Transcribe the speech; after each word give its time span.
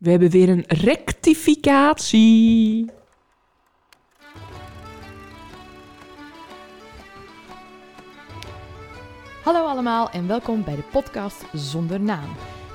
We 0.00 0.10
hebben 0.10 0.30
weer 0.30 0.48
een 0.48 0.64
rectificatie. 0.66 2.90
Hallo 9.42 9.66
allemaal 9.66 10.10
en 10.10 10.26
welkom 10.26 10.64
bij 10.64 10.76
de 10.76 10.82
podcast 10.82 11.44
Zonder 11.52 12.00
Naam. 12.00 12.28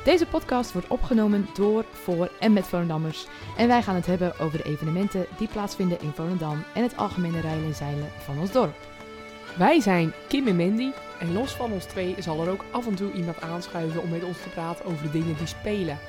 Deze 0.04 0.26
podcast 0.26 0.72
wordt 0.72 0.88
opgenomen 0.88 1.48
door, 1.54 1.86
voor 1.92 2.32
en 2.40 2.54
met 2.54 2.68
Volendammers. 2.68 3.28
En 3.58 3.68
wij 3.68 3.82
gaan 3.82 3.96
het 3.96 4.06
hebben 4.06 4.40
over 4.40 4.58
de 4.58 4.64
evenementen 4.64 5.26
die 5.38 5.48
plaatsvinden 5.48 6.02
in 6.02 6.12
Volendam 6.12 6.64
en 6.74 6.84
het 6.84 6.98
algemene 6.98 7.42
rijden 7.42 7.66
en 7.66 7.76
zeilen 7.76 8.12
van 8.18 8.40
ons 8.40 8.52
dorp. 8.52 8.76
Wij 9.58 9.80
zijn 9.80 10.14
Kim 10.28 10.48
en 10.48 10.56
Mandy 10.56 10.92
en 11.20 11.34
los 11.34 11.52
van 11.52 11.72
ons 11.72 11.86
twee 11.86 12.16
zal 12.20 12.42
er 12.42 12.50
ook 12.50 12.66
af 12.72 12.88
en 12.88 12.96
toe 12.96 13.12
iemand 13.12 13.42
aanschuiven 13.42 14.02
om 14.02 14.10
met 14.10 14.24
ons 14.24 14.42
te 14.42 14.50
praten 14.50 14.86
over 14.86 15.04
de 15.04 15.12
dingen 15.12 15.38
die 15.38 15.48
spelen. 15.48 16.00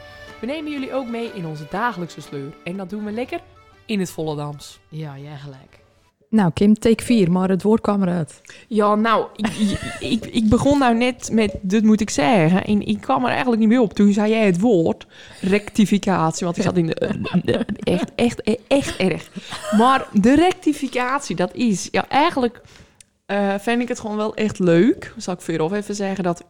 We 0.41 0.47
nemen 0.47 0.71
jullie 0.73 0.93
ook 0.95 1.07
mee 1.09 1.31
in 1.35 1.47
onze 1.47 1.67
dagelijkse 1.71 2.21
sleur 2.21 2.53
en 2.65 2.77
dat 2.77 2.91
doen 2.91 3.05
we 3.05 3.11
lekker 3.11 3.41
in 3.87 4.01
het 4.01 4.11
Volendams. 4.11 4.81
Ja, 4.89 5.19
jij 5.19 5.37
gelijk. 5.37 5.79
Nou 6.31 6.51
Kim, 6.55 6.75
take 6.75 7.05
4, 7.05 7.31
maar 7.33 7.49
het 7.49 7.63
woord 7.63 7.81
kwam 7.81 8.03
eruit. 8.03 8.41
Ja, 8.69 8.95
nou, 8.95 9.27
ik, 9.37 9.47
ik, 10.01 10.27
ik 10.27 10.49
begon 10.49 10.79
nou 10.79 10.95
net 10.97 11.29
met, 11.33 11.55
dit 11.63 11.85
moet 11.85 12.01
ik 12.01 12.11
zeggen, 12.11 12.65
en 12.65 12.87
ik 12.87 13.01
kwam 13.01 13.23
er 13.25 13.31
eigenlijk 13.31 13.61
niet 13.61 13.69
meer 13.69 13.81
op. 13.81 13.93
Toen 13.93 14.13
zei 14.13 14.31
jij 14.31 14.47
het 14.47 14.61
woord 14.61 15.07
rectificatie, 15.41 16.45
want 16.45 16.57
ik 16.57 16.63
zat 16.63 16.77
in 16.77 16.87
de, 16.87 17.21
de- 17.45 17.65
echt, 17.83 18.15
echt, 18.15 18.41
echt 18.69 18.97
erg. 18.97 19.31
Maar 19.79 20.07
de 20.13 20.35
rectificatie, 20.35 21.37
dat 21.37 21.55
is, 21.55 21.89
ja, 21.91 22.09
eigenlijk 22.09 22.61
eh 23.27 23.55
vind 23.59 23.83
ik 23.83 23.89
het 23.89 24.01
gewoon 24.01 24.17
wel 24.17 24.35
echt 24.35 24.59
leuk. 24.59 25.15
Zal 25.17 25.35
ik 25.35 25.41
vooraf 25.41 25.73
even 25.73 25.95
zeggen 25.95 26.25
dat 26.25 26.45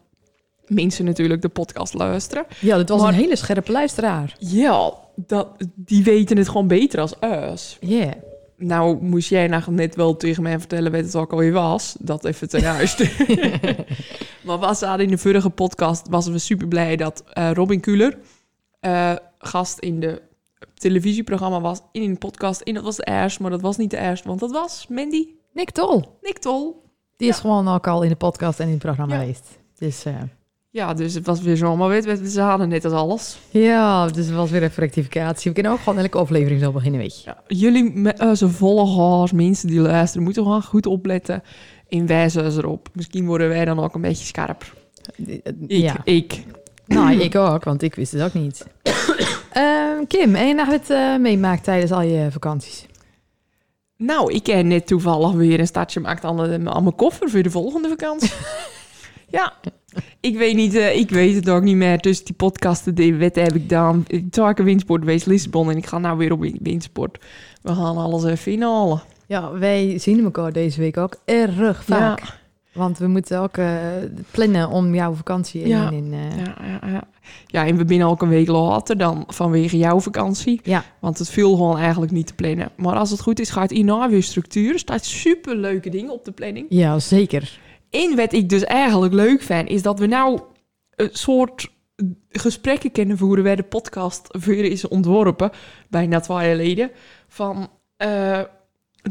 mensen 0.67 1.05
natuurlijk 1.05 1.43
de 1.43 1.49
podcast 1.49 1.95
luisteren. 1.95 2.47
Ja, 2.61 2.77
dat 2.77 2.89
was 2.89 3.01
Maar- 3.01 3.09
een 3.09 3.15
hele 3.19 3.37
scherpe 3.37 3.73
luisteraar. 3.73 4.37
Ja, 4.39 4.93
dat, 5.17 5.49
die 5.75 6.05
weten 6.05 6.37
het 6.37 6.49
gewoon 6.49 6.67
beter 6.67 7.01
als 7.01 7.15
us. 7.21 7.77
Ja. 7.81 8.13
Nou, 8.59 9.03
moest 9.03 9.29
jij 9.29 9.47
nou 9.47 9.63
net 9.73 9.95
wel 9.95 10.17
tegen 10.17 10.43
mij 10.43 10.59
vertellen 10.59 10.93
wat 10.93 11.01
het 11.05 11.17
ook 11.17 11.33
alweer 11.33 11.53
was. 11.53 11.97
Dat 12.01 12.25
even 12.25 12.49
ten 12.49 12.65
huis. 12.75 12.97
maar 14.45 14.61
we 14.61 14.75
zaten 14.75 15.05
in 15.05 15.11
de 15.11 15.19
vorige 15.19 15.51
podcast, 15.51 16.09
was 16.09 16.27
we 16.29 16.39
super 16.39 16.69
blij 16.69 16.97
dat 16.97 17.25
eh, 17.33 17.51
Robin 17.53 17.81
Kuler 17.81 18.19
eh, 18.81 19.13
gast 19.39 19.79
in 19.79 20.01
de 20.01 20.23
televisieprogramma 20.75 21.61
was, 21.61 21.81
in 21.93 22.03
een 22.03 22.19
podcast. 22.19 22.61
En 22.61 22.75
dat 22.75 22.83
was 22.85 22.97
de 22.97 23.07
eerste, 23.07 23.43
maar 23.43 23.51
dat 23.51 23.61
was 23.61 23.77
niet 23.77 23.91
de 23.91 23.99
eerste, 23.99 24.29
want 24.29 24.41
dat 24.41 24.51
was 24.51 24.87
Mandy 24.89 25.27
Nick 25.53 25.71
Tol. 25.71 26.19
Nick 26.23 26.39
Tol. 26.39 26.83
Die 27.17 27.29
is 27.29 27.39
gewoon 27.39 27.69
ook 27.69 27.87
al 27.87 28.03
in 28.03 28.09
de 28.09 28.17
podcast 28.17 28.61
en 28.61 28.67
in 28.67 28.73
het 28.73 28.83
programma 28.83 29.15
Ja. 29.15 29.21
geweest. 29.21 29.59
Dus 29.79 30.05
eh, 30.05 30.15
Ja, 30.77 30.95
dus 30.95 31.15
het 31.15 31.27
was 31.27 31.41
weer 31.41 31.57
zo, 31.57 31.77
maar 31.77 31.89
weet 31.89 32.21
ze 32.31 32.41
hadden 32.41 32.69
net 32.69 32.85
als 32.85 32.95
alles. 32.95 33.39
ja, 33.51 34.07
dus 34.07 34.27
het 34.27 34.35
was 34.35 34.51
weer 34.51 34.63
even 34.63 34.83
rectificatie. 34.83 35.49
We 35.51 35.55
kunnen 35.55 35.73
ook 35.73 35.79
gewoon 35.81 35.99
elke 35.99 36.19
aflevering 36.19 36.61
zo 36.61 36.73
beginnen, 36.73 37.01
weet 37.01 37.23
je. 37.23 37.23
Ja, 37.25 37.43
jullie 37.47 37.91
met 37.91 38.21
uh, 38.23 38.31
zijn 38.33 38.51
volgers, 38.51 39.33
mensen 39.33 39.69
die 39.69 39.81
luisteren, 39.81 40.23
moeten 40.25 40.43
gewoon 40.43 40.63
goed 40.63 40.87
opletten. 40.87 41.43
En 41.89 42.07
wijzen 42.07 42.53
ze 42.53 42.59
erop. 42.59 42.89
Misschien 42.93 43.27
worden 43.27 43.49
wij 43.49 43.65
dan 43.65 43.79
ook 43.81 43.95
een 43.95 44.01
beetje 44.01 44.25
scherp. 44.25 44.75
Ik, 45.17 45.43
ja. 45.69 45.97
ik. 46.05 46.45
Nou, 46.87 47.21
ik 47.21 47.35
ook, 47.35 47.65
want 47.65 47.83
ik 47.83 47.95
wist 47.95 48.13
het 48.13 48.23
ook 48.23 48.35
niet. 48.35 48.67
Ehm, 49.53 50.07
Kim, 50.07 50.35
en 50.35 50.47
je 50.47 50.65
het 50.67 50.91
eh 50.91 51.17
meemaakt 51.17 51.65
tijdens 51.65 51.93
al 51.93 52.03
je 52.03 52.31
vakanties? 52.31 52.87
Nou, 53.97 54.33
ik 54.33 54.47
heb 54.47 54.65
net 54.65 54.87
toevallig 54.87 55.33
weer 55.33 55.61
een 55.61 55.67
startje 55.67 56.01
gemaakt 56.01 56.25
aan, 56.25 56.37
de- 56.37 56.71
aan 56.71 56.83
mijn 56.83 56.95
koffer 56.95 57.31
voor 57.31 57.43
de 57.43 57.51
volgende 57.51 57.89
vakantie. 57.89 58.31
ja, 59.29 59.53
ik 60.21 60.37
weet, 60.37 60.55
niet, 60.55 60.75
eh, 60.75 60.97
ik 60.99 61.11
weet 61.11 61.35
het 61.35 61.51
ook 61.51 61.63
niet 61.63 61.77
meer. 61.77 61.99
Dus 62.01 62.25
die 62.25 62.35
podcasten, 62.35 62.95
die 62.95 63.15
wet 63.15 63.37
heb 63.37 63.55
ik 63.55 63.69
dan. 63.69 64.05
Ik 64.07 64.57
windsport 64.57 65.01
geweest, 65.01 65.27
Lissabon. 65.27 65.71
En 65.71 65.77
ik 65.77 65.87
ga 65.87 65.99
nou 65.99 66.19
weer 66.19 66.33
op 66.33 66.41
win- 66.41 66.59
windsport. 66.63 67.19
We 67.63 67.75
gaan 67.75 67.97
alles 67.97 68.25
even 68.25 68.53
inhalen. 68.53 69.03
Ja, 69.27 69.53
wij 69.53 69.99
zien 69.99 70.25
elkaar 70.25 70.53
deze 70.53 70.81
week 70.81 70.97
ook 70.97 71.17
erg 71.25 71.85
vaak. 71.85 72.39
Want 72.73 72.99
we 72.99 73.07
moeten 73.07 73.41
ook 73.41 73.57
eh, 73.57 73.77
plannen 74.31 74.69
om 74.69 74.95
jouw 74.95 75.13
vakantie 75.15 75.61
in. 75.63 75.69
Ja. 75.69 75.91
in 75.91 76.13
eh, 76.13 76.45
Ja, 76.45 76.55
ja, 76.81 76.89
ja. 76.89 77.03
ja, 77.47 77.67
en 77.67 77.77
we 77.77 77.85
binnen 77.85 78.09
ook 78.09 78.23
een 78.23 78.29
week 78.29 78.49
later 78.49 78.99
dan 78.99 79.25
vanwege 79.27 79.77
jouw 79.79 80.01
vakantie. 80.01 80.61
Ja. 80.63 80.85
Want 81.01 81.19
het 81.19 81.31
viel 81.31 81.51
gewoon 81.57 81.79
eigenlijk 81.79 82.13
niet 82.13 82.27
te 82.27 82.35
plannen. 82.35 82.71
Maar 82.77 82.95
als 82.97 83.11
het 83.11 83.21
goed 83.21 83.41
is, 83.41 83.51
gaat 83.51 83.71
hierna 83.71 84.09
weer 84.09 84.23
structuur. 84.23 84.73
Er 84.73 84.79
staat 84.79 85.05
super 85.05 85.57
leuke 85.57 85.91
dingen 85.91 86.13
op 86.13 86.25
de 86.25 86.33
planning. 86.33 86.67
ja, 86.69 86.99
zeker. 86.99 87.59
En 87.91 88.17
wat 88.17 88.33
ik 88.33 88.49
dus 88.49 88.65
eigenlijk 88.65 89.13
leuk 89.15 89.43
vind, 89.43 89.69
is 89.69 89.83
dat 89.83 89.99
we 89.99 90.07
nou 90.07 90.41
een 90.91 91.11
soort 91.13 91.69
gesprekken 92.31 92.91
kunnen 92.93 93.19
voeren 93.19 93.45
waar 93.45 93.57
de 93.57 93.63
podcast 93.63 94.29
voor 94.31 94.55
is 94.55 94.89
ontworpen, 94.89 95.51
bijna 95.89 96.21
twee 96.21 96.37
jaar 96.37 96.57
geleden, 96.57 96.91
van 97.29 97.69
eh, 97.97 98.41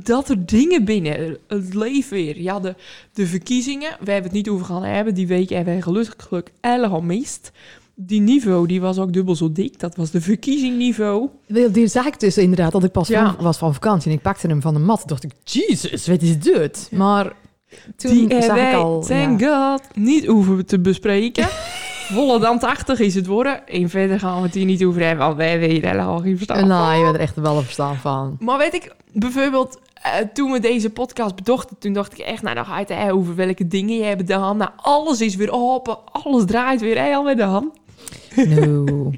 dat 0.03 0.29
er 0.29 0.45
dingen 0.45 0.85
binnen 0.85 1.37
het 1.47 1.73
leven 1.73 2.17
weer. 2.17 2.41
Ja, 2.41 2.59
de, 2.59 2.75
de 3.13 3.27
verkiezingen, 3.27 3.89
we 3.99 4.11
hebben 4.11 4.23
het 4.31 4.31
niet 4.31 4.49
over 4.49 4.65
gaan 4.65 4.83
hebben, 4.83 5.13
die 5.13 5.27
week 5.27 5.49
hebben 5.49 5.73
wij 5.73 5.81
gelukkig 5.81 6.43
erg 6.61 6.91
al 6.91 7.01
mist. 7.01 7.51
Die 7.97 8.21
niveau, 8.21 8.67
die 8.67 8.81
was 8.81 8.97
ook 8.99 9.13
dubbel 9.13 9.35
zo 9.35 9.51
dik. 9.51 9.79
Dat 9.79 9.95
was 9.95 10.11
de 10.11 10.21
verkiezingniveau. 10.21 11.29
Die 11.71 11.87
zag 11.87 12.05
ik 12.05 12.19
dus 12.19 12.37
inderdaad 12.37 12.71
dat 12.71 12.83
ik 12.83 12.91
pas 12.91 13.07
Ja. 13.07 13.33
van, 13.33 13.43
was 13.43 13.57
van 13.57 13.73
vakantie. 13.73 14.11
En 14.11 14.17
ik 14.17 14.23
pakte 14.23 14.47
hem 14.47 14.61
van 14.61 14.73
de 14.73 14.79
mat. 14.79 15.03
dacht 15.05 15.23
ik, 15.23 15.31
Jesus, 15.43 16.07
wat 16.07 16.21
is 16.21 16.39
dit? 16.39 16.89
Maar 16.91 17.33
toen 17.95 18.27
die 18.27 18.41
zag 18.41 18.57
ik 18.57 18.73
al... 18.73 19.01
thank 19.01 19.43
God, 19.43 19.81
niet 19.93 20.25
hoeven 20.25 20.65
te 20.65 20.79
bespreken. 20.79 21.47
Volle 22.13 22.39
dan 22.39 22.59
80 22.59 22.99
is 22.99 23.15
het 23.15 23.25
worden. 23.25 23.67
En 23.67 23.89
verder 23.89 24.19
gaan 24.19 24.37
we 24.37 24.45
het 24.45 24.53
hier 24.53 24.65
niet 24.65 24.83
over 24.83 25.01
hebben, 25.05 25.25
want 25.25 25.37
wij 25.37 25.59
weten 25.59 25.89
helemaal 25.89 26.19
geen 26.19 26.35
verstand 26.37 26.59
van. 26.59 26.69
nou, 26.69 26.97
je 26.97 27.03
bent 27.03 27.15
er 27.15 27.21
echt 27.21 27.35
wel 27.35 27.57
een 27.57 27.63
verstaan 27.63 27.95
van. 27.95 28.37
Maar 28.39 28.57
weet 28.57 28.73
ik, 28.73 28.95
bijvoorbeeld, 29.13 29.79
eh, 30.01 30.11
toen 30.33 30.51
we 30.51 30.59
deze 30.59 30.89
podcast 30.89 31.35
bedachten, 31.35 31.77
toen 31.79 31.93
dacht 31.93 32.11
ik 32.11 32.19
echt, 32.19 32.41
nou, 32.41 32.55
dan 32.55 32.65
ga 32.65 32.79
je 32.79 32.93
het 32.93 33.11
over 33.11 33.35
welke 33.35 33.67
dingen 33.67 33.97
je 33.97 34.03
hebt 34.03 34.19
gedaan. 34.19 34.57
Nou, 34.57 34.69
alles 34.75 35.21
is 35.21 35.35
weer 35.35 35.51
open, 35.51 35.97
alles 36.11 36.45
draait 36.45 36.81
weer 36.81 37.01
heel 37.01 37.23
met 37.23 37.37
de 37.37 37.43
hand. 37.43 37.73
No. 38.47 39.11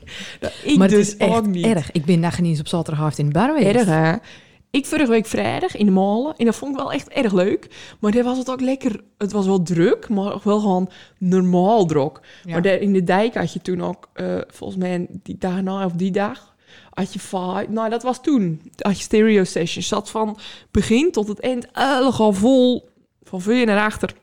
Ik 0.63 0.78
maar 0.78 0.88
dus 0.88 1.07
het 1.12 1.22
is 1.22 1.28
echt 1.28 1.45
niet. 1.45 1.66
erg. 1.66 1.91
Ik 1.91 2.06
ben 2.06 2.19
nog 2.19 2.39
niet 2.39 2.50
eens 2.50 2.59
op 2.59 2.68
zaterdagavond 2.68 3.18
in 3.18 3.25
de 3.25 3.31
bar 3.31 3.47
geweest. 3.47 3.75
Erg, 3.75 3.85
hè? 3.85 4.13
Ik 4.72 4.86
vorige 4.86 5.12
week 5.12 5.26
vrijdag 5.26 5.76
in 5.76 5.86
de 5.86 5.92
molen. 5.92 6.36
En 6.36 6.46
dat 6.46 6.56
vond 6.56 6.72
ik 6.72 6.78
wel 6.78 6.92
echt 6.92 7.10
erg 7.10 7.34
leuk. 7.34 7.96
Maar 8.00 8.12
daar 8.12 8.24
was 8.24 8.38
het 8.38 8.50
ook 8.50 8.62
lekker... 8.62 9.04
Het 9.18 9.32
was 9.32 9.46
wel 9.46 9.62
druk, 9.62 10.10
maar 10.10 10.40
wel 10.44 10.60
gewoon 10.60 10.90
normaal 11.18 11.86
druk. 11.86 12.20
Ja. 12.44 12.52
Maar 12.52 12.62
daar 12.62 12.78
in 12.80 12.94
de 12.94 13.04
dijk 13.04 13.34
had 13.34 13.54
je 13.54 13.62
toen 13.62 13.82
ook... 13.84 14.10
eh, 14.14 14.38
volgens 14.48 14.80
mij 14.80 15.08
die 15.10 15.38
dag 15.38 15.62
na 15.62 15.86
of 15.86 15.92
die 15.92 16.12
dag... 16.12 16.56
Had 16.90 17.14
je. 17.14 17.66
Nou, 17.70 17.90
dat 17.90 18.04
was 18.04 18.22
toen. 18.22 18.62
Had 18.78 18.98
je 18.98 19.04
stereo 19.04 19.44
sessions. 19.44 19.88
Zat 19.88 20.10
van 20.10 20.38
begin 20.72 21.12
tot 21.12 21.28
het 21.28 21.40
eind 21.40 21.68
helemaal 21.72 22.34
vol. 22.34 22.90
Van 23.24 23.42
voor 23.42 23.66
naar 23.66 23.86
achter. 23.86 24.14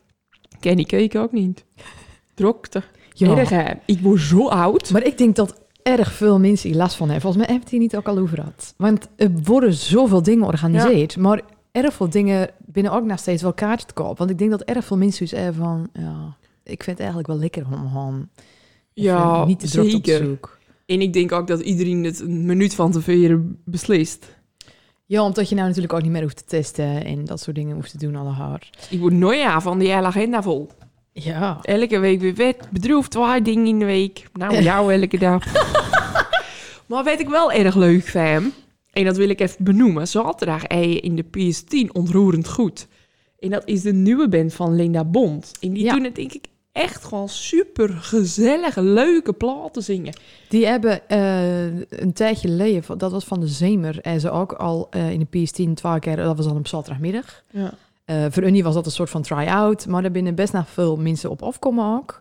Ken 0.61 0.77
die 0.77 0.87
keek 0.87 1.15
ook 1.15 1.33
niet. 1.33 1.65
Drokte. 2.35 2.83
Ja. 3.13 3.37
Erg, 3.37 3.49
hè? 3.49 3.73
Ik 3.85 4.01
word 4.01 4.21
zo 4.21 4.49
oud. 4.49 4.91
Maar 4.91 5.03
ik 5.05 5.19
denk 5.19 5.37
dat 5.37 5.64
erg 5.85 6.13
veel 6.13 6.39
mensen 6.41 6.69
hier 6.69 6.79
last 6.79 6.97
van 6.97 7.09
hebben. 7.09 7.23
Volgens 7.23 7.47
mij 7.47 7.57
het 7.57 7.69
hier 7.69 7.81
niet 7.81 7.97
ook 7.97 8.09
al 8.09 8.19
over 8.19 8.37
gehad. 8.37 8.75
Want 8.77 9.09
er 9.17 9.31
worden 9.43 9.75
zoveel 9.75 10.23
dingen 10.23 10.43
georganiseerd. 10.45 11.17
Maar 11.17 11.43
erg 11.73 11.95
veel 11.95 12.11
dingen 12.11 12.51
binnen 12.59 12.93
ook 12.93 13.05
nog 13.05 13.19
steeds 13.19 13.43
wel 13.43 13.53
kaartjes 13.53 13.87
te 13.87 13.95
koop. 13.95 14.19
Want 14.19 14.31
ik 14.31 14.39
denk 14.39 14.51
dat 14.51 14.63
erg 14.63 14.85
veel 14.85 14.97
mensen 14.97 15.27
dus 15.27 15.39
hebben 15.39 15.55
van... 15.63 15.89
Ja, 15.93 16.37
ik 16.63 16.83
vind 16.83 16.87
het 16.87 16.99
eigenlijk 16.99 17.29
wel 17.29 17.39
lekker 17.39 17.67
om 17.67 17.89
gewoon 17.89 18.29
ja, 18.93 19.45
niet 19.45 19.61
te 19.61 19.69
druk 19.69 19.85
op 19.85 19.91
zeker. 19.91 20.27
zoek. 20.27 20.59
En 20.87 21.01
ik 21.01 21.13
denk 21.13 21.33
ook 21.33 21.47
dat 21.47 21.61
iedereen 21.61 22.05
het 22.05 22.21
een 22.21 22.47
minuut 22.47 22.75
van 22.75 22.93
tevoren 22.93 23.59
beslist. 23.65 24.37
Ja, 25.07 25.25
omdat 25.25 25.49
je 25.49 25.55
nou 25.55 25.67
natuurlijk 25.67 25.95
ook 25.95 26.03
niet 26.03 26.11
meer 26.11 26.23
hoeft 26.23 26.37
te 26.37 26.45
testen 26.45 27.05
en 27.05 27.25
dat 27.25 27.41
soort 27.41 27.57
dingen 27.57 27.75
hoeft 27.75 27.91
te 27.91 27.99
doen 27.99 28.17
alle 28.17 28.31
hard. 28.31 28.87
Ik 28.91 29.01
word 29.01 29.13
nooit 29.13 29.43
aan 29.43 29.63
van 29.63 29.79
die 29.79 29.93
hele 29.93 30.07
agenda 30.07 30.43
vol. 30.43 30.71
Ja. 31.17 31.59
Elke 31.63 31.99
week 31.99 32.21
weer 32.21 32.35
wet, 32.35 32.69
bedroefd, 32.71 33.11
twee 33.11 33.43
dingen 33.43 33.67
in 33.67 33.79
de 33.79 33.85
week. 33.85 34.27
Nou, 34.33 34.63
jou 34.63 34.93
elke 34.95 35.19
dag. 35.19 35.45
maar 36.89 37.05
wat 37.05 37.21
ik 37.21 37.29
wel 37.29 37.53
erg 37.53 37.75
leuk 37.75 38.05
vind, 38.07 38.53
en 38.93 39.05
dat 39.05 39.17
wil 39.17 39.29
ik 39.29 39.41
even 39.41 39.65
benoemen. 39.65 40.09
Zaterdag 40.09 40.65
ei 40.65 40.89
je 40.89 41.01
in 41.01 41.17
de 41.17 41.25
PS10 41.25 41.93
ontroerend 41.93 42.49
goed. 42.49 42.87
En 43.39 43.51
dat 43.51 43.63
is 43.65 43.83
de 43.83 43.93
nieuwe 43.93 44.29
band 44.29 44.55
van 44.55 44.75
Linda 44.77 45.05
Bond. 45.05 45.53
En 45.61 45.73
die 45.73 45.85
Ja. 45.85 45.95
doen 45.95 46.05
het 46.05 46.15
denk 46.15 46.33
ik 46.33 46.45
echt 46.73 47.05
gewoon 47.05 47.29
super 47.29 47.89
gezellige, 47.89 48.83
leuke 48.83 49.33
platen 49.33 49.83
zingen. 49.83 50.17
Die 50.49 50.67
hebben 50.67 51.09
eh, 51.09 51.65
een 51.89 52.13
tijdje 52.13 52.49
geleden, 52.49 52.83
van- 52.85 52.99
dat 52.99 53.11
was 53.13 53.25
van 53.25 53.41
de 53.41 53.47
Zemer, 53.49 54.01
en 54.01 54.21
ze 54.21 54.31
ook 54.31 54.53
al 54.53 54.87
eh, 54.91 55.11
in 55.11 55.19
de 55.31 55.39
PS10 55.39 55.75
twee 55.75 55.99
keer, 55.99 56.17
dat 56.17 56.37
was 56.37 56.47
dan 56.47 56.57
op 56.57 56.67
zaterdagmiddag. 56.69 57.43
Ja. 57.51 57.73
Eh, 58.05 58.25
voor 58.31 58.43
Unie 58.43 58.63
was 58.63 58.75
dat 58.75 58.87
een 58.87 58.93
soort 58.93 59.11
van 59.11 59.23
try-out, 59.23 59.87
maar 59.87 60.03
daar 60.03 60.11
binnen 60.11 60.35
best 60.35 60.53
nog 60.53 60.69
veel 60.69 60.97
mensen 60.97 61.31
op 61.31 61.43
afkomen 61.43 61.97
ook. 61.97 62.21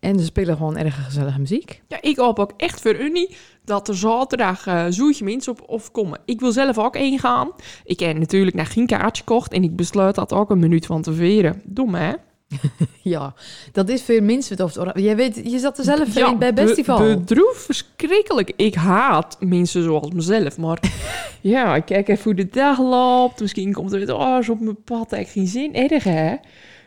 En 0.00 0.18
ze 0.18 0.24
spelen 0.24 0.56
gewoon 0.56 0.76
erg 0.76 1.04
gezellige 1.04 1.38
muziek. 1.38 1.82
Ja, 1.88 1.98
ik 2.00 2.16
hoop 2.16 2.38
ook 2.38 2.52
echt 2.56 2.80
voor 2.80 2.94
Unie 2.94 3.36
dat 3.64 3.88
er 3.88 3.96
zaterdag 3.96 4.66
eh 4.66 4.84
zoetje 4.88 5.24
mensen 5.24 5.52
op 5.52 5.62
of 5.68 5.90
komen. 5.90 6.20
Ik 6.24 6.40
wil 6.40 6.52
zelf 6.52 6.78
ook 6.78 6.96
één 6.96 7.18
gaan. 7.18 7.50
Ik 7.84 8.00
heb 8.00 8.18
natuurlijk 8.18 8.56
nog 8.56 8.72
geen 8.72 8.86
kaartje 8.86 9.22
gekocht 9.22 9.52
en 9.52 9.62
ik 9.62 9.76
besluit 9.76 10.14
dat 10.14 10.32
ook 10.32 10.50
een 10.50 10.58
minuut 10.58 10.86
van 10.86 11.02
tevoren. 11.02 11.62
Dom 11.64 11.94
hè? 11.94 12.12
Ja, 13.02 13.34
dat 13.72 13.88
is 13.88 14.02
voor 14.02 14.22
mensen 14.22 14.52
het 14.56 14.62
over 14.62 15.00
Jij 15.00 15.16
weet, 15.16 15.40
je 15.44 15.58
zat 15.58 15.78
er 15.78 15.84
zelf 15.84 16.12
bij 16.38 16.54
be- 16.54 16.62
Bestival. 16.62 16.98
bedroef, 16.98 17.56
verschrikkelijk. 17.56 18.52
Ik 18.56 18.74
haat 18.74 19.36
mensen 19.40 19.82
zoals 19.82 20.10
mezelf, 20.10 20.58
maar 20.58 20.80
ja, 21.40 21.76
ik 21.76 21.84
kijk 21.84 22.08
even 22.08 22.24
hoe 22.24 22.34
de 22.34 22.48
dag 22.48 22.78
loopt. 22.78 23.40
Misschien 23.40 23.72
komt 23.72 23.92
er 23.92 23.98
weer 23.98 24.42
zo 24.42 24.52
op 24.52 24.60
mijn 24.60 24.82
pad. 24.82 25.12
Ik 25.12 25.18
heb 25.18 25.28
geen 25.28 25.46
zin, 25.46 25.74
erg 25.74 26.04
hè. 26.04 26.34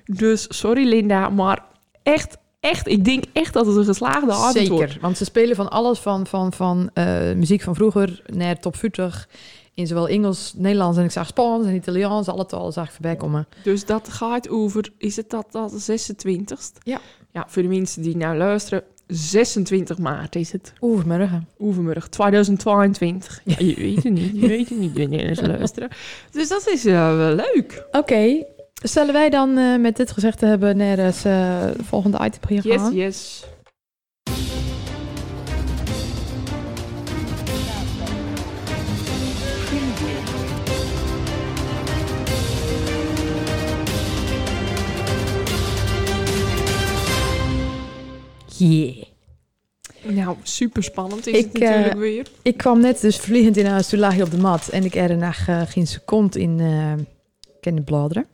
Dus 0.06 0.46
sorry 0.50 0.88
Linda, 0.88 1.30
maar 1.30 1.64
echt, 2.04 2.38
echt, 2.60 2.88
ik 2.88 3.06
denk 3.06 3.24
echt 3.34 3.54
dat 3.54 3.66
het 3.66 3.76
een 3.76 3.86
geslaagde 3.86 4.32
avond 4.32 4.68
wordt. 4.68 4.82
Zeker, 4.90 4.98
want 5.02 5.18
ze 5.18 5.26
spelen 5.26 5.56
van 5.56 5.70
alles 5.72 6.00
van, 6.00 6.28
van, 6.28 6.54
van 6.54 6.90
eh, 6.94 7.34
muziek 7.36 7.62
van 7.62 7.76
vroeger 7.76 8.22
naar 8.26 8.60
top 8.60 8.76
40. 8.76 9.28
In 9.74 9.88
zowel 9.88 10.08
Engels, 10.08 10.54
Nederlands 10.58 10.98
en 10.98 11.04
ik 11.04 11.12
zag 11.12 11.28
Spaans 11.28 11.66
en 11.66 11.76
Italiaans. 11.76 12.28
Alle 12.28 12.46
talen 12.46 12.74
zag 12.74 12.86
ik 12.86 12.92
voorbij 12.92 13.16
komen. 13.16 13.48
Dus 13.64 13.86
dat 13.86 14.10
gaat 14.10 14.50
over, 14.50 14.90
is 14.98 15.16
het 15.16 15.30
dat, 15.30 15.46
dat 15.52 15.72
26 15.72 16.72
Ja. 16.84 17.00
Ja, 17.34 17.46
voor 17.48 17.62
de 17.62 17.68
mensen 17.68 18.02
die 18.02 18.18
nou 18.18 18.38
luisteren, 18.38 18.84
26 19.08 19.98
maart 19.98 20.36
is 20.36 20.52
het. 20.52 20.74
Oeh, 20.82 21.04
morgen. 21.04 21.48
Overmorgen, 21.58 22.10
2022. 22.10 23.42
Ja, 23.46 23.56
je 23.58 23.76
weet 23.76 24.04
het 24.04 24.14
niet, 24.14 24.32
je 24.42 24.48
weet 24.48 24.70
het 24.70 24.78
niet 24.80 24.98
wanneer 24.98 25.36
ze 25.36 25.48
luisteren. 25.48 25.90
Dus 26.32 26.48
dat 26.48 26.68
is 26.68 26.86
eh, 26.86 27.16
wel 27.18 27.36
leuk. 27.36 27.86
Oké, 27.92 28.44
zullen 28.74 29.14
wij 29.14 29.30
dan 29.30 29.58
eh, 29.58 29.78
met 29.80 29.96
dit 29.96 30.12
gezegd 30.12 30.38
te 30.40 30.46
hebben 30.46 30.78
naar 30.78 30.98
het 30.98 31.26
eh, 31.26 31.68
volgende 31.84 32.18
item 32.26 32.40
hier 32.48 32.68
Yes, 32.68 32.76
gaan? 32.82 32.94
yes. 32.94 33.44
Yeah. 48.70 49.04
Nou, 50.04 50.36
super 50.44 50.84
spannend 50.84 51.28
is 51.28 51.38
Ik, 51.38 51.44
het 51.44 51.54
natuurlijk 51.54 51.94
eh, 51.94 52.00
weer. 52.00 52.28
Ik 52.42 52.58
kwam 52.58 52.80
net 52.80 53.02
dus 53.02 53.18
vliegend 53.18 53.58
in 53.58 53.66
huis, 53.66 53.88
toen 53.88 54.00
lag 54.00 54.16
je 54.16 54.24
op 54.24 54.32
de 54.32 54.38
mat 54.38 54.68
en 54.68 54.84
ik 54.84 54.96
er 54.96 55.18
naar 55.18 55.44
eh, 55.48 55.62
geen 55.66 55.88
seconde 55.88 56.40
in 56.40 56.60
uh, 56.60 56.94
kennen 57.60 57.84
bladeren. 57.84 58.26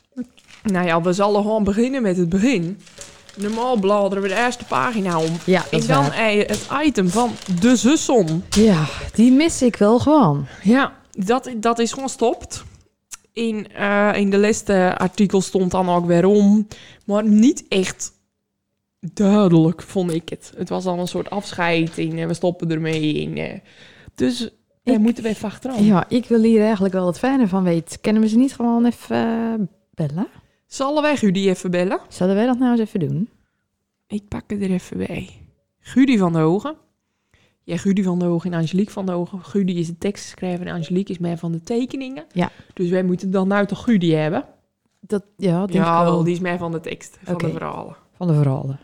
Nou 0.64 0.86
ja, 0.86 1.02
we 1.02 1.14
zullen 1.14 1.42
gewoon 1.42 1.64
beginnen 1.64 2.02
met 2.02 2.18
het 2.18 2.30
begin. 2.30 2.78
Normaal 3.36 3.80
bladeren 3.80 4.24
we 4.24 4.30
de 4.30 4.44
eerste 4.46 4.66
pagina 4.66 5.20
om. 5.20 5.32
Ja, 5.46 5.66
dat 5.72 5.82
En 5.82 5.88
dan 5.88 6.12
eh, 6.12 6.48
het 6.48 6.68
item 6.84 7.10
van 7.10 7.32
de 7.62 7.76
zusson. 7.76 8.44
Ja, 8.50 8.86
die 9.14 9.32
mis 9.32 9.62
ik 9.62 9.76
wel 9.76 10.00
gewoon. 10.00 10.48
Ja, 10.64 10.94
dat, 11.12 11.50
dat 11.56 11.80
is 11.80 11.92
gewoon 11.92 12.10
stopt. 12.10 12.64
In, 13.34 13.74
eh, 13.74 14.12
in 14.16 14.30
de 14.30 14.38
laatste 14.38 14.96
artikel 14.98 15.42
stond 15.42 15.72
dan 15.72 15.90
ook 15.90 16.06
weer 16.06 16.26
om. 16.26 16.68
Maar 17.06 17.24
niet 17.24 17.66
echt 17.70 18.12
duidelijk, 19.00 19.82
vond 19.82 20.12
ik 20.14 20.30
het. 20.30 20.54
Het 20.58 20.70
was 20.70 20.86
al 20.86 21.00
een 21.00 21.08
soort 21.08 21.30
afscheid 21.30 21.98
en 21.98 22.18
eh, 22.18 22.28
we 22.28 22.34
stoppen 22.34 22.72
ermee. 22.72 23.26
En, 23.26 23.38
eh, 23.38 23.60
dus 24.16 24.40
daar 24.84 24.96
Ik- 24.96 25.02
moeten 25.02 25.24
we 25.24 25.30
even 25.30 25.48
achteraan. 25.50 25.84
Ja, 25.84 26.10
ik 26.10 26.26
wil 26.26 26.42
hier 26.42 26.62
eigenlijk 26.62 26.94
wel 26.94 27.08
het 27.08 27.20
fijne 27.20 27.48
van 27.48 27.64
weten. 27.64 28.02
Kennen 28.02 28.22
we 28.22 28.28
ze 28.28 28.38
niet 28.38 28.56
gewoon 28.56 28.86
even 28.86 29.16
eh, 29.16 29.54
bellen? 29.94 30.28
Zullen 30.66 31.02
wij 31.02 31.18
Gudy 31.18 31.48
even 31.50 31.72
bellen? 31.72 32.00
Zullen 32.10 32.36
wij 32.36 32.46
dat 32.46 32.60
nou 32.60 32.72
eens 32.72 32.80
even 32.82 33.00
doen? 33.00 33.30
Ik 34.08 34.28
pak 34.28 34.44
het 34.48 34.62
er 34.62 34.72
even 34.72 34.98
bij. 34.98 35.30
Gudy 35.80 36.18
van 36.18 36.34
de 36.34 36.40
Hogen. 36.40 36.76
Ja, 37.64 37.78
Gudy 37.78 38.04
van 38.04 38.20
de 38.20 38.26
Hogen 38.26 38.54
en 38.54 38.60
Angelique 38.60 38.92
van 38.92 39.06
de 39.06 39.12
Hogen. 39.12 39.44
Gudy 39.44 39.72
is 39.72 39.88
de 39.88 39.98
tekstschrijver 39.98 40.68
en 40.68 40.74
Angelique 40.74 41.14
is 41.14 41.20
mij 41.20 41.38
van 41.38 41.52
de 41.52 41.62
tekeningen. 41.64 42.26
Ja. 42.34 42.52
Dus 42.74 42.90
wij 42.90 43.04
moeten 43.04 43.32
dan 43.32 43.48
nou 43.48 43.66
toch 43.66 43.84
Gudy 43.84 44.12
hebben? 44.12 44.46
Dat, 45.00 45.24
ja, 45.38 45.60
denk 45.60 45.72
ja, 45.74 46.00
ik 46.00 46.06
wel, 46.06 46.24
die 46.24 46.34
is 46.34 46.40
mij 46.40 46.58
van 46.58 46.72
de 46.72 46.80
tekst, 46.80 47.18
van 47.24 47.38
de 47.38 47.50
verhalen. 47.52 47.96
Van 48.14 48.28
de 48.28 48.34
verhalen. 48.34 48.80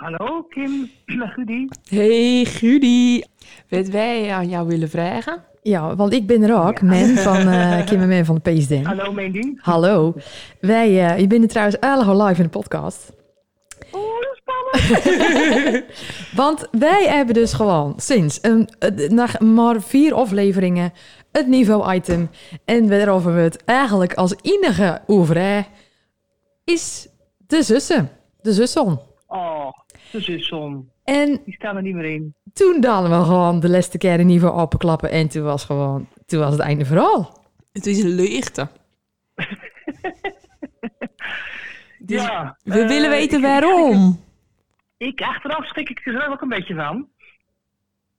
Hallo, 0.00 0.42
Kim, 0.48 0.90
Gudy. 1.34 1.68
Hey 1.88 2.44
Gudy, 2.44 3.22
wat 3.68 3.86
wij 3.88 4.30
aan 4.30 4.48
jou 4.48 4.66
willen 4.66 4.88
vragen? 4.88 5.44
Ja, 5.62 5.96
want 5.96 6.12
ik 6.12 6.26
ben 6.26 6.42
er 6.42 6.66
ook, 6.66 6.82
men 6.82 7.16
van 7.16 7.36
eh 7.48 7.84
Kim 7.86 8.00
en 8.00 8.08
Men 8.08 8.24
van 8.24 8.40
de 8.42 8.50
PSDN. 8.50 8.84
Hallo, 8.84 9.12
Mandy. 9.12 9.52
Hallo. 9.56 10.14
Wij, 10.60 11.08
eh 11.08 11.18
je 11.18 11.26
bent 11.26 11.42
er 11.42 11.48
trouwens 11.48 11.78
eigenlijk 11.78 12.12
al 12.12 12.26
live 12.26 12.42
in 12.42 12.48
de 12.50 12.58
podcast. 12.58 13.12
Oh, 13.90 14.20
dat 14.20 14.32
is 14.32 14.40
spannend. 14.42 15.84
Want 16.42 16.68
wij 16.70 17.08
hebben 17.08 17.34
dus 17.34 17.52
gewoon 17.52 17.92
sinds 17.96 18.38
een, 18.42 18.68
eh, 18.78 19.08
na 19.08 19.26
maar 19.38 19.82
vier 19.82 20.14
afleveringen 20.14 20.92
het 21.32 21.46
niveau-item. 21.46 22.30
En 22.64 22.88
waarover 22.88 23.34
we 23.34 23.40
het 23.40 23.64
eigenlijk 23.64 24.14
als 24.14 24.34
enige 24.42 25.00
over 25.06 25.38
hè, 25.38 25.60
is 26.64 27.08
de 27.46 27.62
zussen. 27.62 28.10
De 28.40 28.52
zusson. 28.52 29.08
Oh, 29.26 29.70
de. 30.10 30.84
En 31.04 31.40
Die 31.44 31.54
staan 31.54 31.76
er 31.76 31.82
niet 31.82 31.94
meer 31.94 32.04
in. 32.04 32.34
toen 32.52 32.80
dan 32.80 33.02
we 33.02 33.24
gewoon 33.24 33.60
de 33.60 33.68
laatste 33.70 33.98
keer 33.98 34.20
een 34.20 34.26
niveau 34.26 34.54
openklappen. 34.60 35.10
En 35.10 35.28
toen 35.28 35.42
was 35.42 35.64
gewoon, 35.64 36.08
toen 36.26 36.40
was 36.40 36.52
het 36.52 36.60
einde 36.60 36.84
verhaal. 36.84 37.38
Het 37.72 37.86
is 37.86 38.02
een 38.02 38.14
leegte. 38.14 38.68
Dus 42.02 42.22
ja. 42.22 42.56
we 42.64 42.80
eh, 42.80 42.88
willen 42.88 43.10
weten 43.10 43.38
ik- 43.38 43.44
waarom. 43.44 44.20
Ik, 44.96 45.20
achteraf 45.20 45.66
schrik 45.66 45.88
ik 45.88 46.06
er 46.06 46.12
zelf 46.12 46.28
ook 46.32 46.40
een 46.40 46.48
beetje 46.48 46.74
van. 46.74 47.08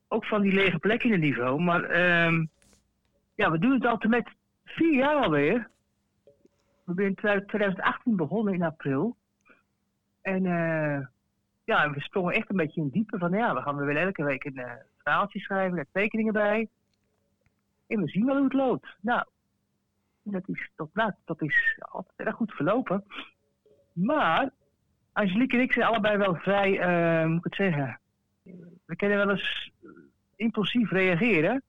Ook 0.08 0.26
van 0.26 0.42
die 0.42 0.54
lege 0.54 0.80
plek 0.80 1.04
in 1.04 1.12
het 1.12 1.22
niveau. 1.22 1.62
Maar 1.62 1.84
ehm, 1.84 2.46
ja, 3.36 3.52
we 3.52 3.60
doen 3.60 3.72
het 3.72 3.86
altijd 3.86 4.12
met 4.12 4.30
vier 4.66 4.94
jaar 4.94 5.16
alweer. 5.16 5.70
We 6.84 6.94
zijn 6.96 7.08
in 7.08 7.16
2018 7.16 8.16
begonnen 8.16 8.54
in 8.54 8.64
april. 8.64 9.16
En 10.22 10.46
eh, 10.46 11.06
ja, 11.64 11.92
we 11.92 12.02
sprongen 12.02 12.34
echt 12.34 12.50
een 12.50 12.56
beetje 12.56 12.82
in 12.82 12.90
diepe 12.90 13.18
van 13.18 13.32
ja, 13.32 13.54
we 13.54 13.62
gaan 13.62 13.78
weer 13.78 13.98
elke 13.98 14.24
week 14.24 14.44
een 14.44 14.58
eh, 14.58 14.74
verhaaltje 14.98 15.40
schrijven, 15.40 15.76
met 15.76 15.88
tekeningen 15.92 16.34
bij. 16.34 16.68
En 17.88 18.02
we 18.02 18.10
zien 18.10 18.26
wel 18.26 18.36
hoe 18.36 18.44
het 18.44 18.54
loopt. 18.54 18.98
Nou, 19.02 19.26
dat 20.24 20.50
is, 20.50 20.70
dat, 20.76 20.90
nou, 20.94 21.12
dat 21.26 21.42
is 21.42 21.78
altijd 21.80 22.28
erg 22.28 22.36
goed 22.36 22.52
verlopen. 22.52 23.06
Maar 23.94 24.50
Angelique 25.14 25.58
en 25.58 25.64
ik 25.64 25.74
zijn 25.74 25.86
allebei 25.86 26.18
wel 26.18 26.36
vrij, 26.36 26.80
eh, 26.80 27.28
moet 27.28 27.38
ik 27.38 27.44
het 27.44 27.56
zeggen. 27.56 28.00
We 28.86 28.96
kunnen 28.96 29.18
wel 29.18 29.30
eens 29.30 29.72
impulsief 30.36 30.92
reageren. 30.92 31.64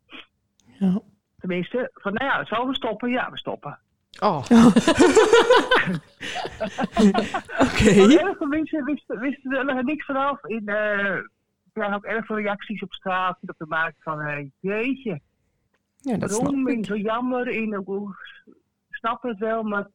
Ja. 0.78 1.00
Tenminste, 1.38 1.90
van 1.94 2.12
nou 2.12 2.24
ja, 2.24 2.44
zullen 2.44 2.66
we 2.66 2.74
stoppen? 2.74 3.10
Ja, 3.10 3.30
we 3.30 3.38
stoppen. 3.38 3.78
Oh. 4.20 4.36
Oké. 7.66 7.90
Erg 8.18 8.36
veel 8.36 8.46
mensen 8.46 8.84
wisten, 8.84 9.18
wisten 9.18 9.52
er 9.52 9.64
nog 9.64 9.82
niks 9.82 10.04
vanaf. 10.04 10.44
In, 10.44 10.68
eh, 10.68 11.06
er 11.06 11.30
waren 11.72 11.94
ook 11.94 12.04
erg 12.04 12.26
veel 12.26 12.36
reacties 12.40 12.82
op 12.82 12.92
straat 12.92 13.38
op 13.40 13.54
de 13.58 13.66
markt 13.68 14.02
van, 14.02 14.20
eh, 14.20 14.46
jeetje, 14.60 15.20
Ja, 15.96 16.16
dat 16.16 16.30
waarom? 16.30 16.68
Ik. 16.68 16.86
zo 16.86 16.96
jammer. 16.96 17.76
Ook, 17.76 17.88
oh, 17.88 18.10
ik 18.88 18.94
snap 18.96 19.22
het 19.22 19.38
wel, 19.38 19.62
maar 19.62 19.86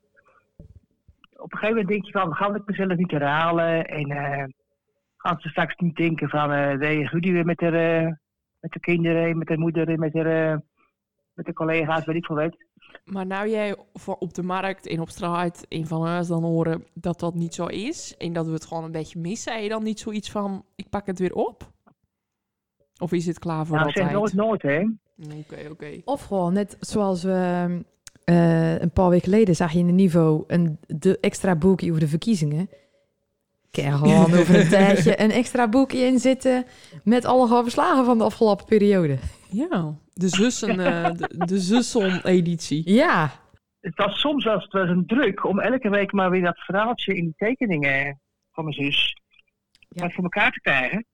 op 1.37 1.51
een 1.53 1.57
gegeven 1.57 1.69
moment 1.69 1.87
denk 1.87 2.05
je 2.05 2.11
van, 2.11 2.35
gaan 2.35 2.51
we 2.51 2.57
het 2.57 2.67
mezelf 2.67 2.97
niet 2.97 3.11
herhalen? 3.11 3.85
En 3.85 4.09
eh, 4.09 4.43
gaan 5.17 5.39
ze 5.39 5.49
straks 5.49 5.75
niet 5.75 5.95
denken 5.95 6.29
van, 6.29 6.51
eh 6.51 6.77
nee, 6.77 7.07
Rudy 7.07 7.31
weer 7.31 7.45
met 7.45 7.57
de, 7.57 7.77
eh, 7.77 8.11
met 8.59 8.71
de 8.71 8.79
kinderen, 8.79 9.37
met 9.37 9.47
de 9.47 9.57
moeder, 9.57 9.99
met 9.99 10.13
de, 10.13 10.21
eh, 10.21 10.55
met 11.33 11.45
de 11.45 11.53
collega's, 11.53 12.05
weet 12.05 12.15
ik 12.15 12.25
veel 12.25 12.35
wat. 12.35 12.57
Maar 13.07 13.25
nou 13.25 13.49
jij 13.49 13.75
voor 13.93 14.15
op 14.19 14.33
de 14.33 14.43
markt 14.43 14.87
en 14.87 15.01
op 15.01 15.09
straat 15.09 15.65
en 15.69 15.87
van 15.87 16.05
huis 16.05 16.27
dan 16.27 16.43
horen 16.43 16.85
dat 16.93 17.19
dat 17.19 17.33
niet 17.33 17.53
zo 17.53 17.65
is 17.65 18.15
en 18.17 18.33
dat 18.33 18.45
we 18.45 18.51
het 18.51 18.65
gewoon 18.65 18.83
een 18.83 18.91
beetje 18.91 19.19
missen, 19.19 19.53
heb 19.53 19.61
je 19.61 19.69
dan 19.69 19.83
niet 19.83 19.99
zoiets 19.99 20.31
van, 20.31 20.65
ik 20.75 20.89
pak 20.89 21.05
het 21.05 21.19
weer 21.19 21.33
op? 21.33 21.71
Of 22.99 23.11
is 23.11 23.25
het 23.25 23.39
klaar 23.39 23.65
voor 23.65 23.75
Nou, 23.75 23.87
altijd? 23.87 24.11
nooit 24.11 24.33
nooit, 24.33 24.61
hè. 24.61 24.79
Oké, 25.39 25.69
oké. 25.71 26.01
Of 26.05 26.23
gewoon 26.23 26.53
net 26.53 26.77
zoals 26.79 27.23
we 27.23 27.67
eh, 28.23 28.79
een 28.79 28.91
paar 28.91 29.09
weken 29.09 29.29
geleden 29.29 29.55
zag 29.55 29.71
je 29.71 29.79
in 29.79 29.87
de 29.87 29.93
niveau 29.93 30.43
een 30.47 30.79
de 30.87 31.19
extra 31.19 31.55
boekje 31.55 31.89
over 31.89 32.01
de 32.01 32.07
verkiezingen. 32.07 32.69
Kan 33.71 33.97
gewoon 33.97 34.33
over 34.39 34.59
een 34.59 34.69
tijdje 34.69 35.21
een 35.21 35.31
extra 35.31 35.67
boekje 35.67 35.97
in 35.97 36.19
zitten 36.19 36.65
met 37.03 37.25
alle 37.25 37.63
verslagen 37.63 38.05
van 38.05 38.17
de 38.17 38.23
afgelopen 38.23 38.65
periode. 38.65 39.17
Ja, 39.49 39.95
de 40.13 40.27
zussen, 40.29 40.79
eh, 40.79 41.11
de, 41.15 41.45
de 41.45 41.59
zusson-editie. 41.59 42.93
Ja, 42.93 43.31
Het 43.79 43.95
was 43.95 44.19
soms 44.19 44.43
wel 44.43 44.53
eens 44.53 44.67
wel 44.71 44.81
eens 44.81 44.91
een 44.91 45.05
druk 45.05 45.45
om 45.45 45.59
elke 45.59 45.89
week 45.89 46.11
maar 46.11 46.29
weer 46.29 46.41
dat 46.41 46.57
verhaaltje 46.59 47.15
in 47.15 47.23
die 47.23 47.33
tekeningen 47.37 48.19
van 48.51 48.63
mijn 48.63 48.75
zus 48.75 49.15
Ja. 49.89 50.09
voor 50.09 50.23
elkaar 50.23 50.51
te 50.51 50.61
krijgen. 50.61 51.05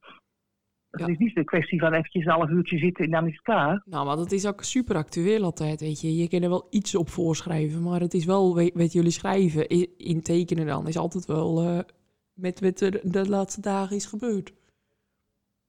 Het 0.89 1.01
Ja. 1.01 1.07
is 1.07 1.17
niet 1.17 1.35
de 1.35 1.43
kwestie 1.43 1.79
van 1.79 1.93
eventjes 1.93 2.25
een 2.25 2.31
half 2.31 2.49
uurtje 2.49 2.77
zitten 2.77 3.05
en 3.05 3.11
dan 3.11 3.25
is 3.27 3.33
het 3.33 3.41
klaar. 3.41 3.81
Nou, 3.85 4.05
maar 4.05 4.15
dat 4.15 4.31
is 4.31 4.45
ook 4.45 4.63
super 4.63 4.95
actueel 4.95 5.43
altijd, 5.43 5.79
weet 5.79 6.01
je. 6.01 6.15
Je 6.15 6.27
kan 6.27 6.41
er 6.41 6.49
wel 6.49 6.67
iets 6.69 6.95
op 6.95 7.09
voorschrijven, 7.09 7.81
maar 7.83 7.99
het 7.99 8.13
is 8.13 8.25
wel, 8.25 8.55
weet, 8.55 8.73
weet 8.73 8.93
jullie 8.93 9.11
schrijven, 9.11 9.67
in 9.97 10.21
tekenen 10.21 10.65
dan, 10.65 10.87
is 10.87 10.97
altijd 10.97 11.25
wel 11.25 11.61
eh, 11.63 11.79
met 12.33 12.59
wat 12.59 12.79
er 12.81 12.99
de 13.11 13.29
laatste 13.29 13.61
dagen 13.61 13.95
is 13.95 14.05
gebeurd. 14.05 14.53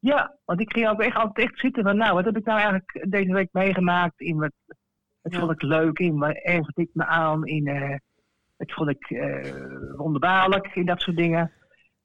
Ja, 0.05 0.37
want 0.45 0.61
ik 0.61 0.73
ging 0.73 0.89
ook 0.89 1.01
echt 1.01 1.17
altijd 1.17 1.47
echt 1.49 1.59
zitten 1.59 1.83
van, 1.83 1.97
nou, 1.97 2.15
wat 2.15 2.25
heb 2.25 2.37
ik 2.37 2.45
nou 2.45 2.59
eigenlijk 2.59 3.07
deze 3.11 3.33
week 3.33 3.49
meegemaakt? 3.53 4.21
In 4.21 4.37
wat, 4.37 4.53
wat 5.21 5.33
Ja. 5.33 5.39
vond 5.39 5.51
ik 5.51 5.63
leuk? 5.63 5.99
In 5.99 6.19
wat 6.19 6.35
ergerde 6.43 6.83
ik 6.83 6.91
me 6.93 7.05
aan? 7.05 7.47
In, 7.47 7.65
Dat 8.57 8.73
vond 8.73 8.91
ik 8.91 9.11
eh, 9.11 9.53
wonderbaarlijk 9.97 10.67
in 10.75 10.87
dat 10.87 11.01
soort 11.01 11.17
dingen. 11.17 11.53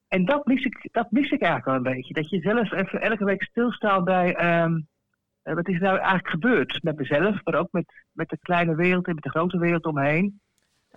En 0.07 0.25
dat 0.25 0.45
mis, 0.45 0.63
ik, 0.63 0.87
dat 0.91 1.11
mis 1.11 1.31
ik 1.31 1.41
eigenlijk 1.41 1.65
wel 1.65 1.75
een 1.75 1.95
beetje. 1.95 2.13
Dat 2.13 2.29
je 2.29 2.39
zelf 2.41 2.71
even 2.71 3.01
elke 3.01 3.25
week 3.25 3.43
stilstaat 3.43 4.03
bij... 4.03 4.35
ehm, 4.35 4.79
eh, 5.41 5.53
wat 5.55 5.67
is 5.67 5.79
nou 5.79 5.97
eigenlijk 5.97 6.29
gebeurd 6.29 6.83
met 6.83 6.97
mezelf, 6.97 7.43
maar 7.43 7.55
ook 7.55 7.71
met, 7.71 7.85
met 8.11 8.29
de 8.29 8.37
kleine 8.41 8.75
wereld 8.75 9.07
en 9.07 9.13
met 9.15 9.23
de 9.23 9.29
grote 9.29 9.57
wereld 9.59 9.85
omheen. 9.85 10.41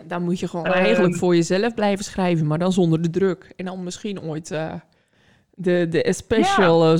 Dan 0.06 0.22
moet 0.22 0.40
je 0.40 0.48
gewoon 0.48 0.66
Ehm. 0.66 0.74
eigenlijk 0.74 1.14
voor 1.16 1.34
jezelf 1.34 1.74
blijven 1.74 2.04
schrijven, 2.04 2.46
maar 2.46 2.58
dan 2.58 2.72
zonder 2.72 3.02
de 3.02 3.10
druk. 3.10 3.52
En 3.56 3.64
dan 3.64 3.84
misschien 3.84 4.20
ooit 4.20 4.50
de, 5.54 5.86
de 5.88 6.12
special 6.12 6.90
ja. 6.90 6.96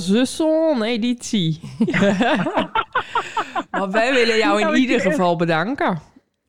editie. 0.81 1.59
maar 3.71 3.91
wij 3.91 4.13
willen 4.13 4.37
jou 4.37 4.59
in 4.59 4.65
Nou, 4.65 4.77
ieder 4.77 4.99
geval 4.99 5.35
bedanken. 5.35 5.99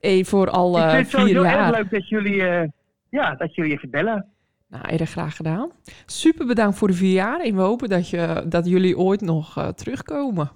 Eh, 0.01 0.25
voor 0.25 0.51
al 0.51 0.79
ik 0.79 0.85
eh, 0.85 0.91
vind 0.91 1.13
het 1.13 1.21
vier 1.21 1.37
erg 1.37 1.55
jaar. 1.55 1.71
leuk 1.71 1.91
dat 1.91 2.09
jullie, 2.09 2.47
eh, 2.47 2.69
ja, 3.11 3.35
dat 3.35 3.55
jullie 3.55 3.73
even 3.73 3.91
bellen. 3.91 4.35
Nou, 4.69 4.85
erg 4.87 5.11
graag 5.11 5.37
gedaan. 5.37 5.71
Super 6.07 6.47
bedankt 6.47 6.79
voor 6.79 6.89
de 6.89 6.95
vier 6.95 7.13
jaar. 7.13 7.41
En 7.41 7.55
we 7.55 7.61
hopen 7.61 7.89
dat, 7.89 8.11
je, 8.11 8.45
dat 8.47 8.67
jullie 8.67 8.99
ooit 8.99 9.21
nog 9.21 9.57
eh, 9.57 9.69
terugkomen. 9.69 10.51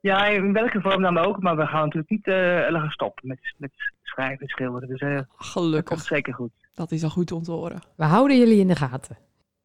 Ja, 0.00 0.26
in 0.26 0.52
welke 0.52 0.80
vorm 0.80 1.02
dan 1.02 1.18
ook, 1.18 1.42
maar 1.42 1.56
we 1.56 1.66
gaan 1.66 1.82
natuurlijk 1.82 2.10
niet 2.10 2.26
eh 2.26 2.34
gaan 2.80 2.90
stoppen 2.90 3.28
met, 3.28 3.54
met 3.56 3.70
schrijven 4.02 4.38
en 4.40 4.48
schilderen. 4.48 4.88
Dus 4.88 5.00
eh, 5.00 5.14
dat 5.14 5.26
komt 5.26 5.48
Gelukkig. 5.48 6.00
zeker 6.00 6.34
goed. 6.34 6.50
Dat 6.74 6.92
is 6.92 7.02
al 7.02 7.10
goed 7.10 7.32
om 7.32 7.42
te 7.42 7.50
horen. 7.50 7.80
We 7.96 8.04
houden 8.04 8.38
jullie 8.38 8.58
in 8.58 8.68
de 8.68 8.76
gaten. 8.76 9.16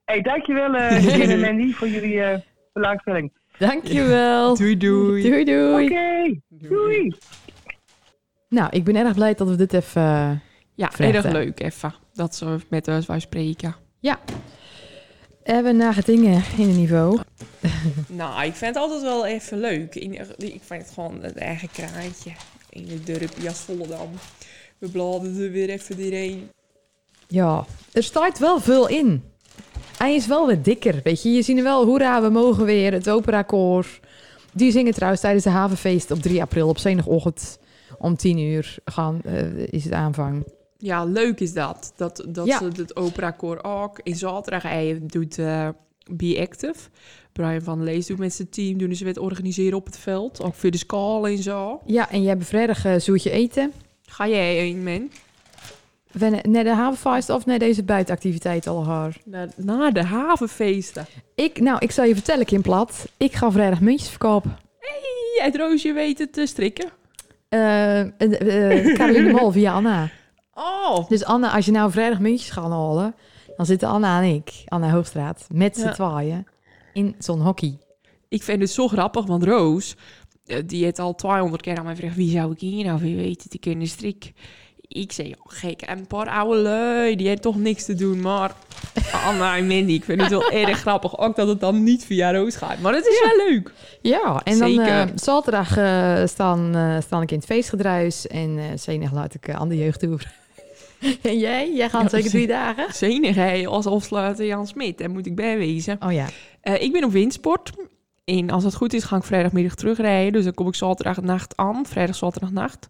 Hey, 0.09 0.21
dankjewel 0.21 0.73
eh 0.75 1.03
Jim 1.17 1.29
en 1.29 1.39
Mandy 1.45 1.73
voor 1.73 1.87
jullie 1.87 2.21
eh 2.21 2.39
belangstelling. 2.73 3.31
Dankjewel. 3.57 4.55
Doei 4.57 4.77
doei. 4.77 5.23
Doei 5.29 5.43
doei. 5.43 5.85
Oké, 5.85 6.39
doei. 6.49 7.13
Nou, 8.49 8.69
ik 8.71 8.83
ben 8.83 8.95
erg 8.95 9.13
blij 9.13 9.33
dat 9.35 9.47
we 9.49 9.55
dit 9.55 9.73
even... 9.73 10.01
eh, 10.01 10.31
Ja, 10.75 10.91
erg 10.97 11.31
leuk 11.31 11.59
even. 11.59 11.93
Dat 12.13 12.35
ze 12.35 12.57
met 12.69 12.87
ons 12.87 13.05
wij 13.05 13.19
spreken. 13.19 13.75
hebben 15.43 15.77
naar 15.77 16.03
dingen 16.05 16.43
in 16.57 16.69
een 16.69 16.75
niveau. 16.75 17.19
Nou, 18.07 18.45
ik 18.45 18.53
vind 18.53 18.73
het 18.75 18.83
altijd 18.83 19.01
wel 19.01 19.25
even 19.25 19.59
leuk. 19.59 19.95
In- 19.95 20.13
Ik 20.37 20.61
vind 20.63 20.81
het 20.81 20.91
gewoon 20.93 21.21
het 21.23 21.35
eigen 21.37 21.69
kraantje. 21.71 22.31
In 22.69 22.87
het 22.89 23.05
dorpje 23.07 23.47
als 23.47 23.59
Volendam. 23.59 24.09
We 24.77 24.89
bladeren 24.89 25.43
er 25.43 25.51
weer 25.51 25.69
even 25.69 25.97
doorheen. 25.97 26.49
Ja, 27.27 27.65
er 27.93 28.03
staat 28.03 28.39
wel 28.39 28.59
veel 28.59 28.87
in. 28.87 29.23
Hij 29.99 30.15
is 30.15 30.27
wel 30.27 30.47
weer 30.47 30.61
dikker, 30.61 30.99
weet 31.03 31.21
je. 31.23 31.29
Je 31.31 31.41
ziet 31.41 31.57
er 31.57 31.63
wel, 31.63 31.85
hoera, 31.85 32.21
we 32.21 32.29
mogen 32.29 32.65
weer, 32.65 32.91
het 32.91 33.09
operakoor. 33.09 33.85
Die 34.53 34.71
zingen 34.71 34.93
trouwens 34.93 35.21
tijdens 35.21 35.43
de 35.43 35.49
havenfeest 35.49 36.11
op 36.11 36.21
3 36.21 36.41
april 36.41 36.67
op 36.67 36.77
zondagochtend 36.77 37.59
om 37.97 38.15
10 38.15 38.37
uur 38.39 38.77
gaan, 38.85 39.21
eh, 39.23 39.57
is 39.67 39.83
het 39.83 39.93
aanvang. 39.93 40.43
Ja, 40.77 41.03
leuk 41.03 41.39
is 41.39 41.53
dat. 41.53 41.93
Dat, 41.95 42.25
dat 42.29 42.45
Ja. 42.47 42.57
ze 42.57 42.65
het 42.81 42.95
operakoor 42.95 43.63
ook. 43.63 43.99
In 44.03 44.15
zaterdag 44.15 44.63
hij 44.63 44.99
doet 45.03 45.37
eh 45.39 45.69
Be 46.11 46.37
Active. 46.41 46.75
Brian 47.33 47.61
van 47.61 47.83
Lees 47.83 48.05
doet 48.07 48.17
met 48.17 48.33
zijn 48.33 48.49
team. 48.49 48.77
Doen 48.77 48.95
ze 48.95 49.05
het 49.07 49.17
organiseren 49.17 49.77
op 49.77 49.85
het 49.85 49.97
veld. 49.97 50.41
Ook 50.43 50.55
voor 50.55 50.71
de 50.71 50.77
schaal 50.77 51.27
en 51.27 51.37
zo. 51.37 51.81
Ja, 51.85 52.11
en 52.11 52.21
jij 52.21 52.29
hebt 52.31 52.45
vrijdag 52.45 52.85
eh, 52.85 52.95
zoetje 52.99 53.29
eten. 53.29 53.71
Ga 54.05 54.27
jij 54.27 54.69
een, 54.69 54.83
man? 54.83 55.09
We 56.11 56.39
naar 56.49 56.63
de 56.63 56.73
havenfeest 56.73 57.29
of 57.29 57.45
naar 57.45 57.59
deze 57.59 57.83
buitenactiviteit 57.83 58.67
al 58.67 58.85
haar? 58.85 59.17
Na, 59.25 59.47
na 59.55 59.91
de 59.91 60.03
havenfeesten. 60.03 61.05
Ik, 61.35 61.59
nou, 61.59 61.77
ik 61.79 61.91
zal 61.91 62.05
je 62.05 62.13
vertellen, 62.13 62.45
Kim 62.45 62.61
Plat. 62.61 63.05
Ik 63.17 63.33
ga 63.33 63.51
vrijdag 63.51 63.81
muntjes 63.81 64.09
verkopen. 64.09 64.57
Jij 65.35 65.45
het 65.45 65.55
roosje 65.57 65.93
weten 65.93 66.31
te 66.31 66.45
strikken. 66.45 66.89
Eh, 67.49 67.99
eh, 68.01 68.93
Caroline 68.97 69.31
Mol 69.31 69.51
via 69.51 69.73
Anna. 69.73 70.09
Oh, 70.53 71.09
Dus 71.09 71.23
Anna, 71.25 71.55
als 71.55 71.65
je 71.65 71.71
nou 71.71 71.91
vrijdag 71.91 72.19
muntjes 72.19 72.49
gaat 72.49 72.69
halen, 72.69 73.15
dan 73.57 73.65
zitten 73.65 73.87
Anna 73.89 74.21
en 74.21 74.33
ik, 74.35 74.51
Anna 74.65 74.89
Hoogstraat, 74.89 75.47
met 75.53 75.77
z'n 75.77 75.85
Ja. 75.85 75.91
tweeën 75.91 76.47
in 76.93 77.15
zo'n 77.19 77.41
hockey. 77.41 77.77
ik 78.29 78.43
vind 78.43 78.61
het 78.61 78.71
zo 78.71 78.87
grappig, 78.87 79.25
want 79.25 79.43
Roos, 79.43 79.95
die 80.65 80.83
heeft 80.83 80.99
al 80.99 81.15
200 81.15 81.61
keer 81.61 81.77
aan 81.77 81.83
mij 81.83 81.95
gevraagd, 81.95 82.15
wie 82.15 82.29
zou 82.31 82.51
ik 82.51 82.59
hier 82.59 82.85
nou 82.85 82.99
weer 82.99 83.15
weten 83.15 83.49
te 83.49 83.59
kunnen 83.59 83.87
strikken? 83.87 84.31
Ik 84.91 85.11
zei, 85.11 85.35
oh, 85.39 85.53
gek, 85.53 85.81
een 85.85 86.07
paar 86.07 86.29
oude 86.29 86.59
lui, 86.61 87.15
die 87.15 87.27
heeft 87.27 87.41
toch 87.41 87.55
niks 87.55 87.85
te 87.85 87.95
doen, 87.95 88.21
maar 88.21 88.51
Anna 89.25 89.57
en 89.57 89.67
Mandy, 89.67 89.91
ik 89.93 90.03
vind 90.03 90.21
het 90.21 90.29
wel 90.29 90.51
erg 90.51 90.79
grappig, 90.85 91.17
ook 91.17 91.35
dat 91.35 91.47
het 91.47 91.59
dan 91.59 91.83
niet 91.83 92.05
via 92.05 92.31
Roos 92.31 92.55
gaat, 92.55 92.79
maar 92.79 92.93
het 92.93 93.05
is 93.05 93.21
wel 93.21 93.47
leuk. 93.47 93.73
Ja, 94.01 94.41
en 94.43 94.57
dan 94.59 94.67
Zeker. 94.69 94.87
eh, 94.87 95.05
zaterdag 95.15 95.77
eh, 95.77 96.25
staan, 96.25 96.75
eh, 96.75 96.95
staan 97.01 97.21
ik 97.21 97.31
in 97.31 97.37
het 97.37 97.45
feestgedruis 97.45 98.27
en 98.27 98.79
zenig 98.79 99.11
laat 99.11 99.33
ik 99.33 99.49
aan 99.49 99.69
de 99.69 99.77
jeugd 99.77 99.99
toe. 99.99 100.19
en 101.21 101.39
jij? 101.39 101.73
Jij 101.73 101.89
gaat 101.89 102.01
Ja, 102.01 102.09
zeker 102.09 102.29
drie 102.29 102.47
dagen? 102.47 102.93
Zenig, 102.93 103.35
hij 103.35 103.67
als 103.67 103.85
afsluiter 103.85 104.45
Jan 104.45 104.67
Smit, 104.67 104.97
daar 104.97 105.09
moet 105.09 105.25
ik 105.25 105.35
bij 105.35 105.57
wezen. 105.57 105.97
Oh 106.05 106.11
ja. 106.11 106.25
Ik 106.77 106.91
ben 106.91 107.03
op 107.03 107.11
windsport. 107.11 107.71
En 108.25 108.49
als 108.49 108.63
het 108.63 108.75
goed 108.75 108.93
is, 108.93 109.03
ga 109.03 109.15
ik 109.15 109.23
vrijdagmiddag 109.23 109.75
terugrijden. 109.75 110.33
Dus 110.33 110.43
dan 110.43 110.53
kom 110.53 110.67
ik 110.67 110.75
zaterdagnacht 110.75 111.57
aan. 111.57 111.85
Vrijdag, 111.85 112.15
zaterdagnacht. 112.15 112.87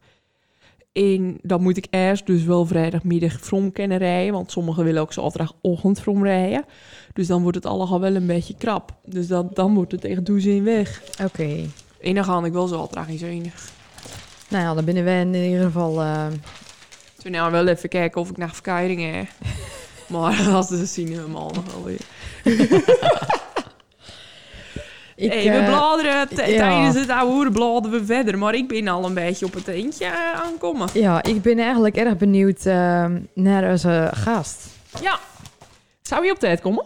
En 0.93 1.37
dan 1.41 1.61
moet 1.61 1.77
ik 1.77 1.87
eerst 1.89 2.25
dus 2.25 2.43
wel 2.43 2.65
vrijdagmiddag 2.65 3.39
from 3.39 3.71
kunnen 3.71 3.97
rijden. 3.97 4.33
Want 4.33 4.51
sommigen 4.51 4.83
willen 4.83 5.01
ook 5.01 5.13
zaterdagochtend 5.13 6.01
from 6.01 6.23
rijden. 6.23 6.65
Dus 7.13 7.27
dan 7.27 7.41
wordt 7.41 7.57
het 7.57 7.65
allemaal 7.65 7.99
wel 7.99 8.15
een 8.15 8.25
beetje 8.25 8.55
krap. 8.57 8.93
Dus 9.05 9.27
dan, 9.27 9.49
dan 9.53 9.73
wordt 9.75 9.91
het 9.91 10.01
tegen 10.01 10.23
toezin 10.23 10.63
weg. 10.63 11.01
Oké. 11.23 11.55
En 12.01 12.15
dan 12.15 12.23
ga 12.23 12.43
ik 12.45 12.53
wel 12.53 12.67
zaterdag 12.67 13.07
in 13.07 13.17
zenig. 13.17 13.69
Nou 14.49 14.63
ja, 14.63 14.73
dan 14.73 14.85
binnen 14.85 15.03
we 15.03 15.11
in 15.11 15.33
ieder 15.43 15.65
geval... 15.65 16.01
eh, 16.01 16.27
Toen 17.17 17.31
nou 17.31 17.51
wel 17.51 17.67
even 17.67 17.89
kijken 17.89 18.21
of 18.21 18.29
ik 18.29 18.37
naar 18.37 18.53
verkeiring 18.53 19.15
heb. 19.15 19.27
Maar 20.09 20.43
dat 20.51 20.67
zien 20.83 21.07
we 21.07 21.15
hem 21.15 21.35
al 21.35 21.51
nog 21.53 21.73
wel 21.73 21.83
weer. 21.83 22.01
ik, 25.19 25.31
hey, 25.31 25.43
we 25.43 25.57
eh, 25.57 25.67
bladeren 25.67 26.13
ja. 26.13 26.25
tijdens 26.35 26.95
het 26.95 27.09
oude 27.09 27.51
bladeren 27.51 27.99
we 27.99 28.05
verder. 28.05 28.37
Maar 28.37 28.53
ik 28.53 28.67
ben 28.67 28.87
al 28.87 29.05
een 29.05 29.13
beetje 29.13 29.45
op 29.45 29.53
het 29.53 29.67
eentje 29.67 30.05
eh, 30.05 30.41
aankomen. 30.41 30.89
ja, 30.93 31.23
ik 31.23 31.41
ben 31.41 31.59
eigenlijk 31.59 31.97
erg 31.97 32.17
benieuwd 32.17 32.65
eh, 32.65 33.05
naar 33.33 33.71
onze 33.71 34.09
gast. 34.13 34.67
Ja. 35.01 35.19
Zou 36.01 36.25
je 36.25 36.31
op 36.31 36.39
tijd 36.39 36.61
komen? 36.61 36.85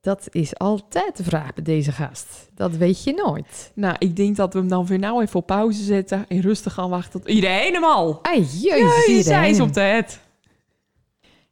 Dat 0.00 0.28
is 0.30 0.58
altijd 0.58 1.16
de 1.16 1.24
vraag 1.24 1.54
bij 1.54 1.64
deze 1.64 1.92
gast. 1.92 2.48
Dat 2.54 2.76
weet 2.76 3.04
je 3.04 3.12
nooit. 3.12 3.70
Nou, 3.74 3.94
ik 3.98 4.16
denk 4.16 4.36
dat 4.36 4.52
we 4.52 4.58
hem 4.58 4.68
dan 4.68 4.86
weer 4.86 4.98
nou 4.98 5.22
even 5.22 5.40
op 5.40 5.46
pauze 5.46 5.82
zetten 5.82 6.24
en 6.28 6.40
rustig 6.40 6.72
gaan 6.72 6.90
wachten 6.90 7.20
tot 7.20 7.30
iedereen 7.30 7.74
hem 7.74 7.84
al. 7.84 8.18
Ai, 8.22 8.38
jezus, 8.38 8.62
Ja, 8.62 8.74
je 8.76 9.02
zei 9.04 9.16
iedereen. 9.16 9.50
is 9.50 9.60
op 9.60 9.72
tijd. 9.72 10.20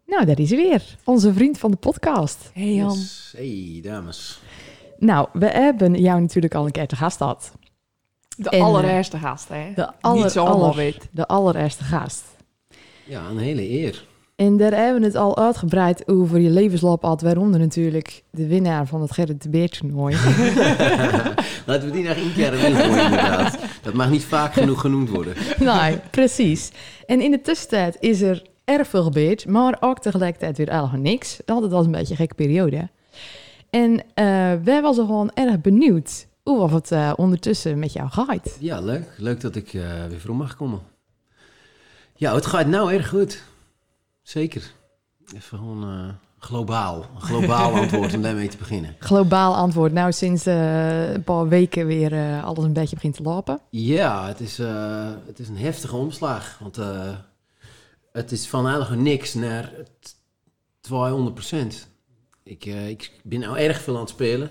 Nou, 0.06 0.24
daar 0.26 0.40
is 0.40 0.50
hij 0.50 0.58
weer. 0.58 0.96
Onze 1.04 1.32
vriend 1.32 1.58
van 1.58 1.70
de 1.70 1.76
podcast. 1.76 2.50
Hey 2.52 2.74
Jan. 2.74 2.92
Yes. 2.92 3.32
Hey, 3.36 3.80
dames. 3.82 4.40
Nou, 4.98 5.28
we 5.32 5.46
hebben 5.46 5.94
jou 6.00 6.20
natuurlijk 6.20 6.54
al 6.54 6.64
een 6.66 6.70
keer 6.72 6.86
te 6.86 6.96
gast 6.96 7.16
gehad. 7.16 7.52
De 8.36 8.50
En, 8.50 8.60
allereerste 8.60 9.18
gast, 9.18 9.48
hè? 9.48 9.72
De 9.74 9.88
aller, 10.00 10.22
Niet 10.22 10.32
zo 10.32 10.44
allemaal 10.44 10.62
aller- 10.64 10.76
weet. 10.76 11.08
De 11.10 11.26
allereerste 11.26 11.84
gast. 11.84 12.22
Ja, 13.04 13.20
een 13.30 13.38
hele 13.38 13.70
eer. 13.70 14.06
En 14.36 14.56
daar 14.56 14.72
hebben 14.74 15.00
we 15.00 15.06
het 15.06 15.16
al 15.16 15.36
uitgebreid 15.38 16.08
over 16.08 16.38
je 16.40 16.50
levensloop 16.50 17.02
had, 17.02 17.20
waaronder 17.22 17.60
natuurlijk 17.60 18.22
de 18.30 18.46
winnaar 18.46 18.86
van 18.86 19.00
het 19.00 19.12
Gerrit 19.12 19.42
de 19.42 19.48
Beer 19.48 19.68
toernooi. 19.70 20.14
Laten 21.66 21.84
we 21.84 21.90
die 21.90 22.04
nog 22.04 22.16
één 22.16 22.32
keer 22.32 22.52
gooien, 22.52 23.02
inderdaad. 23.04 23.58
Dat 23.82 23.94
mag 23.94 24.10
niet 24.10 24.24
vaak 24.24 24.52
genoeg 24.52 24.80
genoemd 24.80 25.08
worden. 25.10 25.34
nee, 25.58 25.98
precies. 26.10 26.70
En 27.06 27.20
in 27.20 27.30
de 27.30 27.40
tussentijd 27.40 27.96
is 28.00 28.20
er 28.22 28.42
erg 28.64 28.88
veel 28.88 29.02
gebeurd, 29.02 29.46
maar 29.46 29.76
ook 29.80 29.98
tegelijkertijd 29.98 30.56
weer 30.56 30.68
eigenlijk 30.68 31.02
niks. 31.02 31.40
Dat 31.44 31.70
was 31.70 31.84
een 31.86 31.92
beetje 31.92 32.10
een 32.10 32.16
gekke 32.16 32.34
periode. 32.34 32.88
En 33.74 34.02
eh, 34.14 34.24
wij 34.64 34.82
waren 34.82 34.94
gewoon 34.94 35.30
erg 35.30 35.60
benieuwd 35.60 36.26
hoe 36.42 36.60
of 36.60 36.72
het 36.72 36.92
eh, 36.92 37.12
ondertussen 37.16 37.78
met 37.78 37.92
jou 37.92 38.10
gaat. 38.10 38.56
Ja, 38.60 38.80
leuk. 38.80 39.14
Leuk 39.16 39.40
dat 39.40 39.56
ik 39.56 39.74
eh, 39.74 40.04
weer 40.06 40.20
voor 40.20 40.36
mag 40.36 40.56
komen. 40.56 40.80
Ja, 42.14 42.34
het 42.34 42.46
gaat 42.46 42.66
nou 42.66 42.92
erg 42.92 43.08
goed. 43.08 43.42
Zeker. 44.22 44.72
Even 45.34 45.58
gewoon 45.58 46.14
globaal. 46.38 47.06
Een 47.14 47.20
globaal 47.20 47.72
antwoord 47.80 48.14
om 48.14 48.22
daarmee 48.22 48.48
te 48.48 48.56
beginnen. 48.56 48.96
Globaal 48.98 49.54
antwoord. 49.54 49.92
Nou, 49.92 50.12
sinds 50.12 50.46
een 50.46 51.24
paar 51.24 51.48
weken 51.48 51.86
weer 51.86 52.42
alles 52.42 52.64
een 52.64 52.72
beetje 52.72 52.96
begint 52.96 53.14
te 53.14 53.22
lopen. 53.22 53.60
Ja, 53.70 54.26
het 54.26 54.40
is, 54.40 54.58
het 55.26 55.38
is 55.38 55.48
een 55.48 55.56
heftige 55.58 55.96
omslag. 55.96 56.58
Want 56.58 56.78
het 58.12 58.32
is 58.32 58.48
van 58.48 58.66
eigenlijk 58.66 59.02
niks 59.02 59.34
naar 59.34 59.72
t- 60.00 60.16
200 60.80 61.34
Ik, 62.44 62.66
eh, 62.66 62.88
ik 62.88 63.12
ben 63.22 63.40
nou 63.40 63.58
erg 63.58 63.80
veel 63.80 63.94
aan 63.94 64.00
het 64.00 64.08
spelen. 64.08 64.50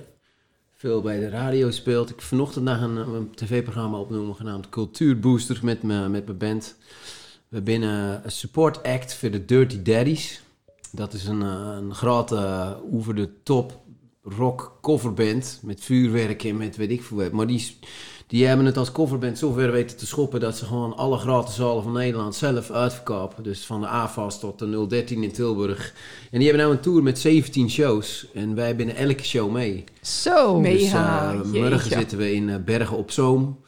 Veel 0.71 1.01
bij 1.01 1.19
de 1.19 1.29
radio 1.29 1.71
speelt. 1.71 2.09
Ik 2.09 2.21
vanochtend 2.21 2.65
nog 2.65 2.81
een, 2.81 2.95
een 2.95 3.35
tv-programma 3.35 3.97
opnoemen 3.97 4.35
genaamd 4.35 4.69
Cultuurbooster 4.69 5.59
met 5.63 5.83
mijn 5.83 6.11
met 6.11 6.25
mijn 6.25 6.37
band. 6.37 6.75
We 7.47 7.61
binnen 7.61 8.21
een 8.23 8.31
support 8.31 8.83
act 8.83 9.13
voor 9.13 9.31
de 9.31 9.45
Dirty 9.45 9.81
Daddies. 9.81 10.41
Dat 10.91 11.13
is 11.13 11.25
een, 11.25 11.41
eh, 11.41 11.75
een 11.77 11.93
grote 11.93 12.35
eh, 12.35 12.71
over 12.91 13.15
de 13.15 13.29
top 13.43 13.81
rock 14.23 14.77
coverband 14.81 15.59
met 15.63 15.81
vuurwerk 15.81 16.43
en 16.43 16.57
met 16.57 16.75
weet 16.75 16.91
ik 16.91 17.03
veel 17.03 17.17
wat. 17.17 17.31
Maar 17.31 17.47
die, 17.47 17.77
Die 18.27 18.45
hebben 18.45 18.65
het 18.65 18.77
als 18.77 18.91
coverband 18.91 19.37
zover 19.37 19.71
weten 19.71 19.97
te 19.97 20.05
schoppen 20.05 20.39
dat 20.39 20.57
ze 20.57 20.65
gewoon 20.65 20.95
alle 20.95 21.17
gratis 21.17 21.55
zalen 21.55 21.83
van 21.83 21.91
Nederland 21.91 22.35
zelf 22.35 22.71
uitverkopen. 22.71 23.43
Dus 23.43 23.65
van 23.65 23.81
de 23.81 23.87
AFAS 23.87 24.39
tot 24.39 24.59
de 24.59 24.87
013 24.87 25.23
in 25.23 25.31
Tilburg. 25.31 25.93
En 26.31 26.39
die 26.39 26.47
hebben 26.47 26.65
nou 26.65 26.77
een 26.77 26.83
tour 26.83 27.03
met 27.03 27.19
17 27.19 27.69
shows. 27.69 28.27
En 28.33 28.55
wij 28.55 28.75
binnen 28.75 28.95
elke 28.95 29.23
show 29.23 29.51
mee. 29.51 29.83
Zo. 30.01 30.61
Dus 30.61 30.71
Mega, 30.71 31.31
eh, 31.31 31.39
jeetje. 31.43 31.59
morgen 31.61 31.91
zitten 31.91 32.17
we 32.17 32.33
in 32.33 32.49
eh, 32.49 32.55
Bergen 32.65 32.97
op 32.97 33.11
Zoom. 33.11 33.59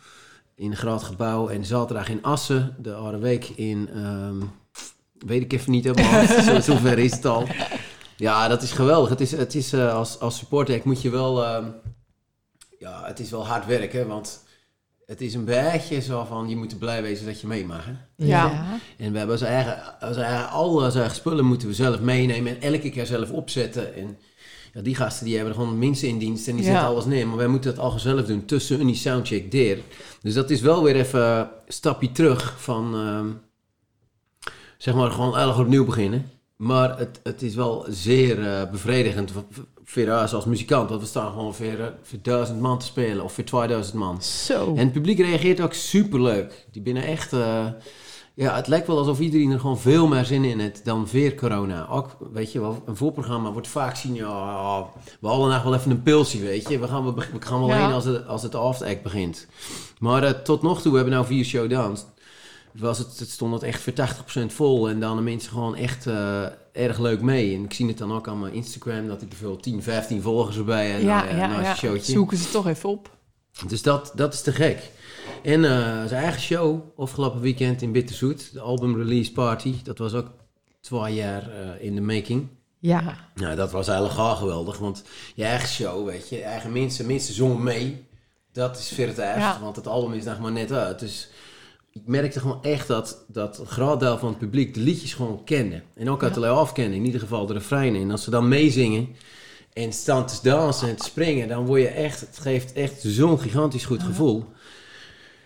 In 0.55 0.71
een 0.71 0.77
groot 0.77 1.03
gebouw. 1.03 1.47
En 1.50 1.65
zaterdag 1.65 2.09
in 2.09 2.24
Assen. 2.24 2.75
De 2.79 2.93
andere 2.93 3.17
week 3.17 3.50
in... 3.55 3.89
ehm, 3.93 4.35
weet 5.25 5.41
ik 5.41 5.53
even 5.53 5.71
niet 5.71 5.83
helemaal. 5.83 6.25
Zo, 6.43 6.59
zover 6.59 7.00
is 7.00 7.12
het 7.12 7.25
al. 7.25 7.47
Ja, 8.15 8.47
dat 8.47 8.62
is 8.62 8.71
geweldig. 8.71 9.09
Het 9.09 9.21
is, 9.21 9.31
het 9.31 9.55
is 9.55 9.74
eh, 9.74 9.93
als, 9.95 10.19
als 10.19 10.38
supporter 10.38 10.81
moet 10.83 11.01
je 11.01 11.09
wel... 11.09 11.43
ehm, 11.45 11.65
ja, 12.79 13.03
het 13.05 13.19
is 13.19 13.29
wel 13.29 13.45
hard 13.47 13.65
werken. 13.65 14.07
Want 14.07 14.43
het 15.05 15.21
is 15.21 15.33
een 15.33 15.45
beetje 15.45 16.01
zo 16.01 16.24
van... 16.24 16.50
Je 16.50 16.55
moet 16.55 16.71
er 16.71 16.77
blij 16.77 17.01
wezen 17.01 17.25
dat 17.25 17.41
je 17.41 17.47
mee 17.47 17.65
mag. 17.65 17.85
Hè? 17.85 18.25
Ja. 18.25 18.65
En 18.97 19.12
we 19.12 19.17
hebben 19.17 19.35
onze 19.35 19.45
eigen, 19.45 19.83
onze 20.01 20.21
eigen, 20.21 20.50
al 20.50 20.69
onze 20.83 20.97
eigen 21.00 21.15
spullen 21.15 21.45
moeten 21.45 21.67
we 21.67 21.74
zelf 21.74 22.00
meenemen 22.00 22.62
en 22.62 22.74
elke 22.74 22.89
keer 22.89 23.05
zelf 23.05 23.31
opzetten. 23.31 23.95
En 23.95 24.17
ja, 24.74 24.81
die 24.81 24.95
gasten 24.95 25.25
die 25.25 25.35
hebben 25.35 25.53
er 25.53 25.59
gewoon 25.59 25.79
mensen 25.79 26.07
in 26.07 26.17
dienst 26.17 26.47
en 26.47 26.55
die 26.55 26.65
Ja. 26.65 26.71
zetten 26.71 26.88
alles 26.89 27.05
neer. 27.05 27.27
Maar 27.27 27.38
wij 27.38 27.47
moeten 27.47 27.69
het 27.69 27.79
al 27.79 28.00
zelf 28.00 28.25
doen 28.25 28.45
tussen 28.45 28.85
die 28.85 28.95
soundcheck 28.95 29.51
der. 29.51 29.77
Dus 30.21 30.33
dat 30.33 30.50
is 30.50 30.62
wel 30.62 30.83
weer 30.83 30.95
even 30.95 31.21
een 31.38 31.47
stapje 31.67 32.12
terug 32.12 32.55
van, 32.62 32.95
ehm, 32.95 33.27
zeg 34.77 34.93
maar, 34.93 35.12
gewoon 35.12 35.38
erg 35.38 35.59
opnieuw 35.59 35.85
beginnen. 35.85 36.29
Maar 36.55 36.97
het, 36.97 37.19
het 37.24 37.41
is 37.41 37.55
wel 37.55 37.85
zeer 37.89 38.45
eh, 38.47 38.71
bevredigend 38.71 39.31
voor, 39.86 40.12
als 40.12 40.46
muzikant. 40.46 40.89
Want 40.89 41.01
we 41.01 41.08
staan 41.08 41.32
gewoon 41.32 41.56
voor, 41.56 41.65
eh, 41.65 41.86
voor 42.01 42.20
duizend 42.22 42.60
man 42.60 42.80
te 42.80 42.86
spelen 42.86 43.24
of 43.24 43.34
voor 43.34 43.44
2000 43.44 43.96
man. 43.98 44.22
Zo. 44.22 44.68
En 44.70 44.77
het 44.77 44.92
publiek 44.92 45.20
reageert 45.20 45.62
ook 45.62 45.74
superleuk. 45.74 46.65
Die 46.72 46.82
binnen 46.82 47.04
echt... 47.04 47.34
eh, 47.34 47.65
ja, 48.34 48.56
het 48.56 48.68
lijkt 48.68 48.88
wel 48.88 48.98
alsof 48.98 49.20
iedereen 49.20 49.51
er 49.51 49.60
gewoon 49.60 49.80
veel 49.80 50.08
meer 50.08 50.25
zin 50.25 50.44
in 50.44 50.60
heeft 50.60 50.86
dan 50.86 51.08
weer 51.12 51.36
corona. 51.36 51.88
Ook, 51.89 52.18
weet 52.34 52.51
je 52.51 52.60
wel, 52.60 52.84
een 52.86 52.96
voorprogramma 52.96 53.51
wordt 53.51 53.68
vaak 53.68 53.96
zien... 53.96 54.13
Ja, 54.13 54.86
we 55.20 55.27
halen 55.27 55.50
nog 55.50 55.63
wel 55.63 55.74
even 55.75 55.92
een 55.92 56.04
pilsje, 56.04 56.39
weet 56.39 56.70
je. 56.70 56.80
We 56.80 56.88
gaan, 56.88 57.04
be- 57.15 57.27
we 57.34 57.46
gaan 57.46 57.60
wel 57.60 57.70
Ja. 57.70 57.86
heen 57.86 57.94
als 57.94 58.06
het, 58.06 58.27
als 58.27 58.44
het 58.44 58.56
after 58.56 59.00
begint. 59.04 59.48
Maar 60.00 60.24
eh, 60.24 60.30
tot 60.30 60.62
nog 60.62 60.82
toe, 60.82 60.92
we 60.92 60.98
hebben 60.98 61.15
nou 61.15 61.25
vier 61.25 61.46
showdowns. 61.46 62.06
Was 62.72 62.98
het, 62.98 63.20
het 63.20 63.30
stond 63.30 63.54
het 63.54 63.63
echt 63.63 63.82
voor 63.82 63.94
80% 63.94 64.46
vol. 64.54 64.89
En 64.89 65.00
dan 65.00 65.15
de 65.15 65.22
mensen 65.24 65.51
gewoon 65.51 65.75
echt 65.75 66.08
erg 66.75 67.00
leuk 67.00 67.22
mee. 67.22 67.55
En 67.55 67.63
ik 67.63 67.74
zie 67.74 67.88
het 67.88 67.98
dan 67.98 68.13
ook 68.13 68.27
aan 68.27 68.39
mijn 68.39 68.53
Instagram... 68.53 69.08
dat 69.08 69.22
ik 69.22 69.32
er 69.32 69.38
veel 69.38 69.58
10, 69.58 69.84
15 69.84 70.22
volgers 70.22 70.58
erbij 70.58 70.89
heb. 70.89 71.01
Ja, 71.01 71.24
nou 71.24 71.38
ja, 71.38 71.70
je 71.70 71.75
showtje. 71.75 72.12
Zoeken 72.12 72.38
ze 72.38 72.50
toch 72.51 72.67
even 72.67 72.89
op. 72.89 73.17
Dus 73.67 73.82
dat, 73.82 74.12
dat 74.15 74.34
is 74.34 74.41
te 74.41 74.51
gek. 74.51 74.91
En 75.44 75.65
eh, 75.65 76.05
zijn 76.05 76.24
eigen 76.24 76.41
show, 76.41 76.82
afgelopen 76.98 77.41
weekend 77.41 77.82
in 77.82 77.91
Bitterzoet, 77.91 78.53
de 78.53 78.60
album 78.60 78.96
release 78.96 79.32
party, 79.32 79.75
dat 79.84 79.98
was 79.98 80.13
ook 80.13 80.32
twee 80.82 81.13
jaar 81.13 81.50
eh, 81.50 81.86
in 81.86 81.96
de 81.96 82.01
making. 82.01 82.48
Ja. 82.79 83.29
Nou, 83.36 83.55
dat 83.55 83.72
was 83.72 83.88
eigenlijk 83.88 84.20
al 84.20 84.36
geweldig, 84.36 84.77
want 84.77 85.03
je 85.36 85.44
eigen 85.44 85.70
show, 85.70 86.05
weet 86.05 86.29
je, 86.29 86.41
eigen 86.41 86.72
mensen, 86.72 87.05
mensen 87.05 87.34
zongen 87.34 87.63
mee. 87.63 88.05
Dat 88.51 88.77
is 88.77 88.88
ver 88.88 89.08
het 89.08 89.17
Ja. 89.17 89.60
want 89.62 89.75
het 89.75 89.88
album 89.88 90.13
is 90.13 90.24
nog 90.24 90.39
maar 90.39 90.51
net 90.51 90.72
uit. 90.72 91.00
Dus 91.00 91.29
ik 91.96 92.02
merkte 92.06 92.40
gewoon 92.40 92.64
echt 92.64 92.88
dat, 92.88 93.25
dat 93.28 93.60
een 93.60 93.66
groot 93.66 94.00
deel 94.00 94.18
van 94.18 94.30
het 94.30 94.38
publiek 94.38 94.74
de 94.74 94.80
liedjes 94.80 95.14
gewoon 95.14 95.44
kende. 95.44 95.82
En 95.94 96.10
ook 96.10 96.24
uit 96.24 96.34
de 96.34 96.48
afkennen, 96.48 96.98
in 96.98 97.06
ieder 97.06 97.20
geval 97.20 97.46
de 97.46 97.54
refreinen. 97.54 98.02
En 98.02 98.12
als 98.12 98.24
ze 98.24 98.30
dan 98.30 98.48
meezingen 98.48 99.08
en 99.74 99.94
staan 99.94 100.25
te 100.25 100.40
dansen 100.44 100.90
en 100.90 100.96
te 100.96 101.04
springen, 101.04 101.48
dan 101.48 101.66
word 101.66 101.82
je 101.82 101.88
echt, 101.88 102.20
het 102.20 102.38
geeft 102.38 102.74
echt 102.74 103.02
zo'n 103.02 103.40
gigantisch 103.40 103.86
goed 103.86 104.04
gevoel. 104.04 104.46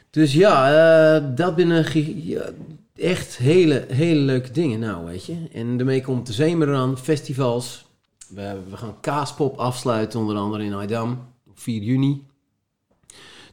Dus 0.09 0.33
ja, 0.33 0.67
eh, 1.15 1.35
dat 1.35 1.55
binnen 1.55 1.85
ja, 2.23 2.49
echt 2.95 3.37
hele, 3.37 3.85
hele 3.87 4.19
leuke 4.19 4.51
dingen 4.51 4.79
nou, 4.79 5.05
weet 5.05 5.25
je. 5.25 5.35
En 5.53 5.77
daarmee 5.77 6.01
komt 6.01 6.27
de 6.27 6.33
Zemer 6.33 6.75
aan, 6.75 6.97
festivals. 6.97 7.85
We, 8.29 8.57
we 8.69 8.77
gaan 8.77 8.99
Kaaspop 8.99 9.57
afsluiten, 9.57 10.19
onder 10.19 10.35
andere 10.35 10.63
in 10.63 10.73
Aydam, 10.73 11.27
op 11.49 11.59
4 11.59 11.81
juni. 11.81 12.27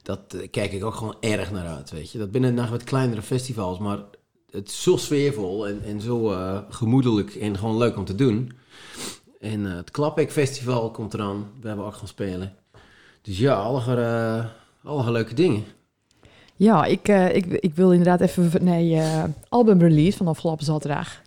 Dat 0.06 0.34
eh, 0.34 0.50
kijk 0.50 0.72
ik 0.72 0.84
ook 0.84 0.94
gewoon 0.94 1.16
erg 1.20 1.50
naar 1.50 1.66
uit, 1.66 1.90
weet 1.90 2.10
je. 2.10 2.19
Dat 2.19 2.30
binnen 2.30 2.54
nog 2.54 2.71
wat 2.71 2.84
kleinere 2.84 3.23
festivals, 3.23 3.78
maar 3.78 3.99
het 4.50 4.69
is 4.69 4.82
zo 4.82 4.97
sfeervol 4.97 5.69
en, 5.69 5.82
en 5.84 6.00
zo 6.00 6.32
eh, 6.32 6.58
gemoedelijk 6.69 7.34
en 7.34 7.58
gewoon 7.58 7.76
leuk 7.76 7.97
om 7.97 8.04
te 8.04 8.14
doen. 8.14 8.52
En 9.40 9.66
eh, 9.66 9.76
het 9.76 9.90
Klapek 9.90 10.32
Festival 10.32 10.90
komt 10.90 11.14
eraan, 11.14 11.47
we 11.60 11.69
hebben 11.69 11.86
ook 11.86 11.95
gaan 11.95 12.08
spelen. 12.08 12.54
Dus 13.23 13.38
ja, 13.38 13.54
alle, 13.54 14.49
alle 14.84 15.10
leuke 15.10 15.34
dingen. 15.34 15.64
Ja, 16.56 16.84
ik, 16.84 17.08
ik, 17.08 17.47
ik 17.47 17.75
wil 17.75 17.90
inderdaad 17.90 18.21
even 18.21 18.64
naar 18.64 18.80
je 18.80 19.25
albumrelease 19.49 20.16
van 20.16 20.28
afgelopen 20.28 20.64
zaterdag. 20.64 21.23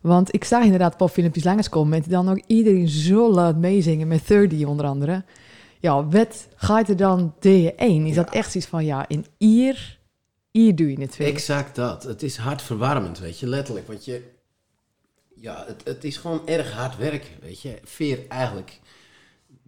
Want 0.00 0.34
ik 0.34 0.44
zag 0.44 0.64
inderdaad 0.64 0.96
popfilmpjes 0.96 1.44
langskomen 1.44 1.88
met 1.88 2.10
dan 2.10 2.28
ook 2.28 2.42
iedereen 2.46 2.88
zo 2.88 3.32
laat 3.32 3.56
meezingen 3.56 4.08
met 4.08 4.26
30 4.26 4.64
onder 4.64 4.86
andere. 4.86 5.24
Ja, 5.82 6.06
wat 6.06 6.48
gaat 6.54 6.88
er 6.88 6.96
dan 6.96 7.34
D1? 7.34 8.06
Is 8.06 8.14
dat 8.14 8.30
echt 8.30 8.54
iets 8.54 8.66
van, 8.66 8.84
ja, 8.84 9.08
in 9.08 9.26
hier, 9.38 9.98
hier 10.50 10.74
doe 10.74 10.90
je 10.90 11.00
het 11.00 11.16
weer. 11.16 11.28
Exact 11.28 11.74
dat. 11.74 12.02
Het 12.02 12.22
is 12.22 12.36
hartverwarmend, 12.36 13.18
weet 13.18 13.38
je, 13.38 13.46
letterlijk. 13.46 13.86
Want 13.86 14.04
je, 14.04 14.22
ja, 15.36 15.64
het, 15.66 15.80
het 15.84 16.04
is 16.04 16.16
gewoon 16.16 16.46
erg 16.46 16.72
hard 16.72 16.96
werken, 16.96 17.30
weet 17.40 17.60
je. 17.60 17.78
Veer 17.84 18.18
eigenlijk 18.28 18.80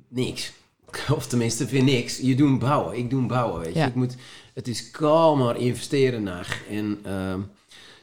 niks. 0.09 0.53
Of 1.17 1.27
tenminste, 1.27 1.69
veer 1.69 1.83
niks. 1.83 2.19
Je 2.19 2.35
doet 2.35 2.59
bouwen, 2.59 2.97
ik 2.97 3.11
doe 3.11 3.27
bouwen, 3.27 3.61
weet 3.61 3.73
je. 3.73 3.79
Ja. 3.79 3.87
Ik 3.87 3.95
moet, 3.95 4.17
het 4.55 4.69
is 4.69 4.91
kalm 4.91 5.39
maar 5.39 5.57
investeren 5.57 6.23
naar 6.23 6.63
en 6.71 6.99
ehm, 7.03 7.41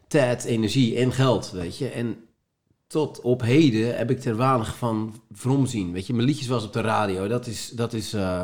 tijd, 0.08 0.44
energie 0.44 0.98
en 0.98 1.12
geld, 1.12 1.52
weet 1.52 1.78
je. 1.78 1.90
En 1.90 2.26
tot 2.92 3.22
op 3.22 3.42
heden 3.42 3.98
heb 3.98 4.12
ik 4.12 4.26
er 4.26 4.38
weinig 4.38 4.76
van 4.78 5.22
vrom 5.32 5.66
zien. 5.66 5.92
Weet 5.92 6.08
je, 6.08 6.14
mijn 6.14 6.28
liedjes 6.28 6.48
was 6.48 6.64
op 6.64 6.74
de 6.74 6.82
radio. 6.82 7.28
Dat 7.28 7.48
is, 7.48 7.70
dat 7.70 7.94
is 7.94 8.14
eh, 8.14 8.42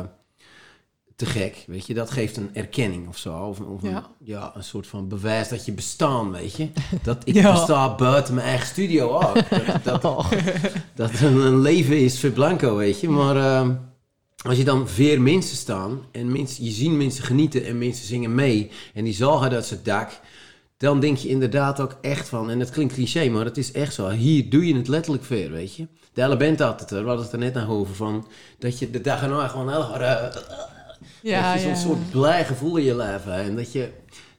te 1.16 1.26
gek, 1.26 1.64
weet 1.66 1.86
je. 1.86 1.94
Dat 1.94 2.10
geeft 2.10 2.36
een 2.36 2.50
erkenning 2.52 3.08
of 3.08 3.16
zo. 3.16 3.34
Of, 3.34 3.60
of 3.60 3.82
Ja. 3.82 3.96
Een, 3.96 4.02
ja, 4.18 4.52
een 4.54 4.64
soort 4.64 4.86
van 4.86 5.08
bewijs 5.08 5.48
dat 5.48 5.64
je 5.64 5.72
bestaan, 5.72 6.30
weet 6.30 6.56
je. 6.56 6.68
Dat 7.02 7.22
ik 7.24 7.34
Ja. 7.42 7.52
besta 7.52 7.94
buiten 7.94 8.34
mijn 8.34 8.46
eigen 8.46 8.66
studio 8.66 9.10
ook. 9.10 9.34
Dat, 9.84 10.02
dat, 10.02 10.26
dat 10.94 11.20
een, 11.20 11.36
een 11.36 11.60
leven 11.60 11.98
is 11.98 12.20
voor 12.20 12.30
Blanco, 12.30 12.76
weet 12.76 13.00
je. 13.00 13.08
Maar 13.08 13.36
ehm, 13.36 13.74
als 14.46 14.56
je 14.56 14.64
dan 14.64 14.88
veer 14.88 15.20
mensen 15.20 15.56
staan 15.56 16.00
en 16.12 16.32
mensen, 16.32 16.64
je 16.64 16.70
ziet 16.70 16.90
mensen 16.90 17.24
genieten 17.24 17.64
en 17.64 17.78
mensen 17.78 18.06
zingen 18.06 18.34
mee 18.34 18.70
en 18.94 19.04
die 19.04 19.14
gaat 19.14 19.52
uit 19.52 19.66
zijn 19.66 19.80
dak, 19.82 20.20
dan 20.78 21.00
denk 21.00 21.16
je 21.16 21.28
inderdaad 21.28 21.80
ook 21.80 21.96
echt 22.00 22.28
van, 22.28 22.50
en 22.50 22.60
het 22.60 22.70
klinkt 22.70 22.94
cliché, 22.94 23.28
maar 23.28 23.44
het 23.44 23.56
is 23.56 23.72
echt 23.72 23.94
zo, 23.94 24.08
hier 24.08 24.50
doe 24.50 24.66
je 24.66 24.74
het 24.76 24.88
letterlijk 24.88 25.24
veer, 25.24 25.50
weet 25.50 25.74
je. 25.76 25.86
De 26.12 26.22
hele 26.22 26.36
band 26.36 26.60
had 26.60 26.80
het 26.80 26.90
er, 26.90 27.02
we 27.02 27.06
hadden 27.06 27.24
het 27.24 27.34
er 27.34 27.38
net 27.38 27.54
nog 27.54 27.68
over, 27.68 27.94
van, 27.94 28.26
dat 28.58 28.78
je 28.78 28.90
de 28.90 29.00
dag 29.00 29.22
erna 29.22 29.48
gewoon 29.48 29.70
heel 29.70 29.82
hard, 29.82 30.02
eh, 30.02 30.42
Ja, 31.22 31.52
dat 31.52 31.62
je 31.62 31.66
zo'n 31.66 31.76
ja. 31.76 31.80
soort 31.80 32.10
blij 32.10 32.44
gevoel 32.44 32.76
in 32.76 32.84
je 32.84 32.94
lijf 32.94 33.24
hebt 33.24 33.48
en 33.48 33.56
dat 33.56 33.72
je 33.72 33.88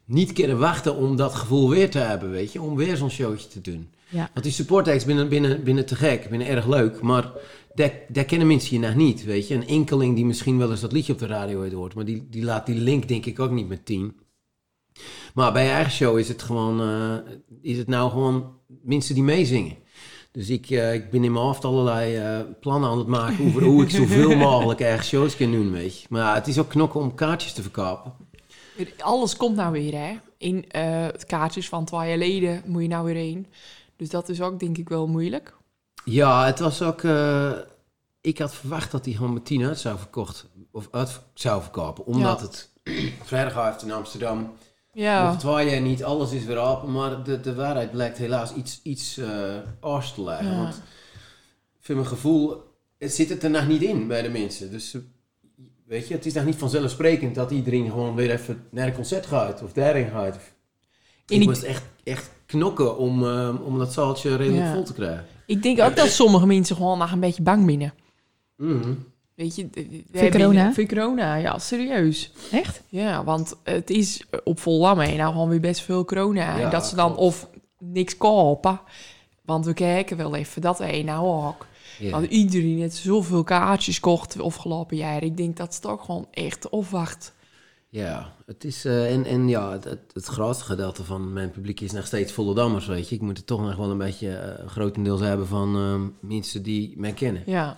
niet 0.06 0.34
kunnen 0.34 0.60
wachten 0.60 0.96
om 0.96 1.16
dat 1.16 1.36
gevoel 1.36 1.70
weer 1.70 1.90
te 1.90 2.00
hebben, 2.00 2.32
weet 2.32 2.52
je, 2.52 2.62
om 2.62 2.76
weer 2.76 2.98
zo'n 2.98 3.10
showtje 3.10 3.48
te 3.48 3.62
doen. 3.62 3.90
Ja. 4.10 4.30
Want 4.34 4.46
die 4.46 4.54
support 4.54 4.88
acts 4.88 5.06
binnen, 5.06 5.30
binnen, 5.30 5.64
binnen 5.64 5.86
te 5.86 5.96
gek, 5.96 6.30
binnen 6.30 6.48
erg 6.48 6.68
leuk, 6.68 7.02
maar 7.02 7.32
daar, 7.74 7.92
daar 8.08 8.26
kennen 8.26 8.48
mensen 8.48 8.80
je 8.80 8.88
nog 8.88 8.96
niet, 8.96 9.24
weet 9.24 9.48
je. 9.48 9.56
Een 9.56 9.68
enkeling 9.68 10.16
die 10.16 10.26
misschien 10.26 10.58
wel 10.58 10.72
eens 10.72 10.82
dat 10.82 10.92
liedje 10.92 11.14
op 11.14 11.20
de 11.20 11.26
radio 11.26 11.62
heeft 11.62 11.74
hoort, 11.74 11.94
maar 11.96 12.06
die, 12.06 12.28
die 12.30 12.44
laat 12.44 12.66
die 12.66 12.80
link 12.80 13.08
denk 13.08 13.26
ik 13.26 13.40
ook 13.40 13.52
niet 13.52 13.68
met 13.68 13.86
tien. 13.86 14.14
Maar 15.34 15.52
bij 15.54 15.64
je 15.64 15.70
eigen 15.70 15.92
show 15.92 16.18
is 16.18 16.28
het 16.28 16.42
gewoon, 16.42 16.82
eh, 16.82 17.32
is 17.62 17.78
het 17.78 17.88
nou 17.88 18.10
gewoon 18.10 18.54
mensen 18.82 19.14
die 19.16 19.24
meezingen. 19.24 19.76
Dus 20.32 20.50
ik, 20.50 20.70
eh, 20.70 20.94
ik 20.94 21.10
ben 21.10 21.24
in 21.24 21.32
mijn 21.32 21.44
hoofd 21.44 21.66
allerlei 21.66 22.16
eh, 22.16 22.40
plannen 22.60 22.90
aan 22.90 22.98
het 22.98 23.08
maken 23.08 23.46
over 23.46 23.64
hoe 23.64 23.84
ik 23.84 23.90
zoveel 23.90 24.36
mogelijk 24.50 24.82
eigen 24.82 25.06
shows 25.06 25.36
kan 25.36 25.52
doen, 25.52 25.72
weet 25.72 26.02
je. 26.02 26.08
Maar 26.10 26.36
het 26.36 26.48
is 26.48 26.60
ook 26.60 26.70
knokken 26.70 27.00
om 27.00 27.16
kaartjes 27.16 27.54
te 27.54 27.62
verkopen. 27.62 28.14
Alles 29.00 29.38
komt 29.38 29.56
nou 29.56 29.72
weer, 29.72 29.94
hè. 29.94 30.18
In 30.38 30.66
het 31.12 31.26
kaartjes 31.26 31.70
van 31.70 31.86
twee 31.86 32.00
jaar 32.00 32.10
geleden 32.18 32.62
moet 32.66 32.82
je 32.82 32.88
nou 32.88 33.06
weer 33.06 33.16
heen. 33.16 33.48
Dus 33.96 34.10
dat 34.10 34.30
is 34.30 34.42
ook 34.42 34.60
denk 34.60 34.78
ik 34.78 34.90
wel 34.90 35.08
moeilijk. 35.08 35.54
Ja, 36.06 36.46
het 36.46 36.60
was 36.60 36.82
ook. 36.82 37.02
ik 38.22 38.38
had 38.38 38.54
verwacht 38.56 38.92
dat 38.92 39.06
hij 39.06 39.14
gewoon 39.14 39.34
met 39.34 39.46
10 39.46 39.66
uit 39.66 39.80
zou 39.80 39.98
verkocht 39.98 40.48
of 40.72 40.88
uit 40.92 41.20
zou 41.34 41.62
verkopen, 41.62 42.06
omdat 42.06 42.40
Ja. 42.40 42.46
het 42.46 42.70
vrijdagavond 43.30 43.82
in 43.82 43.92
Amsterdam. 43.92 44.52
Ja. 45.02 45.36
Twee 45.36 45.70
jaar 45.70 45.82
niet, 45.82 46.04
alles 46.04 46.32
is 46.32 46.44
weer 46.44 46.58
open, 46.58 46.92
maar 46.92 47.24
de, 47.24 47.40
de 47.40 47.56
waarheid 47.56 47.92
blijkt 47.92 48.18
helaas 48.18 48.54
iets, 48.54 48.80
iets 48.84 49.18
eh 49.18 49.58
aars 49.82 50.14
te 50.14 50.24
liggen. 50.24 50.46
Ja. 50.52 50.58
Want 50.62 50.82
voor 51.80 51.96
mijn 51.96 52.08
gevoel 52.08 52.64
het 52.98 53.14
zit 53.14 53.30
het 53.30 53.44
er 53.44 53.50
nog 53.50 53.68
niet 53.68 53.82
in 53.82 54.08
bij 54.08 54.22
de 54.22 54.30
mensen. 54.30 54.72
Dus 54.72 54.94
eh, 54.94 55.02
weet 55.86 56.08
je, 56.08 56.14
het 56.14 56.26
is 56.26 56.34
nog 56.34 56.46
niet 56.46 56.56
vanzelfsprekend 56.56 57.36
dat 57.36 57.52
iedereen 57.52 57.90
gewoon 57.90 58.16
weer 58.16 58.32
even 58.32 58.64
naar 58.72 58.88
een 58.88 58.94
concert 58.94 59.26
gaat 59.26 59.64
of 59.64 59.74
daarin 59.74 60.10
gaat. 60.10 60.38
Ik 61.28 61.46
moest 61.46 61.64
echt, 61.64 61.84
echt 62.04 62.32
knokken 62.46 62.98
om, 62.98 63.24
eh, 63.24 63.56
om 63.66 63.78
dat 63.78 63.94
zaaltje 63.94 64.36
redelijk 64.36 64.64
Ja. 64.66 64.74
vol 64.74 64.84
te 64.84 64.94
krijgen. 64.94 65.26
Ik 65.46 65.64
denk 65.64 65.80
ook 65.82 65.96
dat 65.96 66.10
sommige 66.10 66.46
mensen 66.46 66.76
gewoon 66.76 66.98
nog 66.98 67.12
een 67.12 67.20
beetje 67.20 67.44
bang 67.44 67.66
binnen. 67.66 67.94
Mhm. 68.56 68.94
Weet 69.40 69.56
je, 69.56 69.70
we 70.12 70.20
Voor 70.20 70.30
corona? 70.30 70.74
Voor 70.74 70.86
corona, 70.86 71.36
ja, 71.36 71.60
serieus. 71.60 72.32
Echt? 72.52 72.82
Ja, 72.88 73.24
want 73.24 73.56
het 73.64 73.90
is 73.90 74.24
op 74.44 74.60
en 74.66 75.18
nou 75.18 75.32
gewoon 75.32 75.50
weer 75.50 75.60
best 75.60 75.82
veel 75.82 76.06
corona. 76.06 76.58
Ja, 76.58 76.64
en 76.64 76.70
dat 76.70 76.86
ze 76.86 76.96
dan 76.96 77.14
klopt. 77.14 77.22
of 77.22 77.50
niks 77.78 78.18
kopen. 78.18 78.80
Want 79.46 79.66
we 79.66 79.74
kijken 79.74 80.18
wel 80.18 80.36
even 80.36 80.62
dat 80.62 80.78
wij 80.78 81.04
nou 81.04 81.48
ook. 81.48 81.68
Want 82.12 82.26
iedereen 82.26 82.80
heeft 82.80 82.96
zoveel 82.96 83.44
kaartjes 83.44 84.00
kocht 84.00 84.42
afgelopen 84.42 84.98
jaar. 84.98 85.24
Ik 85.24 85.38
denk 85.38 85.58
dat 85.58 85.74
ze 85.74 85.82
toch 85.82 86.06
gewoon 86.06 86.28
echt 86.32 86.70
opwacht. 86.70 87.34
Ja, 87.90 88.34
het 88.46 88.64
is, 88.64 88.86
eh, 88.86 89.14
en, 89.14 89.26
en 89.26 89.48
ja, 89.48 89.72
het, 89.72 89.84
het, 89.84 90.12
het 90.14 90.26
grootste 90.26 90.64
gedeelte 90.66 91.04
van 91.04 91.34
mijn 91.34 91.52
publiek 91.52 91.80
is 91.80 91.92
nog 91.92 92.06
steeds 92.06 92.32
Vollendammers, 92.32 92.88
weet 92.88 93.10
je. 93.10 93.16
Ik 93.16 93.22
moet 93.22 93.38
het 93.38 93.48
toch 93.48 93.62
nog 93.62 93.76
wel 93.76 93.92
een 93.92 93.98
beetje 93.98 94.36
eh, 94.36 94.68
grotendeels 94.68 95.22
hebben 95.22 95.48
van 95.48 95.76
ehm, 95.76 96.30
mensen 96.30 96.64
die 96.64 96.94
mij 96.98 97.14
kennen. 97.14 97.44
Ja, 97.46 97.76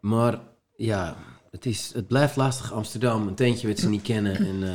Maar 0.00 0.48
ja, 0.84 1.16
het, 1.50 1.66
is, 1.66 1.90
het 1.94 2.06
blijft 2.06 2.36
lastig 2.36 2.72
Amsterdam, 2.72 3.26
een 3.28 3.34
tentje 3.34 3.68
wat 3.68 3.78
ze 3.78 3.88
niet 3.88 4.02
kennen 4.02 4.36
en 4.36 4.62
eh 4.62 4.72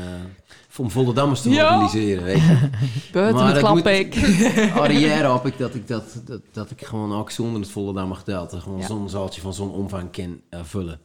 om 0.78 0.92
Vollendammers 0.92 1.42
te 1.42 1.50
Ja. 1.50 1.74
organiseren, 1.74 2.24
weet 2.24 2.42
je. 2.42 2.70
buiten 3.12 3.46
de 3.46 3.52
moet- 3.52 3.60
klap 3.60 3.88
ik. 3.88 4.16
Arrière 4.82 5.28
hoop 5.28 5.46
ik 5.46 5.58
dat 5.58 5.76
ik, 5.76 5.88
dat, 5.88 6.22
dat, 6.26 6.42
dat 6.52 6.72
ik 6.72 6.86
gewoon 6.86 7.14
ook 7.14 7.32
zonder 7.32 7.62
het 7.62 7.70
Volendammer 7.70 8.18
gedeelte 8.18 8.60
gewoon 8.62 8.80
Ja. 8.80 8.86
zo'n 8.86 9.10
zaaltje 9.10 9.42
van 9.42 9.54
zo'n 9.54 9.72
omvang 9.72 10.12
kan 10.12 10.42
vullen. 10.64 11.00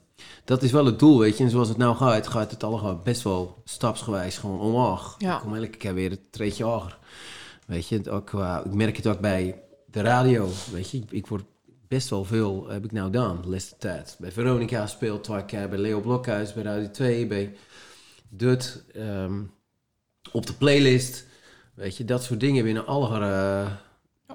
Dat 0.45 0.63
is 0.63 0.71
wel 0.73 0.85
het 0.87 0.99
doel, 0.99 1.19
weet 1.19 1.39
je. 1.39 1.45
En 1.45 1.51
zoals 1.51 1.69
het 1.69 1.77
nou 1.77 1.97
gaat, 1.97 2.27
gaat 2.27 2.51
het 2.51 2.65
allemaal 2.65 2.97
best 3.05 3.23
wel 3.23 3.63
stapsgewijs 3.65 4.39
gewoon 4.39 4.61
omhoog. 4.61 5.15
Ja. 5.19 5.35
Ik 5.35 5.41
kom 5.41 5.55
elke 5.55 5.69
keer 5.77 5.95
weer 5.95 6.11
het 6.11 6.33
treedje 6.33 6.65
hoger. 6.65 6.99
Weet 7.67 7.89
je, 7.89 8.11
ook 8.11 8.27
qua, 8.27 8.63
ik 8.65 8.75
merk 8.75 8.97
het 8.97 9.07
ook 9.07 9.21
bij 9.21 9.63
de 9.91 10.01
radio, 10.01 10.49
weet 10.73 10.91
je. 10.91 10.99
Ik, 10.99 11.11
ik 11.11 11.27
word 11.27 11.45
best 11.91 12.09
wel 12.11 12.25
veel, 12.25 12.69
heb 12.69 12.85
ik 12.85 12.93
nou 12.93 13.05
gedaan, 13.07 13.39
de 13.43 13.49
laatste 13.49 13.75
tijd. 13.79 14.17
Bij 14.19 14.33
Veronica 14.33 14.87
speelt 14.87 15.25
twee 15.25 15.45
keer, 15.45 15.69
bij 15.69 15.79
Leo 15.79 16.01
Blokhuis, 16.01 16.53
bij 16.53 16.63
Radio 16.63 16.91
2, 16.91 17.27
bij 17.27 17.55
Dut, 18.29 18.85
ehm, 18.95 19.41
op 20.33 20.47
de 20.47 20.53
playlist. 20.53 21.27
Weet 21.75 21.97
je, 21.97 22.05
dat 22.05 22.23
soort 22.23 22.41
dingen 22.41 22.65
binnen 22.65 22.87
alle... 22.87 23.21
eh, 23.21 23.71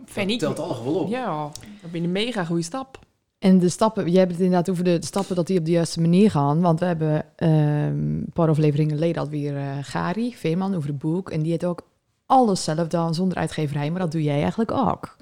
Vind 0.06 0.30
ik. 0.32 0.40
telt 0.40 0.58
wel 0.58 0.96
op. 0.96 1.10
Ja, 1.10 1.52
dat 1.82 1.92
ben 1.92 2.04
een 2.04 2.12
mega 2.12 2.46
goede 2.46 2.62
stap. 2.62 3.00
En 3.40 3.60
de 3.60 3.70
stappen, 3.70 4.10
jij 4.12 4.20
hebt 4.20 4.32
het 4.32 4.42
inderdaad 4.42 4.70
over 4.70 4.84
de, 4.84 5.00
de 5.00 5.06
stappen 5.06 5.36
dat 5.36 5.48
die 5.48 5.60
op 5.60 5.66
de 5.66 5.72
juiste 5.72 6.02
manier 6.02 6.32
gaan. 6.32 6.62
Want 6.62 6.80
we 6.80 6.86
hebben 6.86 7.26
ehm, 7.36 7.52
een 7.98 8.30
paar 8.34 8.50
afleveringen 8.50 8.94
geleden 8.96 9.18
had 9.22 9.30
weer 9.30 9.58
eh, 9.58 9.78
Gari, 9.82 10.36
Veerman, 10.36 10.76
over 10.76 10.90
het 10.90 10.98
boek. 11.00 11.30
En 11.30 11.42
die 11.42 11.52
heeft 11.52 11.66
ook 11.66 11.82
alles 12.26 12.64
zelf 12.64 12.80
gedaan 12.80 13.14
zonder 13.14 13.38
uitgeverij, 13.38 13.92
maar 13.92 14.00
dat 14.00 14.12
doe 14.12 14.24
jij 14.24 14.40
eigenlijk 14.42 14.72
ook. 14.72 15.16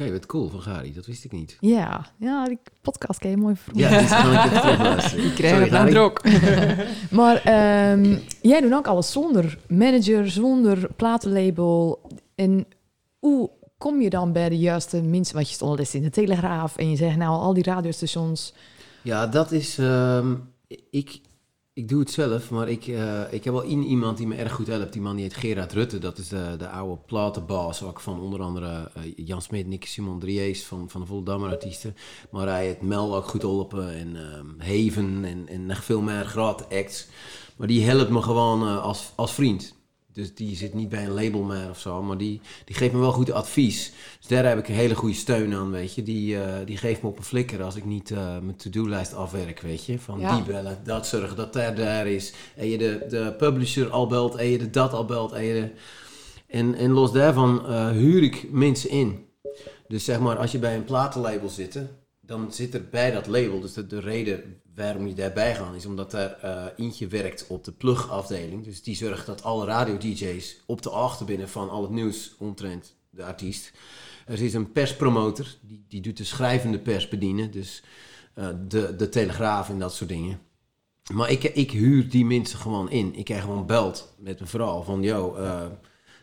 Oké, 0.00 0.12
wat 0.12 0.26
cool 0.26 0.48
van 0.48 0.60
Gari, 0.62 0.92
dat 0.94 1.06
wist 1.06 1.24
ik 1.24 1.32
niet. 1.32 1.56
Ja, 1.60 2.06
ja 2.18 2.44
die 2.44 2.58
podcast 2.82 3.18
kan 3.18 3.30
je 3.30 3.36
mooi 3.36 3.56
voor 3.56 3.76
Ja, 3.76 3.98
dit 4.00 4.08
kan 4.08 4.32
ik 4.32 4.44
even 4.44 4.60
terugluisteren. 4.60 5.24
Ik 5.24 5.34
krijg 5.34 5.52
Sorry, 5.52 5.64
het 5.64 5.74
aan 5.74 5.92
Gari. 5.92 5.92
druk. 5.92 6.22
Maar 7.18 7.36
ehm, 7.36 8.16
jij 8.42 8.60
doet 8.60 8.72
ook 8.72 8.86
alles 8.86 9.12
zonder 9.12 9.58
manager, 9.68 10.30
zonder 10.30 10.88
platenlabel. 10.96 12.00
En 12.34 12.66
hoe 13.18 13.50
kom 13.78 14.00
je 14.00 14.10
dan 14.10 14.32
bij 14.32 14.48
de 14.48 14.58
juiste 14.58 15.02
mensen? 15.02 15.34
Want 15.34 15.48
je 15.48 15.54
stond 15.54 15.70
al 15.70 15.78
eens 15.78 15.94
in 15.94 16.02
de 16.02 16.10
Telegraaf 16.10 16.76
en 16.76 16.90
je 16.90 16.96
zegt 16.96 17.16
nou 17.16 17.30
al 17.40 17.54
die 17.54 17.64
radiostations. 17.64 18.54
Ja, 19.02 19.26
dat 19.26 19.52
is... 19.52 19.78
ehm, 19.78 20.34
ik, 20.90 21.20
ik 21.78 21.88
doe 21.88 22.00
het 22.00 22.10
zelf, 22.10 22.50
maar 22.50 22.68
ik, 22.68 22.86
eh, 22.86 23.32
ik 23.32 23.44
heb 23.44 23.54
wel 23.54 23.62
in 23.62 23.82
iemand 23.82 24.16
die 24.16 24.26
me 24.26 24.34
erg 24.34 24.52
goed 24.52 24.66
helpt. 24.66 24.92
Die 24.92 25.02
man 25.02 25.14
die 25.14 25.24
heet 25.24 25.34
Gerard 25.34 25.72
Rutte. 25.72 25.98
Dat 25.98 26.18
is 26.18 26.28
de, 26.28 26.54
de 26.58 26.68
oude 26.68 27.00
platenbaas 27.06 27.82
ook 27.82 28.00
van 28.00 28.20
onder 28.20 28.40
andere 28.40 28.90
eh, 28.94 29.02
Jan 29.16 29.42
Smit, 29.42 29.66
Nick 29.66 29.84
Simon 29.84 30.18
Driees 30.18 30.64
van, 30.64 30.90
van 30.90 31.00
de 31.00 31.06
Volendammer 31.06 31.50
artiesten. 31.50 31.96
Maar 32.30 32.46
hij 32.46 32.64
heeft 32.64 32.80
Mel 32.80 33.16
ook 33.16 33.28
goed 33.28 33.40
geholpen 33.40 33.94
en 33.94 34.16
ehm, 34.16 34.46
Heven 34.58 35.24
en, 35.24 35.48
en 35.48 35.66
nog 35.66 35.84
veel 35.84 36.00
meer 36.00 36.24
grote 36.24 36.64
acts. 36.68 37.06
Maar 37.56 37.66
die 37.66 37.84
helpt 37.84 38.10
me 38.10 38.22
gewoon 38.22 38.62
eh, 38.62 38.82
als, 38.82 39.12
als 39.14 39.32
vriend. 39.32 39.74
Dus 40.18 40.34
die 40.34 40.56
zit 40.56 40.74
niet 40.74 40.88
bij 40.88 41.04
een 41.04 41.12
label 41.14 41.42
meer 41.42 41.70
of 41.70 41.78
zo, 41.78 42.02
maar 42.02 42.18
die, 42.18 42.40
die 42.64 42.76
geeft 42.76 42.92
me 42.92 42.98
wel 42.98 43.12
goed 43.12 43.30
advies. 43.30 43.92
Dus 44.18 44.26
daar 44.26 44.44
heb 44.44 44.58
ik 44.58 44.68
een 44.68 44.74
hele 44.74 44.94
goede 44.94 45.14
steun 45.14 45.54
aan, 45.54 45.70
weet 45.70 45.94
je. 45.94 46.02
Die, 46.02 46.42
eh, 46.42 46.66
die 46.66 46.76
geeft 46.76 47.02
me 47.02 47.08
op 47.08 47.18
een 47.18 47.24
flikker 47.24 47.62
als 47.62 47.76
ik 47.76 47.84
niet 47.84 48.10
eh, 48.10 48.18
mijn 48.18 48.56
to-do-lijst 48.56 49.14
afwerk, 49.14 49.60
weet 49.60 49.84
je. 49.84 49.98
Van 49.98 50.20
Ja. 50.20 50.34
die 50.34 50.44
bellen, 50.44 50.78
dat 50.84 51.06
zorgen, 51.06 51.36
dat 51.36 51.52
daar 51.52 51.74
daar 51.74 52.06
is. 52.06 52.32
En 52.56 52.68
je 52.68 52.78
de, 52.78 53.06
de 53.08 53.34
publisher 53.38 53.90
al 53.90 54.06
belt, 54.06 54.34
en 54.34 54.46
je 54.46 54.58
de 54.58 54.70
dat 54.70 54.92
al 54.92 55.04
belt. 55.04 55.32
En, 55.32 55.44
je 55.44 55.60
de... 55.60 55.70
en, 56.46 56.74
en 56.74 56.90
los 56.90 57.12
daarvan 57.12 57.66
eh, 57.66 57.88
huur 57.90 58.22
ik 58.22 58.46
mensen 58.50 58.90
in. 58.90 59.26
Dus 59.88 60.04
zeg 60.04 60.20
maar, 60.20 60.36
als 60.36 60.52
je 60.52 60.58
bij 60.58 60.74
een 60.76 60.84
platenlabel 60.84 61.48
zit, 61.48 61.78
dan 62.28 62.52
zit 62.52 62.74
er 62.74 62.88
bij 62.90 63.10
dat 63.10 63.26
label, 63.26 63.60
dus 63.60 63.72
de, 63.72 63.86
de 63.86 64.00
reden 64.00 64.60
waarom 64.74 65.06
je 65.06 65.14
daarbij 65.14 65.54
gaat, 65.54 65.74
is 65.74 65.86
omdat 65.86 66.10
daar 66.10 66.72
eentje 66.76 67.06
werkt 67.06 67.46
op 67.46 67.64
de 67.64 67.72
plugafdeling. 67.72 68.64
Dus 68.64 68.82
die 68.82 68.96
zorgt 68.96 69.26
dat 69.26 69.42
alle 69.42 69.66
radio-dj's 69.66 70.56
op 70.66 70.82
de 70.82 70.90
achterbinnen 70.90 71.48
van 71.48 71.70
al 71.70 71.82
het 71.82 71.90
nieuws 71.90 72.34
omtrent 72.38 72.94
de 73.10 73.24
artiest. 73.24 73.72
Er 74.26 74.42
is 74.42 74.54
een 74.54 74.72
perspromotor, 74.72 75.46
die, 75.60 75.84
die 75.88 76.00
doet 76.00 76.16
de 76.16 76.24
schrijvende 76.24 76.78
pers 76.78 77.08
bedienen, 77.08 77.50
dus 77.50 77.82
eh, 78.34 78.48
de, 78.68 78.96
de 78.96 79.08
telegraaf 79.08 79.68
en 79.68 79.78
dat 79.78 79.94
soort 79.94 80.10
dingen. 80.10 80.40
Maar 81.12 81.30
ik, 81.30 81.44
ik 81.44 81.70
huur 81.70 82.10
die 82.10 82.24
mensen 82.24 82.58
gewoon 82.58 82.90
in. 82.90 83.14
Ik 83.14 83.24
krijg 83.24 83.42
gewoon 83.42 83.66
belt 83.66 84.14
met 84.18 84.38
mijn 84.38 84.50
vrouw 84.50 84.82
van, 84.82 85.02
yo, 85.02 85.34
eh, 85.34 85.66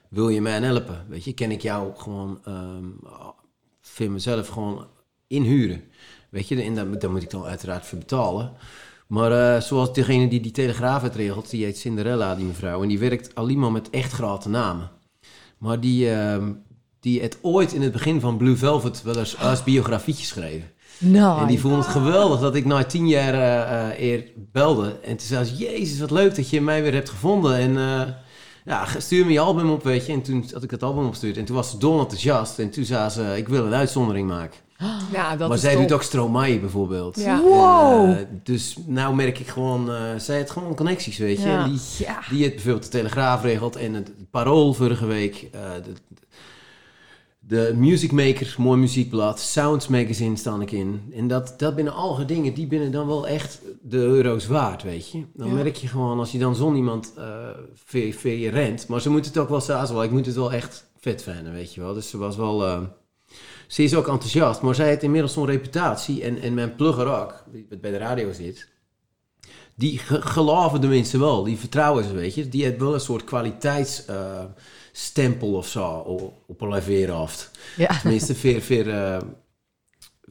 wil 0.09 0.29
je 0.29 0.41
mij 0.41 0.59
helpen? 0.59 1.05
Weet 1.07 1.23
je, 1.23 1.33
kan 1.33 1.51
ik 1.51 1.61
jou 1.61 1.95
gewoon, 1.95 2.39
ehm 2.43 2.87
vind 3.95 4.11
mezelf 4.11 4.47
gewoon 4.47 4.87
inhuren? 5.27 5.83
Weet 6.29 6.47
je, 6.47 6.61
en 6.61 6.75
daar, 6.75 6.99
daar 6.99 7.11
moet 7.11 7.21
ik 7.21 7.29
dan 7.29 7.43
uiteraard 7.43 7.85
voor 7.85 7.97
betalen. 7.97 8.51
Maar 9.07 9.55
eh, 9.55 9.61
zoals 9.61 9.93
degene 9.93 10.27
die 10.27 10.41
die 10.41 10.51
telegraaf 10.51 11.01
heeft 11.01 11.15
regelt, 11.15 11.49
die 11.49 11.65
heet 11.65 11.77
Cinderella, 11.77 12.35
die 12.35 12.45
mevrouw. 12.45 12.81
En 12.81 12.87
die 12.87 12.99
werkt 12.99 13.35
alleen 13.35 13.59
maar 13.59 13.71
met 13.71 13.89
echt 13.89 14.11
grote 14.11 14.49
namen. 14.49 14.91
Maar 15.57 15.79
die, 15.79 16.11
ehm 16.11 16.51
die 16.99 17.21
het 17.21 17.37
ooit 17.41 17.73
in 17.73 17.81
het 17.81 17.91
begin 17.91 18.19
van 18.19 18.37
Blue 18.37 18.55
Velvet 18.55 19.03
wel 19.03 19.17
eens 19.17 19.37
als 19.39 19.63
biografietje 19.63 20.21
geschreven. 20.21 20.71
Nou, 20.97 21.41
En 21.41 21.47
die 21.47 21.59
vond 21.59 21.75
het 21.75 21.87
geweldig 21.87 22.39
dat 22.39 22.55
ik 22.55 22.65
na 22.65 22.83
tien 22.83 23.07
jaar 23.07 23.33
eh, 23.33 23.89
eh, 23.89 23.99
eer 23.99 24.31
belde. 24.35 24.99
En 25.03 25.17
toen 25.17 25.27
zei 25.27 25.45
ze, 25.45 25.55
jezus, 25.55 25.99
wat 25.99 26.11
leuk 26.11 26.35
dat 26.35 26.49
je 26.49 26.61
mij 26.61 26.81
weer 26.81 26.93
hebt 26.93 27.09
gevonden. 27.09 27.57
En 27.57 27.73
ja, 28.65 28.87
stuur 28.97 29.25
me 29.25 29.31
je 29.31 29.39
album 29.39 29.69
op, 29.69 29.83
weet 29.83 30.05
je. 30.05 30.13
En 30.13 30.21
toen 30.21 30.45
had 30.53 30.63
ik 30.63 30.71
het 30.71 30.83
album 30.83 31.05
opgestuurd. 31.05 31.37
En 31.37 31.45
toen 31.45 31.55
was 31.55 31.69
ze 31.69 31.77
dol 31.77 31.99
enthousiast. 31.99 32.59
En 32.59 32.69
toen 32.69 32.85
zei 32.85 33.09
ze, 33.09 33.33
ik 33.37 33.47
wil 33.47 33.65
een 33.65 33.73
uitzondering 33.73 34.27
maken. 34.27 34.59
Ja, 35.11 35.35
dat 35.35 35.47
maar 35.47 35.57
is 35.57 35.63
zij 35.63 35.71
top. 35.73 35.81
doet 35.81 35.91
ook 35.91 36.03
Stromae 36.03 36.59
bijvoorbeeld. 36.59 37.19
Ja. 37.19 37.41
Wow. 37.41 38.09
En, 38.09 38.17
eh, 38.17 38.25
dus 38.43 38.77
nou 38.85 39.15
merk 39.15 39.39
ik 39.39 39.47
gewoon, 39.47 39.91
eh, 39.91 40.01
zij 40.17 40.35
heeft 40.35 40.51
gewoon 40.51 40.75
connecties, 40.75 41.17
weet 41.17 41.41
je. 41.41 41.47
Ja. 41.47 41.67
Die, 41.67 41.79
ja. 41.97 42.19
die 42.29 42.43
het 42.43 42.53
bijvoorbeeld 42.53 42.83
de 42.83 42.89
Telegraaf 42.97 43.43
regelt 43.43 43.75
en 43.75 43.93
het 43.93 44.11
Parool 44.31 44.73
vorige 44.73 45.05
week. 45.05 45.47
eh, 45.51 45.59
de, 45.83 45.93
de 47.39 47.73
Music 47.75 48.11
Maker, 48.11 48.55
mooi 48.57 48.79
muziekblad. 48.79 49.39
Sounds 49.39 49.87
Magazine 49.87 50.35
staan 50.35 50.61
ik 50.61 50.71
in. 50.71 51.01
En 51.15 51.27
dat, 51.27 51.53
dat 51.57 51.75
binnen 51.75 51.93
alle 51.93 52.25
dingen, 52.25 52.53
die 52.53 52.67
binnen 52.67 52.91
dan 52.91 53.07
wel 53.07 53.27
echt 53.27 53.61
de 53.81 53.97
euro's 53.97 54.47
waard, 54.47 54.83
weet 54.83 55.11
je. 55.11 55.23
Dan 55.33 55.47
Ja. 55.47 55.53
merk 55.53 55.75
je 55.75 55.87
gewoon, 55.87 56.19
als 56.19 56.31
je 56.31 56.37
dan 56.39 56.55
zon 56.55 56.75
iemand 56.75 57.13
eh 57.17 57.49
je 58.39 58.49
rent. 58.49 58.87
Maar 58.87 59.01
ze 59.01 59.09
moet 59.09 59.25
het 59.25 59.37
ook 59.37 59.49
wel. 59.91 60.03
Ik 60.03 60.11
moet 60.11 60.25
het 60.25 60.35
wel 60.35 60.51
echt 60.53 60.85
vet 60.99 61.23
vinden, 61.23 61.53
weet 61.53 61.73
je 61.73 61.81
wel. 61.81 61.93
Dus 61.93 62.09
ze 62.09 62.17
was 62.17 62.35
wel... 62.35 62.63
eh, 63.67 63.73
ze 63.73 63.83
is 63.83 63.95
ook 63.95 64.07
enthousiast, 64.07 64.61
maar 64.61 64.75
zij 64.75 64.87
heeft 64.87 65.03
inmiddels 65.03 65.33
zo'n 65.33 65.45
reputatie. 65.45 66.23
En, 66.23 66.41
en 66.41 66.53
mijn 66.53 66.75
plugger 66.75 67.07
ook, 67.07 67.43
die 67.51 67.67
bij 67.81 67.91
de 67.91 67.97
radio 67.97 68.31
zit. 68.33 68.67
Die 69.75 69.97
ge- 69.97 70.21
geloven 70.21 70.81
de 70.81 70.87
mensen 70.87 71.19
wel, 71.19 71.43
die 71.43 71.57
vertrouwen 71.57 72.03
ze, 72.03 72.13
weet 72.13 72.35
je. 72.35 72.49
Die 72.49 72.63
heeft 72.63 72.79
wel 72.79 72.93
een 72.93 72.99
soort 72.99 73.23
kwaliteitsstempel 73.23 75.53
of 75.53 75.67
zo 75.67 75.87
op, 76.47 76.61
een. 76.61 77.51
Ja. 77.77 77.99
Tenminste, 77.99 78.35
voor, 78.35 78.61
voor, 78.61 78.85
eh, 78.85 79.17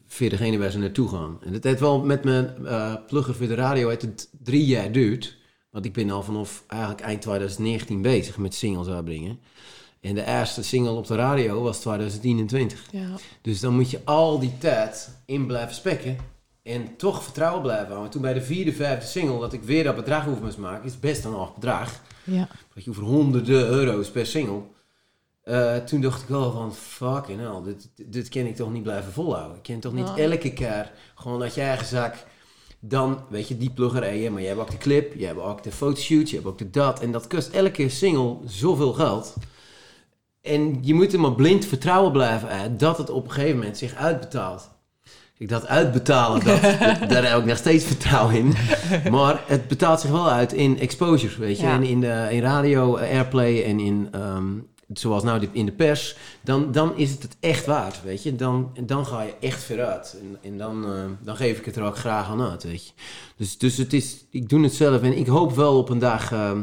voor 0.06 0.28
degene 0.28 0.58
waar 0.58 0.70
ze 0.70 0.78
naartoe 0.78 1.08
gaan. 1.08 1.38
En 1.44 1.52
het 1.52 1.64
heeft 1.64 1.80
wel 1.80 2.00
met 2.04 2.24
mijn 2.24 2.66
eh, 2.66 2.94
plugger 3.06 3.34
voor 3.34 3.46
de 3.46 3.54
radio 3.54 3.88
heeft 3.88 4.02
het 4.02 4.28
drie 4.42 4.66
jaar 4.66 4.92
duurt. 4.92 5.36
Want 5.70 5.84
ik 5.86 5.92
ben 5.92 6.10
al 6.10 6.22
vanaf 6.22 6.64
eigenlijk 6.66 7.00
eind 7.02 7.22
2019 7.22 8.02
bezig 8.02 8.38
met 8.38 8.54
singles 8.54 8.88
uitbrengen. 8.88 9.38
En 10.04 10.14
de 10.14 10.26
eerste 10.26 10.62
single 10.62 10.92
op 10.92 11.06
de 11.06 11.14
radio 11.14 11.62
was 11.62 11.78
2021. 11.78 12.84
Ja. 12.90 13.08
Dus 13.40 13.60
dan 13.60 13.74
moet 13.74 13.90
je 13.90 14.00
al 14.04 14.38
die 14.38 14.58
tijd 14.58 15.10
in 15.26 15.46
blijven 15.46 15.74
spekken. 15.74 16.16
En 16.62 16.96
toch 16.96 17.22
vertrouwen 17.22 17.62
blijven 17.62 17.88
houden. 17.88 18.10
Toen 18.10 18.22
bij 18.22 18.32
de 18.32 18.42
vierde, 18.42 18.72
vijfde 18.72 19.06
single, 19.06 19.38
dat 19.38 19.52
ik 19.52 19.62
weer 19.62 19.84
dat 19.84 19.96
bedrag 19.96 20.24
hoef 20.24 20.54
te 20.54 20.60
maken, 20.60 20.84
is 20.84 21.00
best 21.00 21.24
een 21.24 21.32
hoog 21.32 21.54
bedrag. 21.54 22.00
ja. 22.24 22.48
Dat 22.74 22.84
je 22.84 22.90
over 22.90 23.02
honderden 23.02 23.66
euro's 23.66 24.10
per 24.10 24.26
single. 24.26 24.62
Eh, 25.42 25.76
toen 25.76 26.00
dacht 26.00 26.22
ik 26.22 26.28
wel 26.28 26.52
van, 26.52 26.74
fucking 26.74 27.40
hell, 27.40 27.62
dit, 27.64 28.12
dit, 28.12 28.28
kan 28.28 28.46
ik 28.46 28.56
toch 28.56 28.72
niet 28.72 28.82
blijven 28.82 29.12
volhouden. 29.12 29.56
Ik 29.56 29.62
kan 29.62 29.80
toch 29.80 29.92
niet 29.92 30.16
elke 30.16 30.52
keer 30.52 30.92
gewoon 31.14 31.42
uit 31.42 31.54
je 31.54 31.60
eigen 31.60 31.86
zak, 31.86 32.16
dan, 32.80 33.24
weet 33.28 33.48
je, 33.48 33.56
die 33.56 33.70
plugger 33.70 34.00
rijden, 34.00 34.32
maar 34.32 34.42
je 34.42 34.48
hebt 34.48 34.60
ook 34.60 34.70
de 34.70 34.76
clip, 34.76 35.14
je 35.14 35.26
hebt 35.26 35.40
ook 35.40 35.62
de 35.62 35.72
fotoshoot, 35.72 36.30
je 36.30 36.36
hebt 36.36 36.48
ook 36.48 36.58
de 36.58 36.70
dat. 36.70 37.00
En 37.00 37.12
dat 37.12 37.26
kost 37.26 37.50
elke 37.50 37.88
single 37.88 38.36
zoveel 38.44 38.92
geld. 38.92 39.34
En 40.44 40.78
je 40.80 40.94
moet 40.94 41.12
er 41.12 41.20
maar 41.20 41.34
blind 41.34 41.66
vertrouwen 41.66 42.12
blijven 42.12 42.48
uit 42.48 42.80
dat 42.80 42.98
het 42.98 43.10
op 43.10 43.24
een 43.24 43.32
gegeven 43.32 43.56
moment 43.56 43.78
zich 43.78 43.94
uitbetaalt. 43.94 44.70
Kijk, 45.02 45.14
Ik 45.38 45.48
dat 45.48 45.66
uitbetalen, 45.66 46.44
dat, 46.44 46.60
daar 47.08 47.30
heb 47.30 47.38
ik 47.38 47.44
nog 47.44 47.56
steeds 47.56 47.84
vertrouwen 47.84 48.34
in. 48.34 48.54
Maar 49.10 49.42
het 49.46 49.68
betaalt 49.68 50.00
zich 50.00 50.10
wel 50.10 50.30
uit 50.30 50.52
in 50.52 50.78
exposure, 50.78 51.38
weet 51.38 51.58
je. 51.58 51.66
Ja. 51.66 51.72
En 51.72 51.82
in, 51.82 52.00
de, 52.00 52.26
in 52.30 52.40
radio, 52.40 52.96
eh, 52.96 53.10
airplay 53.10 53.62
en 53.64 53.80
in, 53.80 54.08
ehm, 54.10 54.52
zoals 54.92 55.22
nou 55.22 55.48
in 55.52 55.66
de 55.66 55.72
pers. 55.72 56.16
Dan, 56.40 56.72
dan 56.72 56.96
is 56.96 57.10
het 57.10 57.22
het 57.22 57.36
echt 57.40 57.66
waard, 57.66 58.02
weet 58.02 58.22
je. 58.22 58.36
Dan, 58.36 58.76
dan 58.86 59.06
ga 59.06 59.22
je 59.22 59.34
echt 59.40 59.62
veruit. 59.62 60.16
En, 60.20 60.50
en 60.50 60.58
dan, 60.58 60.84
eh, 60.84 61.04
dan 61.20 61.36
geef 61.36 61.58
ik 61.58 61.64
het 61.64 61.76
er 61.76 61.84
ook 61.84 61.98
graag 61.98 62.28
aan 62.28 62.42
uit, 62.42 62.62
weet 62.62 62.86
je. 62.86 62.92
Dus, 63.36 63.58
dus 63.58 63.76
het 63.76 63.92
is, 63.92 64.24
ik 64.30 64.48
doe 64.48 64.62
het 64.62 64.74
zelf 64.74 65.02
en 65.02 65.18
ik 65.18 65.26
hoop 65.26 65.54
wel 65.54 65.78
op 65.78 65.88
een 65.88 65.98
dag... 65.98 66.32
ehm, 66.32 66.60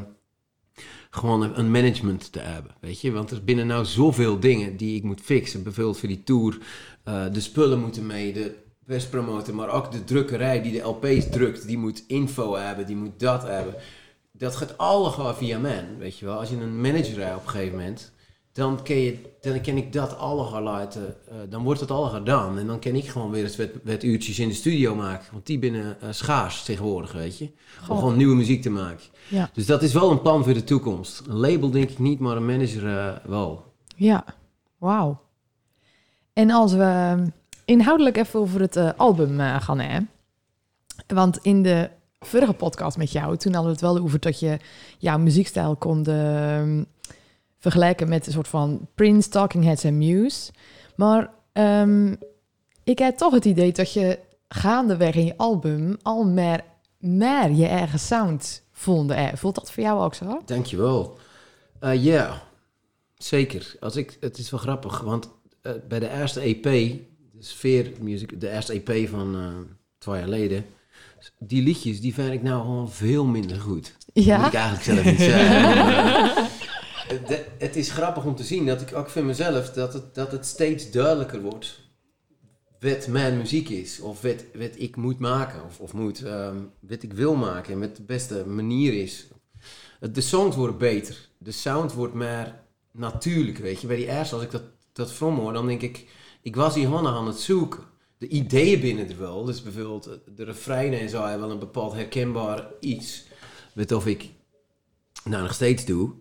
gewoon 1.11 1.57
een, 1.57 1.71
management 1.71 2.31
te 2.31 2.39
hebben, 2.39 2.75
weet 2.79 3.01
je. 3.01 3.11
Want 3.11 3.31
er 3.31 3.43
binnen 3.43 3.67
nou 3.67 3.85
zoveel 3.85 4.39
dingen 4.39 4.77
die 4.77 4.95
ik 4.95 5.03
moet 5.03 5.21
fixen. 5.21 5.63
Bijvoorbeeld 5.63 5.97
voor 5.97 6.07
die 6.07 6.23
tour. 6.23 6.57
eh, 7.03 7.23
de 7.31 7.41
spullen 7.41 7.79
moeten 7.79 8.05
mee, 8.05 8.33
de 8.33 8.55
perspromotor, 8.85 9.55
maar 9.55 9.69
ook 9.69 9.91
de 9.91 10.03
drukkerij 10.03 10.61
die 10.61 10.71
de 10.71 10.87
LP's 10.87 11.29
drukt. 11.29 11.67
Die 11.67 11.77
moet 11.77 12.03
info 12.07 12.55
hebben, 12.55 12.85
die 12.85 12.95
moet 12.95 13.19
dat 13.19 13.43
hebben. 13.43 13.75
Dat 14.31 14.55
gaat 14.55 14.77
allemaal 14.77 15.33
via 15.33 15.59
man, 15.59 15.97
weet 15.97 16.17
je 16.17 16.25
wel. 16.25 16.39
Als 16.39 16.49
je 16.49 16.55
een 16.55 16.81
manager 16.81 17.35
op 17.35 17.43
een 17.43 17.49
gegeven 17.49 17.77
moment, 17.77 18.11
dan 18.53 18.83
ken, 18.83 18.95
je, 18.97 19.17
dan 19.41 19.61
ken 19.61 19.77
ik 19.77 19.93
dat 19.93 20.17
allemaal 20.17 20.61
laten. 20.61 21.15
eh, 21.29 21.35
dan 21.49 21.63
wordt 21.63 21.79
het 21.79 21.91
allemaal 21.91 22.09
gedaan. 22.09 22.57
En 22.57 22.67
dan 22.67 22.79
kan 22.79 22.95
ik 22.95 23.07
gewoon 23.07 23.31
weer 23.31 23.43
eens 23.43 23.57
wat 23.83 24.03
uurtjes 24.03 24.39
in 24.39 24.47
de 24.47 24.53
studio 24.53 24.95
maken. 24.95 25.27
Want 25.31 25.45
die 25.45 25.59
binnen 25.59 26.01
eh, 26.01 26.09
schaars 26.11 26.63
tegenwoordig, 26.63 27.11
weet 27.11 27.37
je. 27.37 27.45
Om 27.45 27.85
Goh. 27.85 27.97
gewoon 27.97 28.17
nieuwe 28.17 28.35
muziek 28.35 28.61
te 28.61 28.69
maken. 28.69 29.03
Ja. 29.27 29.49
Dus 29.53 29.65
dat 29.65 29.83
is 29.83 29.93
wel 29.93 30.11
een 30.11 30.21
plan 30.21 30.43
voor 30.43 30.53
de 30.53 30.63
toekomst. 30.63 31.21
Een 31.27 31.35
label 31.37 31.69
denk 31.69 31.89
ik 31.89 31.99
niet, 31.99 32.19
maar 32.19 32.35
een 32.37 32.45
manager 32.45 32.97
eh, 32.97 33.25
wel. 33.25 33.73
Ja, 33.95 34.23
wauw. 34.77 35.21
En 36.33 36.51
als 36.51 36.73
we 36.73 36.83
ehm, 36.83 37.27
inhoudelijk 37.65 38.17
even 38.17 38.39
over 38.39 38.61
het 38.61 38.97
album 38.97 39.39
gaan 39.39 39.79
hebben. 39.79 40.09
Want 41.07 41.37
in 41.41 41.63
de 41.63 41.89
vorige 42.19 42.53
podcast 42.53 42.97
met 42.97 43.11
jou, 43.11 43.37
toen 43.37 43.53
hadden 43.53 43.71
we 43.71 43.77
het 43.77 43.93
wel 43.93 44.03
over 44.03 44.19
dat 44.19 44.39
je 44.39 44.59
jouw 44.97 45.17
muziekstijl 45.17 45.75
kon 45.75 46.05
ehm, 46.05 46.83
vergelijken 47.61 48.09
met 48.09 48.27
een 48.27 48.33
soort 48.33 48.47
van 48.47 48.87
Prince, 48.95 49.29
Talking 49.29 49.63
Heads 49.63 49.83
en 49.83 49.97
Muse. 49.97 50.51
Maar 50.95 51.29
ehm, 51.53 52.15
ik 52.83 52.99
heb 52.99 53.17
toch 53.17 53.33
het 53.33 53.45
idee 53.45 53.71
dat 53.71 53.93
je 53.93 54.19
gaandeweg 54.47 55.15
in 55.15 55.25
je 55.25 55.37
album 55.37 55.97
al 56.01 56.23
meer, 56.23 56.63
meer 56.99 57.51
je 57.51 57.65
eigen 57.67 57.99
sound 57.99 58.63
voelde. 58.71 59.13
Eh, 59.13 59.27
Voelt 59.35 59.55
dat 59.55 59.71
voor 59.71 59.83
jou 59.83 60.01
ook 60.01 60.13
zo? 60.15 60.41
Dankjewel. 60.45 61.17
Eh 61.79 62.03
Ja, 62.03 62.41
zeker. 63.15 63.75
Als 63.79 63.95
ik, 63.95 64.17
het 64.19 64.37
is 64.37 64.49
wel 64.49 64.59
grappig, 64.59 64.99
want 64.99 65.29
eh, 65.61 65.71
bij 65.87 65.99
de 65.99 66.09
eerste 66.09 66.39
EP, 66.39 66.63
de 66.63 66.99
Sfeer 67.39 67.91
Music, 67.99 68.39
de 68.39 68.49
eerste 68.51 68.81
EP 68.83 69.09
van 69.09 69.35
twee 69.97 70.15
jaar 70.15 70.23
geleden, 70.23 70.65
die 71.39 71.63
liedjes, 71.63 72.01
die 72.01 72.13
vind 72.13 72.33
ik 72.33 72.43
nou 72.43 72.61
gewoon 72.61 72.91
veel 72.91 73.25
minder 73.25 73.59
goed. 73.59 73.95
Ja? 74.13 74.37
moet 74.37 74.47
ik 74.47 74.53
eigenlijk 74.53 74.83
zelf 74.83 75.03
niet 75.03 75.19
zeggen. 75.19 76.49
het 77.57 77.75
is 77.75 77.91
grappig 77.91 78.25
om 78.25 78.35
te 78.35 78.43
zien 78.43 78.65
dat 78.65 78.81
ik 78.81 78.95
ook 78.95 79.09
vind 79.09 79.25
mezelf 79.25 79.71
dat 79.71 79.93
het, 79.93 80.15
dat 80.15 80.31
het 80.31 80.45
steeds 80.45 80.91
duidelijker 80.91 81.41
wordt 81.41 81.81
wat 82.81 83.07
mijn 83.07 83.37
muziek 83.37 83.69
is. 83.69 83.99
Of 83.99 84.21
wat, 84.21 84.43
wat 84.53 84.71
ik 84.75 84.95
moet 84.95 85.19
maken. 85.19 85.65
Of, 85.65 85.79
of 85.79 85.93
moet, 85.93 86.23
ehm, 86.23 86.57
wat 86.79 87.03
ik 87.03 87.13
wil 87.13 87.35
maken. 87.35 87.73
En 87.73 87.79
wat 87.79 87.95
de 87.95 88.03
beste 88.03 88.45
manier 88.47 88.93
is. 88.93 89.27
De 90.11 90.21
songs 90.21 90.55
worden 90.55 90.77
beter. 90.77 91.29
De 91.37 91.51
sound 91.51 91.93
wordt 91.93 92.13
meer 92.13 92.59
natuurlijk, 92.91 93.57
weet 93.57 93.81
je. 93.81 93.87
Bij 93.87 93.95
die 93.95 94.07
eerste, 94.07 94.35
als 94.35 94.43
ik 94.43 94.51
dat, 94.51 94.63
dat 94.93 95.11
from 95.11 95.37
hoor, 95.37 95.53
dan 95.53 95.67
denk 95.67 95.81
ik... 95.81 96.07
Ik 96.41 96.55
was 96.55 96.75
hier 96.75 96.89
nog 96.89 97.05
aan 97.05 97.27
het 97.27 97.39
zoeken. 97.39 97.83
De 98.17 98.27
ideeën 98.27 98.79
binnen 98.81 99.09
er 99.09 99.19
wel. 99.19 99.45
Dus 99.45 99.61
bijvoorbeeld 99.61 100.05
eh, 100.05 100.13
de 100.35 100.43
refreinen 100.43 100.99
en 100.99 101.09
zo 101.09 101.21
hebben 101.21 101.39
wel 101.39 101.51
een 101.51 101.59
bepaald 101.59 101.93
herkenbaar 101.93 102.67
iets. 102.79 103.25
Weet 103.73 103.91
of 103.91 104.07
ik 104.07 104.29
nou 105.23 105.43
nog 105.43 105.53
steeds 105.53 105.85
doe. 105.85 106.13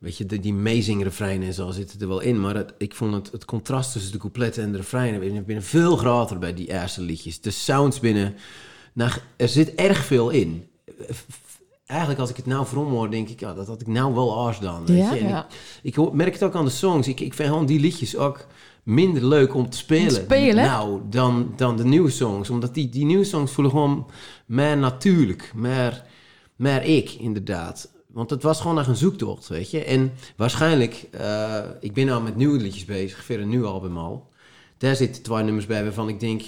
Weet 0.00 0.16
je, 0.16 0.26
die 0.26 0.52
amazing 0.52 1.02
refreinen 1.02 1.46
en 1.46 1.54
zo 1.54 1.70
zitten 1.70 2.00
er 2.00 2.08
wel 2.08 2.20
in. 2.20 2.40
Maar 2.40 2.54
het, 2.54 2.74
ik 2.78 2.94
vond 2.94 3.14
het, 3.14 3.32
het 3.32 3.44
contrast 3.44 3.92
tussen 3.92 4.12
de 4.12 4.18
coupletten 4.18 4.62
en 4.62 4.70
de 4.72 4.76
refreinen 4.76 5.44
binnen, 5.44 5.62
veel 5.62 5.96
groter 5.96 6.38
bij 6.38 6.54
die 6.54 6.72
eerste 6.72 7.00
liedjes. 7.02 7.40
De 7.40 7.50
sounds 7.50 8.00
binnen, 8.00 8.34
nou, 8.92 9.12
er 9.36 9.48
zit 9.48 9.74
erg 9.74 10.04
veel 10.04 10.30
in. 10.30 10.64
Eigenlijk 11.86 12.20
als 12.20 12.30
ik 12.30 12.36
het 12.36 12.46
nou 12.46 12.66
voor 12.66 12.84
hoor, 12.86 13.10
denk 13.10 13.28
ik, 13.28 13.40
ja, 13.40 13.54
dat 13.54 13.66
had 13.66 13.80
ik 13.80 13.86
nou 13.86 14.14
wel 14.14 14.46
afstaan. 14.46 14.86
Weet 14.86 14.96
Ja? 14.98 15.14
je? 15.14 15.20
En 15.20 15.28
Ja. 15.28 15.46
ik, 15.82 16.12
merk 16.12 16.32
het 16.32 16.42
ook 16.42 16.54
aan 16.54 16.64
de 16.64 16.70
songs. 16.70 17.08
Ik, 17.08 17.20
ik 17.20 17.34
vind 17.34 17.48
gewoon 17.48 17.66
die 17.66 17.80
liedjes 17.80 18.16
ook 18.16 18.46
minder 18.82 19.24
leuk 19.26 19.54
om 19.54 19.70
te 19.70 19.76
spelen. 19.76 20.10
spelen? 20.10 20.64
Nou, 20.64 21.00
dan, 21.10 21.52
dan 21.56 21.76
de 21.76 21.84
nieuwe 21.84 22.10
songs. 22.10 22.50
Omdat 22.50 22.74
die, 22.74 22.88
die 22.88 23.04
nieuwe 23.04 23.24
songs 23.24 23.52
voelen 23.52 23.72
gewoon 23.72 24.06
meer 24.46 24.76
natuurlijk. 24.76 25.52
Meer, 25.54 26.04
meer 26.56 26.82
ik, 26.82 27.10
inderdaad. 27.10 27.90
Want 28.12 28.30
het 28.30 28.42
was 28.42 28.60
gewoon 28.60 28.78
echt 28.78 28.88
een 28.88 28.96
zoektocht, 28.96 29.48
weet 29.48 29.70
je. 29.70 29.84
En 29.84 30.12
waarschijnlijk, 30.36 31.06
eh, 31.10 31.64
ik 31.80 31.94
ben 31.94 32.06
nou 32.06 32.22
met 32.22 32.36
nieuwe 32.36 32.58
liedjes 32.58 32.84
bezig, 32.84 33.26
weer 33.26 33.40
een 33.40 33.48
nieuw 33.48 33.66
album 33.66 33.96
al. 33.98 34.28
Daar 34.78 34.96
zitten 34.96 35.22
twee 35.22 35.42
nummers 35.42 35.66
bij 35.66 35.82
waarvan 35.82 36.08
ik 36.08 36.20
denk, 36.20 36.40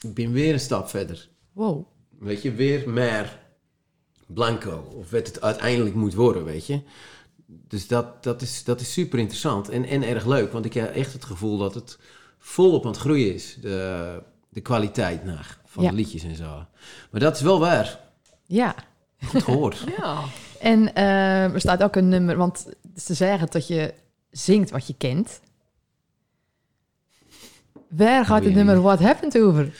ik 0.00 0.14
ben 0.14 0.32
weer 0.32 0.52
een 0.52 0.60
stap 0.60 0.88
verder. 0.88 1.28
Wow. 1.52 1.86
Weet 2.18 2.42
je, 2.42 2.52
weer 2.52 2.90
meer 2.90 3.38
blanco. 4.26 4.92
Of 4.96 5.10
wat 5.10 5.26
het 5.26 5.40
uiteindelijk 5.40 5.94
moet 5.94 6.14
worden, 6.14 6.44
weet 6.44 6.66
je. 6.66 6.80
Dus 7.46 7.86
dat, 7.86 8.22
dat, 8.22 8.42
is, 8.42 8.64
dat 8.64 8.80
is 8.80 8.92
super 8.92 9.18
interessant 9.18 9.68
en, 9.68 9.84
en 9.84 10.02
erg 10.02 10.26
leuk. 10.26 10.52
Want 10.52 10.64
ik 10.64 10.74
heb 10.74 10.94
echt 10.94 11.12
het 11.12 11.24
gevoel 11.24 11.58
dat 11.58 11.74
het 11.74 11.98
volop 12.38 12.84
aan 12.84 12.90
het 12.90 13.00
groeien 13.00 13.34
is. 13.34 13.56
De, 13.60 14.22
de 14.48 14.60
kwaliteit 14.60 15.24
naar, 15.24 15.58
van 15.64 15.82
Ja. 15.84 15.90
de 15.90 15.96
liedjes 15.96 16.22
en 16.22 16.36
zo. 16.36 16.64
Maar 17.10 17.20
dat 17.20 17.36
is 17.36 17.42
wel 17.42 17.58
waar. 17.60 18.00
Ja. 18.46 18.74
Goed 19.26 19.42
gehoord. 19.42 19.84
Ja. 19.98 20.24
En 20.60 20.94
eh, 20.94 21.52
er 21.52 21.60
staat 21.60 21.82
ook 21.82 21.96
een 21.96 22.08
nummer, 22.08 22.36
want 22.36 22.66
ze 22.96 23.14
zeggen 23.14 23.48
dat 23.50 23.66
je 23.66 23.94
zingt 24.30 24.70
wat 24.70 24.86
je 24.86 24.94
kent. 24.98 25.40
Waar 27.88 28.24
gaat 28.24 28.44
het 28.44 28.54
nummer. 28.54 28.80
What 28.80 29.00
Happened 29.00 29.38
over? 29.38 29.72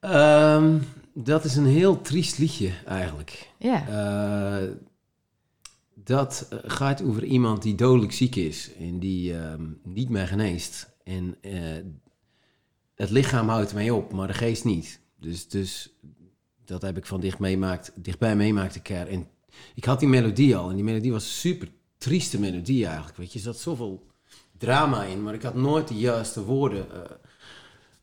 Ehm, 0.00 0.78
dat 1.14 1.44
is 1.44 1.56
een 1.56 1.66
heel 1.66 2.00
triest 2.00 2.38
liedje 2.38 2.70
eigenlijk. 2.86 3.50
Ja. 3.58 3.88
Eh, 3.88 4.68
dat 5.94 6.46
eh, 6.50 6.58
gaat 6.62 7.02
over 7.02 7.24
iemand 7.24 7.62
die 7.62 7.74
dodelijk 7.74 8.12
ziek 8.12 8.36
is 8.36 8.70
en 8.78 8.98
die 8.98 9.34
ehm, 9.34 9.66
niet 9.82 10.08
meer 10.08 10.26
geneest. 10.26 10.90
En 11.04 11.36
eh, 11.40 11.84
het 12.94 13.10
lichaam 13.10 13.48
houdt 13.48 13.74
mee 13.74 13.94
op, 13.94 14.12
maar 14.12 14.26
de 14.26 14.34
geest 14.34 14.64
niet. 14.64 15.00
Dus, 15.16 15.48
dus 15.48 15.94
dat 16.70 16.82
heb 16.82 16.96
ik 16.96 17.06
van 17.06 17.20
dicht 17.20 17.38
meemaakt, 17.38 17.92
dichtbij 17.94 18.36
meemaakt 18.36 18.74
een 18.74 18.82
keer. 18.82 19.08
En 19.08 19.28
ik 19.74 19.84
had 19.84 20.00
die 20.00 20.08
melodie 20.08 20.56
al 20.56 20.68
en 20.70 20.74
die 20.74 20.84
melodie 20.84 21.12
was 21.12 21.40
super 21.40 21.68
trieste 21.98 22.40
melodie 22.40 22.86
eigenlijk. 22.86 23.16
Weet 23.16 23.32
je, 23.32 23.38
er 23.38 23.44
zat 23.44 23.58
zoveel 23.58 24.06
drama 24.58 25.02
in, 25.04 25.22
maar 25.22 25.34
ik 25.34 25.42
had 25.42 25.54
nooit 25.54 25.88
de 25.88 25.94
juiste 25.94 26.44
woorden 26.44 26.86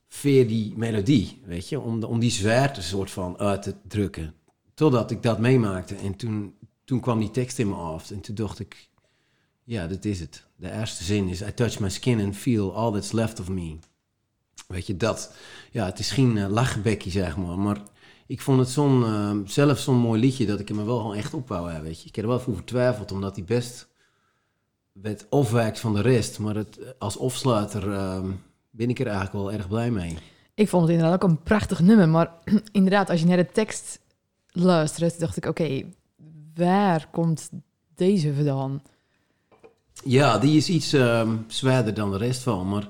voor 0.07 0.47
die 0.47 0.73
melodie, 0.77 1.41
weet 1.45 1.69
je, 1.69 1.79
om, 1.79 1.99
de- 1.99 2.07
om 2.07 2.19
die 2.19 2.31
zwaarte 2.31 2.81
soort 2.81 3.11
van 3.11 3.37
uit 3.39 3.61
te 3.61 3.73
drukken. 3.87 4.33
Totdat 4.73 5.11
ik 5.11 5.23
dat 5.23 5.39
meemaakte 5.39 5.95
en 5.95 6.15
toen, 6.15 6.55
toen 6.83 6.99
kwam 6.99 7.19
die 7.19 7.31
tekst 7.31 7.59
in 7.59 7.69
me 7.69 7.75
af 7.75 8.11
en 8.11 8.21
toen 8.21 8.35
dacht 8.35 8.59
ik, 8.59 8.89
ja, 9.63 9.87
dit 9.87 10.05
is 10.05 10.19
het. 10.19 10.45
De 10.55 10.71
eerste 10.71 11.03
zin 11.03 11.27
is, 11.27 11.41
I 11.41 11.53
touch 11.53 11.79
my 11.79 11.89
skin 11.89 12.21
and 12.21 12.35
feel 12.35 12.75
all 12.75 12.91
that's 12.91 13.11
left 13.11 13.39
of 13.39 13.49
me. 13.49 13.77
Weet 14.67 14.87
je, 14.87 14.97
dat, 14.97 15.35
ja, 15.71 15.85
het 15.85 15.99
is 15.99 16.11
geen 16.11 16.35
uh, 16.35 16.63
zeg 17.05 17.37
maar, 17.37 17.59
maar 17.59 17.81
ik 18.27 18.41
vond 18.41 18.59
het 18.59 18.69
zo'n, 18.69 19.03
eh, 19.03 19.37
zelf 19.45 19.79
zo'n 19.79 19.97
mooi 19.97 20.19
liedje 20.19 20.45
dat 20.45 20.59
ik 20.59 20.69
er 20.69 20.75
me 20.75 20.83
wel 20.83 20.97
gewoon 20.97 21.15
echt 21.15 21.33
op 21.33 21.47
wou 21.47 21.65
hebben, 21.71 21.87
weet 21.87 22.01
je. 22.01 22.07
Ik 22.07 22.15
heb 22.15 22.25
er 22.25 22.31
wel 22.31 22.39
over 22.47 22.63
twijfeld, 22.63 23.11
omdat 23.11 23.35
hij 23.35 23.45
best 23.45 23.87
werd 24.91 25.25
afwijkt 25.29 25.79
van 25.79 25.93
de 25.93 26.01
rest, 26.01 26.39
maar 26.39 26.55
het, 26.55 26.79
als 26.99 27.19
afsluiter 27.19 27.93
eh, 27.93 28.23
ben 28.69 28.89
ik 28.89 28.99
er 28.99 29.07
eigenlijk 29.07 29.35
wel 29.35 29.51
erg 29.51 29.67
blij 29.67 29.91
mee. 29.91 30.17
Ik 30.53 30.69
vond 30.69 30.83
het 30.83 30.91
inderdaad 30.91 31.23
ook 31.23 31.29
een 31.29 31.43
prachtig 31.43 31.79
nummer, 31.79 32.09
maar 32.09 32.31
inderdaad, 32.71 33.09
als 33.09 33.19
je 33.19 33.25
naar 33.25 33.37
de 33.37 33.51
tekst 33.51 33.99
luistert, 34.51 35.19
dacht 35.19 35.37
ik, 35.37 35.45
oké, 35.45 35.83
waar 36.55 37.07
komt 37.11 37.49
deze 37.95 38.33
vandaan? 38.33 38.81
Ja, 40.03 40.37
die 40.37 40.57
is 40.57 40.69
iets 40.69 40.93
ehm 40.93 41.35
zwaarder 41.47 41.93
dan 41.93 42.11
de 42.11 42.17
rest 42.17 42.41
van. 42.41 42.69
Maar, 42.69 42.87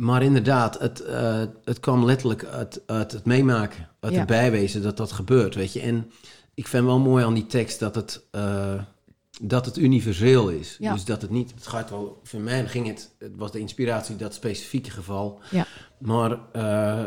maar 0.00 0.22
inderdaad, 0.22 0.78
het, 0.78 1.00
eh, 1.00 1.42
het 1.64 1.80
kwam 1.80 2.04
letterlijk 2.04 2.44
uit, 2.44 2.82
uit 2.86 3.12
het 3.12 3.24
meemaken. 3.24 3.88
Uit 4.00 4.12
Ja. 4.12 4.18
het 4.18 4.28
bijwezen 4.28 4.82
dat 4.82 4.96
dat 4.96 5.12
gebeurt, 5.12 5.54
weet 5.54 5.72
je. 5.72 5.80
En 5.80 6.10
ik 6.54 6.66
vind 6.66 6.84
wel 6.84 6.98
mooi 6.98 7.24
aan 7.24 7.34
die 7.34 7.46
tekst 7.46 7.78
dat 7.78 7.94
het, 7.94 8.22
eh, 8.30 8.82
dat 9.40 9.64
het 9.66 9.76
universeel 9.76 10.48
is. 10.48 10.76
Ja. 10.78 10.92
Dus 10.92 11.04
dat 11.04 11.22
het 11.22 11.30
niet... 11.30 11.50
Het 11.54 11.66
gaat 11.66 11.90
wel... 11.90 12.20
Voor 12.22 12.40
mij 12.40 12.66
ging 12.66 12.86
het... 12.86 13.14
Het 13.18 13.32
was 13.36 13.52
de 13.52 13.58
inspiratie 13.58 14.16
dat 14.16 14.34
specifieke 14.34 14.90
geval. 14.90 15.40
Ja. 15.50 15.66
Maar 15.98 16.38
eh, 16.52 17.04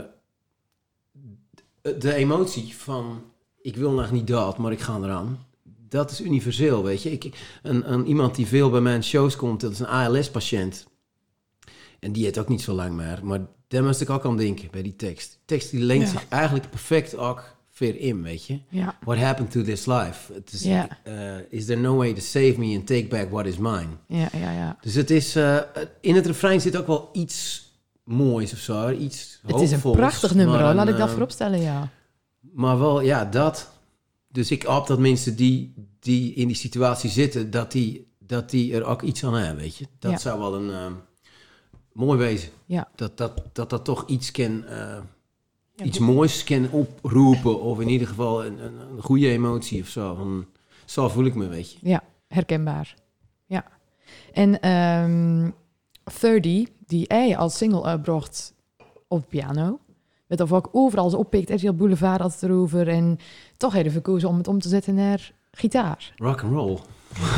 de 1.82 2.14
emotie 2.14 2.76
van... 2.76 3.24
Ik 3.62 3.76
wil 3.76 3.92
nog 3.92 4.12
niet 4.12 4.28
dat, 4.28 4.58
maar 4.58 4.72
ik 4.72 4.82
ga 4.82 4.98
eraan. 4.98 5.46
Dat 5.90 6.12
is 6.12 6.22
universeel, 6.22 6.84
weet 6.84 7.02
je. 7.02 7.12
Ik, 7.12 7.58
een, 7.64 7.94
een, 7.94 8.08
iemand 8.08 8.36
die 8.36 8.48
veel 8.48 8.70
bij 8.70 8.82
mijn 8.82 9.04
shows 9.04 9.36
komt, 9.36 9.62
dat 9.62 9.72
is 9.72 9.80
een 9.80 9.88
ALS-patiënt. 9.88 10.92
En 12.04 12.12
die 12.12 12.24
heeft 12.24 12.38
ook 12.38 12.50
niet 12.50 12.62
zo 12.62 12.74
lang 12.74 12.94
meer. 12.94 13.20
Maar 13.24 13.40
daar 13.68 13.84
moest 13.84 14.02
ik 14.02 14.10
ook 14.10 14.26
aan 14.26 14.38
denken 14.38 14.68
bij 14.72 14.82
die 14.82 14.96
tekst. 14.96 15.40
Tekst 15.46 15.72
die 15.72 15.86
Ja. 16.00 16.06
zich 16.06 16.28
eigenlijk 16.30 16.70
perfect 16.70 17.18
ook 17.18 17.56
weer 17.78 18.00
in, 18.00 18.22
weet 18.22 18.46
je. 18.46 18.60
Ja. 18.70 18.98
What 19.04 19.18
happened 19.18 19.52
to 19.52 19.62
this 19.62 19.86
life? 19.86 20.34
Het 20.34 20.52
is, 20.54 20.64
Ja. 20.64 20.88
eh, 21.04 21.14
is 21.50 21.66
there 21.66 21.80
no 21.80 21.96
way 21.96 22.14
to 22.14 22.20
save 22.20 22.54
me 22.58 22.76
and 22.76 22.88
take 22.88 23.08
back 23.08 23.30
what 23.32 23.46
is 23.46 23.58
mine? 23.58 23.88
Ja, 24.08 24.30
ja, 24.34 24.52
ja. 24.52 24.78
Dus 24.82 24.94
het 24.94 25.10
is, 25.10 25.36
eh, 25.36 25.58
in 26.02 26.16
het 26.16 26.26
refrein 26.26 26.62
zit 26.62 26.78
ook 26.78 26.88
wel 26.88 27.10
iets 27.14 27.68
moois 28.04 28.54
of 28.54 28.60
zo, 28.60 28.90
iets 28.92 29.40
Het 29.48 29.62
is 29.62 29.72
een 29.72 29.82
prachtig 29.82 30.34
nummer, 30.36 30.60
maar 30.60 30.76
Laat 30.76 30.88
ik 30.88 30.98
dat 30.98 31.06
eh, 31.08 31.12
vooropstellen, 31.14 31.62
ja. 31.62 31.90
Maar 32.40 32.80
wel, 32.80 33.02
ja, 33.02 33.26
dat. 33.26 33.72
Dus 34.28 34.52
ik 34.52 34.64
hoop 34.64 34.88
dat 34.88 35.00
mensen 35.00 35.36
die, 35.36 35.74
die 36.00 36.34
in 36.34 36.48
die 36.48 36.56
situatie 36.56 37.10
zitten, 37.10 37.52
dat 37.52 37.72
die, 37.72 38.12
dat 38.20 38.50
die 38.50 38.74
er 38.74 38.84
ook 38.84 39.02
iets 39.02 39.24
aan 39.26 39.34
hebben, 39.34 39.64
weet 39.64 39.76
je. 39.78 39.86
Dat 40.00 40.12
Ja. 40.12 40.18
zou 40.18 40.40
wel 40.40 40.56
een 40.56 40.96
mooi 41.94 42.18
wezen. 42.20 42.50
Ja. 42.66 42.88
Dat, 42.96 43.18
dat, 43.18 43.42
dat 43.54 43.70
dat 43.70 43.86
toch 43.86 44.08
iets 44.08 44.32
kan, 44.32 44.66
eh, 44.66 44.78
Ja, 45.76 45.84
iets 45.84 45.98
goed. 45.98 46.08
moois 46.08 46.44
kan 46.44 46.70
oproepen. 46.72 47.62
Of 47.62 47.80
in 47.80 47.90
ieder 47.90 48.08
geval 48.08 48.46
een, 48.46 48.66
een, 48.66 48.80
een 48.80 49.02
goede 49.02 49.30
emotie 49.30 49.82
of 49.82 49.88
zo. 49.88 50.16
Van, 50.16 50.46
zo 50.86 51.10
voel 51.10 51.26
ik 51.26 51.36
me, 51.36 51.48
weet 51.48 51.72
je. 51.72 51.78
Ja, 51.82 52.04
herkenbaar. 52.28 52.96
Ja. 53.46 53.66
En 54.34 54.60
ehm 54.60 55.50
30, 56.20 56.70
die 56.86 57.06
hij 57.08 57.38
als 57.38 57.58
single 57.58 57.84
uitbracht 57.84 58.54
op 59.08 59.26
piano. 59.30 59.80
Met 60.28 60.42
of 60.42 60.54
ook 60.54 60.70
overal 60.72 61.10
ze 61.10 61.18
oppikt, 61.18 61.50
RTL 61.50 61.72
Boulevard 61.74 62.22
had 62.22 62.32
het 62.34 62.44
erover. 62.44 62.88
En 62.88 63.18
toch 63.58 63.72
heeft 63.72 63.84
hij 63.86 63.94
verkozen 63.94 64.30
om 64.30 64.38
het 64.38 64.48
om 64.48 64.60
te 64.60 64.70
zetten 64.70 64.96
naar 64.96 65.32
gitaar. 65.52 66.14
Rock 66.16 66.44
and 66.44 66.54
roll. 66.54 66.78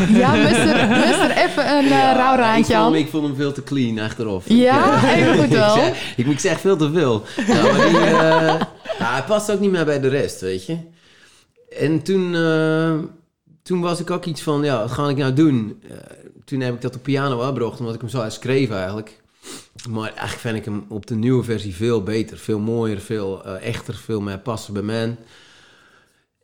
Ja, 0.10 0.34
mister, 0.36 0.88
mister 0.90 1.32
even 1.32 1.78
een 1.78 1.86
uh, 1.86 2.12
rauw 2.16 2.34
ik, 2.34 2.40
raadje 2.40 2.64
vond, 2.64 2.76
aan. 2.76 2.84
hem- 2.94 3.02
ik 3.02 3.10
vond 3.10 3.26
hem 3.28 3.36
veel 3.36 3.52
te 3.52 3.64
clean 3.64 4.00
achteraf. 4.00 4.44
Ja, 4.48 4.98
Ik, 4.98 5.04
eh, 5.04 5.18
even 5.18 5.38
goed 5.44 5.48
wel. 5.50 5.76
ik, 5.76 5.82
zeg, 5.84 6.14
ik, 6.18 6.28
ik 6.28 6.40
zeg 6.40 6.60
veel 6.60 6.78
te 6.78 6.92
veel. 6.92 7.24
Ja, 7.48 7.62
maar 7.62 7.88
die, 7.88 7.98
eh, 7.98 8.60
ja, 9.00 9.12
hij 9.14 9.24
past 9.28 9.52
ook 9.52 9.60
niet 9.60 9.72
meer 9.72 9.86
bij 9.86 10.00
de 10.00 10.08
rest, 10.08 10.42
weet 10.42 10.66
je. 10.66 10.78
En 11.80 12.02
toen, 12.02 12.36
eh, 12.36 12.94
toen 13.64 13.82
was 13.82 14.00
ik 14.00 14.10
ook 14.12 14.26
iets 14.26 14.42
van, 14.42 14.64
ja, 14.64 14.80
wat 14.80 14.92
ga 14.92 15.10
ik 15.10 15.18
nou 15.18 15.34
doen? 15.34 15.82
Eh, 15.90 15.98
toen 16.46 16.60
heb 16.60 16.74
ik 16.74 16.82
dat 16.82 16.96
op 16.96 17.04
piano 17.04 17.42
uitgebracht, 17.42 17.80
omdat 17.80 17.94
ik 17.96 18.02
hem 18.02 18.10
zo 18.10 18.30
schreef 18.30 18.72
eigenlijk. 18.72 19.22
Maar 19.90 20.08
eigenlijk 20.10 20.40
vind 20.40 20.56
ik 20.56 20.66
hem 20.66 20.86
op 20.90 21.06
de 21.08 21.16
nieuwe 21.16 21.44
versie 21.44 21.76
veel 21.76 22.04
beter, 22.04 22.38
veel 22.38 22.60
mooier, 22.60 23.00
veel 23.00 23.46
eh, 23.46 23.68
echter, 23.68 23.96
veel 23.96 24.22
meer 24.22 24.40
passen 24.40 24.74
bij 24.74 24.82
mij. 24.82 25.16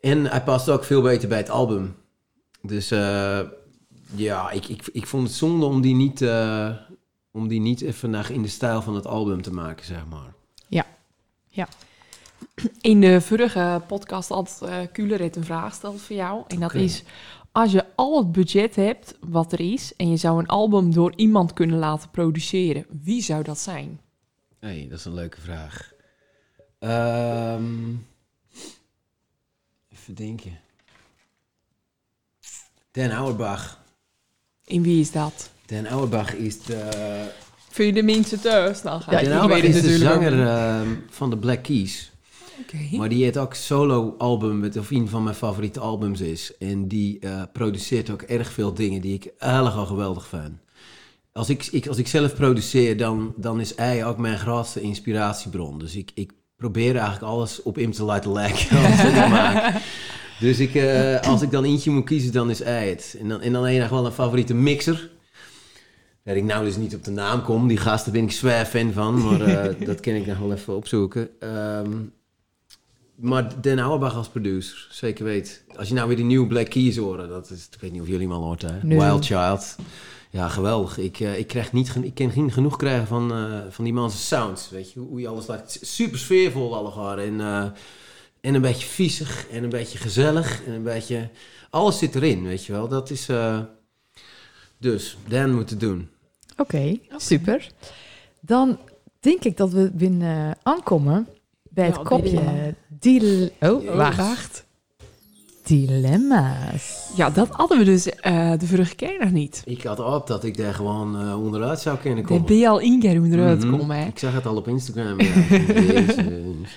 En 0.02 0.26
hij 0.26 0.42
past 0.42 0.70
ook 0.70 0.84
veel 0.84 1.02
beter 1.02 1.28
bij 1.28 1.38
het 1.38 1.50
album. 1.50 1.96
Dus 2.62 2.92
eh, 2.92 3.40
ja, 4.16 4.52
ik, 4.52 4.68
ik, 4.68 4.88
ik 4.88 5.08
vond 5.08 5.28
het 5.28 5.36
zonde 5.38 5.66
om 5.66 5.82
die 5.82 5.96
niet, 5.96 6.22
eh, 6.22 6.76
om 7.32 7.48
die 7.48 7.60
niet 7.60 7.82
even 7.82 8.10
naar 8.10 8.32
in 8.32 8.42
de 8.42 8.48
stijl 8.48 8.82
van 8.82 8.96
het 8.96 9.06
album 9.06 9.42
te 9.42 9.54
maken, 9.54 9.86
zeg 9.86 10.06
maar. 10.06 10.34
In 12.82 13.02
de 13.02 13.22
vorige 13.22 13.82
podcast 13.88 14.30
had 14.30 14.60
uh, 14.64 14.78
Kulerit 14.92 15.36
een 15.36 15.44
vraag 15.44 15.70
gesteld 15.70 16.02
voor 16.02 16.16
jou. 16.16 16.44
En 16.48 16.60
dat 16.60 16.74
is, 16.74 17.04
als 17.52 17.72
je 17.72 17.86
al 17.96 18.18
het 18.18 18.32
budget 18.32 18.76
hebt 18.76 19.18
wat 19.20 19.52
er 19.52 19.60
is... 19.60 19.96
en 19.96 20.10
je 20.10 20.18
zou 20.18 20.40
een 20.40 20.48
album 20.48 20.94
door 20.94 21.14
iemand 21.16 21.54
kunnen 21.54 21.80
laten 21.80 22.10
produceren... 22.10 22.86
wie 23.04 23.22
zou 23.22 23.44
dat 23.44 23.60
zijn? 23.60 24.00
hey, 24.60 24.88
dat 24.90 25.00
is 25.00 25.06
een 25.06 25.14
leuke 25.14 25.42
vraag. 25.42 25.94
Ehm, 26.80 27.96
even 29.90 30.16
denken. 30.16 30.60
Dan 32.92 33.12
Auerbach. 33.12 33.80
In 34.66 34.84
wie 34.84 35.00
is 35.00 35.12
dat? 35.12 35.50
Dan 35.66 35.88
Auerbach 35.88 36.34
is 36.34 36.64
de, 36.64 36.90
Vind 37.70 37.96
je 37.96 38.02
de 38.02 38.12
mensen 38.12 38.42
thuis? 38.42 38.82
Dan 38.82 39.02
ga 39.02 39.12
Ja, 39.12 39.30
Dan 39.30 39.38
Auerbach 39.38 39.62
is 39.62 39.82
de 39.82 39.94
ook 39.94 39.98
zanger 39.98 40.48
ehm, 40.48 40.88
van 41.10 41.30
de 41.30 41.38
Black 41.38 41.64
Keys. 41.64 42.12
Oké. 42.62 42.98
Maar 42.98 43.10
die 43.10 43.24
heeft 43.24 43.38
ook 43.38 43.54
solo-album, 43.54 44.60
met 44.60 44.78
of 44.78 44.92
een 44.92 45.10
van 45.10 45.24
mijn 45.24 45.36
favoriete 45.36 45.80
albums 45.80 46.22
is. 46.22 46.58
En 46.58 46.88
die 46.88 47.20
eh, 47.20 47.42
produceert 47.54 48.10
ook 48.10 48.22
erg 48.22 48.52
veel 48.52 48.74
dingen 48.74 49.02
die 49.02 49.14
ik 49.14 49.32
erg 49.38 49.76
al 49.76 49.86
geweldig 49.86 50.28
vind. 50.28 50.58
Als 51.32 51.50
ik, 51.50 51.68
ik, 51.72 51.88
als 51.88 51.98
ik 51.98 52.08
zelf 52.08 52.36
produceer, 52.36 52.98
dan, 52.98 53.34
dan 53.38 53.60
is 53.60 53.76
hij 53.76 54.06
ook 54.06 54.18
mijn 54.18 54.40
grootste 54.40 54.82
inspiratiebron. 54.82 55.80
Dus 55.80 55.96
ik, 55.96 56.12
ik 56.14 56.32
probeer 56.56 56.96
eigenlijk 56.96 57.24
alles 57.24 57.62
op 57.62 57.76
hem 57.76 57.92
te 57.92 58.04
laten 58.04 58.32
lijken 58.32 58.78
Dus 60.42 60.60
ik, 60.60 60.76
eh, 60.76 61.20
als 61.20 61.42
ik 61.42 61.52
dan 61.52 61.64
eentje 61.64 61.92
moet 61.92 62.06
kiezen, 62.06 62.32
dan 62.32 62.50
is 62.50 62.64
hij 62.64 62.90
het. 62.90 63.16
En 63.20 63.30
dan, 63.30 63.42
en 63.42 63.52
dan 63.52 63.64
heb 63.64 63.74
je 63.74 63.80
nog 63.80 63.90
wel 63.90 64.06
een 64.06 64.12
favoriete 64.12 64.54
mixer. 64.54 65.10
Waar 66.24 66.36
ik 66.36 66.44
nou 66.44 66.66
dus 66.66 66.76
niet 66.76 66.96
op 66.96 67.04
de 67.04 67.12
naam 67.12 67.44
kom. 67.44 67.68
Die 67.68 67.78
gasten 67.78 68.12
ben 68.12 68.24
ik 68.24 68.32
zwaar 68.32 68.66
fan 68.66 68.92
van. 68.92 69.24
Maar 69.24 69.42
eh, 69.42 69.76
dat 69.88 70.00
kan 70.00 70.14
ik 70.14 70.26
nog 70.26 70.38
wel 70.38 70.54
even 70.54 70.76
opzoeken. 70.76 71.30
Ehm, 71.40 71.92
maar 73.16 73.62
Den 73.62 73.80
Auerbach 73.80 74.16
als 74.16 74.28
producer, 74.30 74.88
zeker 74.92 75.26
weet. 75.26 75.64
Als 75.76 75.88
je 75.88 75.94
nou 75.94 76.08
weer 76.08 76.16
die 76.16 76.26
nieuwe 76.26 76.48
Black 76.48 76.70
Keys 76.70 76.98
hoort, 76.98 77.30
dat 77.30 77.50
is, 77.50 77.68
ik 77.72 77.82
weet 77.82 77.92
niet 77.92 78.02
of 78.02 78.08
jullie 78.08 78.28
hem 78.28 78.36
al 78.36 78.44
hoort, 78.44 78.62
hè? 78.62 78.78
Nee. 78.84 79.00
Wild 79.00 79.26
Child. 79.26 79.76
Ja, 80.30 80.48
geweldig. 80.48 80.98
Ik, 80.98 81.20
eh, 81.20 81.40
ik, 81.40 81.48
krijg 81.48 81.72
niet, 81.72 81.96
ik 82.02 82.14
ken 82.14 82.32
geen 82.32 82.52
genoeg 82.52 82.78
krijgen 82.78 83.08
van, 83.08 83.34
van 83.70 83.84
die 83.84 83.94
man's 83.94 84.28
sounds. 84.28 84.70
Weet 84.70 84.92
je, 84.92 85.00
hoe 85.00 85.20
je 85.20 85.28
alles 85.28 85.48
laat. 85.48 85.78
Super 85.82 86.20
sfeervol 86.20 86.76
allemaal. 86.76 87.20
En, 87.20 87.42
en 88.42 88.54
een 88.56 88.62
beetje 88.62 88.88
viezig 88.88 89.48
en 89.52 89.64
een 89.64 89.70
beetje 89.70 89.98
gezellig. 89.98 90.62
En 90.66 90.74
een 90.74 90.84
beetje... 90.84 91.30
Alles 91.70 91.98
zit 91.98 92.16
erin, 92.16 92.44
weet 92.44 92.66
je 92.66 92.72
wel. 92.72 92.88
Dat 92.88 93.10
is... 93.10 93.30
eh, 93.30 93.60
dus, 94.78 95.18
Dan 95.28 95.54
moet 95.56 95.70
het 95.70 95.80
doen. 95.80 96.10
Oké, 96.58 96.98
super. 97.18 97.68
Dan 98.40 98.78
denk 99.20 99.44
ik 99.44 99.58
dat 99.58 99.72
we 99.72 99.92
binnen 99.94 100.58
aankomen 100.64 101.28
bij 101.70 101.86
het 101.86 101.96
Ja, 101.96 102.02
kopje. 102.02 102.32
de- 102.32 102.74
Dil 102.88 103.50
oh, 103.60 103.96
wacht. 103.96 104.18
Wacht. 104.18 104.66
Dilemma's. 105.64 107.10
Ja, 107.16 107.30
dat 107.30 107.48
hadden 107.50 107.78
we 107.78 107.84
dus 107.84 108.10
eh, 108.10 108.52
de 108.60 108.68
vorige 108.68 108.96
keer 108.96 109.18
nog 109.20 109.32
niet. 109.32 109.62
Ik 109.66 109.84
had 109.84 110.00
op 110.00 110.28
dat 110.28 110.44
ik 110.44 110.58
daar 110.58 110.74
gewoon 110.74 111.20
eh, 111.22 111.44
onderuit 111.44 111.80
zou 111.80 111.98
kunnen 111.98 112.18
Daar 112.20 112.28
komen. 112.28 112.46
ben 112.46 112.58
je 112.58 112.68
al 112.70 112.80
één 112.82 113.00
keer 113.00 113.16
hoe 113.18 113.28
eruit 113.32 113.64
Mhm. 113.66 113.78
komen, 113.78 113.98
hè? 113.98 114.06
Ik 114.08 114.20
zag 114.20 114.34
het 114.34 114.46
al 114.46 114.56
op 114.56 114.68
Instagram. 114.68 115.20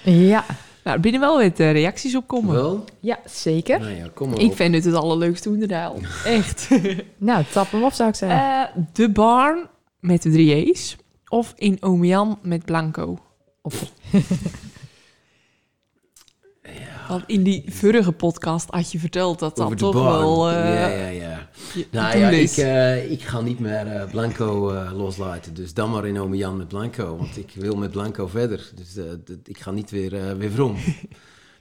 Ja, 0.04 0.44
Nou, 0.84 0.96
er 0.96 1.02
binnen 1.02 1.20
wel 1.20 1.38
weer 1.38 1.52
eh, 1.60 1.72
reacties 1.72 2.16
op 2.16 2.26
komen. 2.26 2.54
Wel? 2.54 2.84
ja, 3.00 3.18
zeker. 3.26 3.80
Nou 3.80 3.92
ja, 3.92 4.08
kom 4.14 4.28
maar 4.30 4.38
Ik 4.40 4.50
op. 4.50 4.56
vind 4.56 4.74
het 4.74 4.84
het 4.84 4.94
allerleukste 4.94 5.48
onderdeel. 5.48 6.00
Echt. 6.24 6.68
Nou, 7.16 7.44
tap 7.52 7.70
hem 7.70 7.84
op 7.84 7.92
zou 7.92 8.08
ik 8.08 8.14
zeggen. 8.14 8.38
Eh, 8.38 8.82
de 8.92 9.10
Barn 9.10 9.68
met 10.00 10.22
de 10.22 10.30
drie 10.30 10.70
E's. 10.72 10.96
Of 11.28 11.52
in 11.56 11.76
Omian 11.82 12.38
met 12.42 12.64
Blanco. 12.64 13.18
Of- 13.62 13.90
Want 17.08 17.22
in 17.26 17.42
die 17.42 17.64
vorige 17.68 18.12
podcast 18.12 18.70
had 18.70 18.92
je 18.92 18.98
verteld 18.98 19.38
dat 19.38 19.56
dat 19.56 19.64
Over 19.66 19.78
toch 19.78 19.92
barn. 19.94 20.18
wel 20.18 20.48
eh, 20.50 20.54
ja, 20.74 20.86
ja, 20.88 21.06
ja. 21.08 21.33
Je 21.74 21.86
Nou 21.90 22.18
ja, 22.18 22.28
ik, 22.28 22.50
eh, 22.50 23.10
ik 23.10 23.22
ga 23.22 23.40
niet 23.40 23.58
meer 23.58 23.86
eh, 23.86 24.10
Blanco 24.10 24.70
eh, 24.70 24.92
loslaten. 24.92 25.54
Dus 25.54 25.74
dan 25.74 25.90
maar 25.90 26.06
in 26.06 26.20
Ome 26.20 26.36
Jan 26.36 26.56
met 26.56 26.68
Blanco. 26.68 27.16
Want 27.16 27.36
ik 27.36 27.52
wil 27.54 27.76
met 27.76 27.90
Blanco 27.90 28.26
verder. 28.26 28.70
Dus 28.74 28.96
eh, 28.96 29.34
ik 29.44 29.60
ga 29.60 29.70
niet 29.70 29.90
weer, 29.90 30.38
weer 30.38 30.50
vrom. 30.50 30.76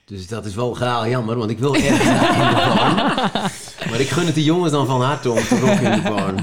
Dus 0.06 0.28
dat 0.28 0.46
is 0.46 0.56
wel 0.56 0.74
gaal 0.74 1.08
jammer, 1.08 1.38
want 1.38 1.50
ik 1.50 1.60
wil 1.60 1.76
ergens 1.76 2.04
naar 2.04 2.50
in 2.50 2.56
de 2.56 2.76
barn. 2.76 2.96
Maar 3.90 4.00
ik 4.00 4.10
gun 4.10 4.26
het 4.26 4.36
de 4.36 4.44
jongens 4.44 4.72
dan 4.72 4.86
van 4.86 5.02
harte 5.02 5.32
om 5.32 5.44
te 5.44 5.60
rocken 5.60 5.92
in 5.92 6.02
de 6.02 6.10
barn. 6.10 6.36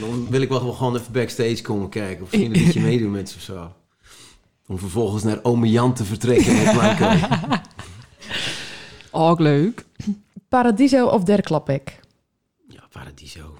Dan 0.00 0.26
wil 0.30 0.40
ik 0.40 0.48
wel 0.48 0.72
gewoon 0.72 0.96
even 0.96 1.12
backstage 1.12 1.62
komen 1.62 1.88
kijken. 1.88 2.24
Of 2.24 2.30
misschien 2.30 2.54
een 2.54 2.64
beetje 2.64 2.80
meedoen 2.90 3.10
met 3.10 3.28
ze 3.28 3.36
of 3.36 3.42
zo. 3.42 3.72
Om 4.66 4.78
vervolgens 4.78 5.22
naar 5.22 5.38
Ome 5.42 5.70
Jan 5.70 5.94
te 5.94 6.04
vertrekken 6.04 6.56
met 6.56 6.72
Blanco. 6.72 7.26
Ook 9.10 9.38
leuk. 9.38 9.84
Paradiso 10.48 11.06
of 11.06 11.24
Der 11.24 11.40
Klapek? 11.40 11.88
Ja, 11.88 12.03
Paradiso. 12.94 13.56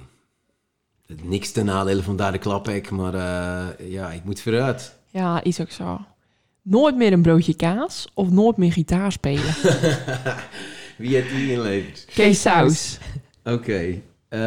Niks 1.23 1.53
ten 1.53 1.65
nadele 1.65 2.03
van 2.03 2.17
daar 2.17 2.33
de 2.33 2.39
klaphek, 2.39 2.91
maar 2.91 3.15
eh, 3.15 3.91
ja, 3.91 4.11
ik 4.11 4.25
moet 4.25 4.41
vooruit. 4.41 4.95
Ja, 5.11 5.43
is 5.43 5.61
ook 5.61 5.71
zo. 5.71 6.01
Nooit 6.63 6.97
meer 6.97 7.13
een 7.13 7.23
broodje 7.23 7.55
kaas 7.55 8.09
of 8.15 8.31
nooit 8.31 8.57
meer 8.57 8.73
gitaar 8.73 9.13
spelen. 9.13 9.55
Wie 10.99 11.15
heeft 11.15 11.31
die 11.31 11.53
inleverd? 11.53 12.07
Kees 12.15 12.41
Saus. 12.41 12.99
Oké. 13.45 14.01
Eh, 14.29 14.41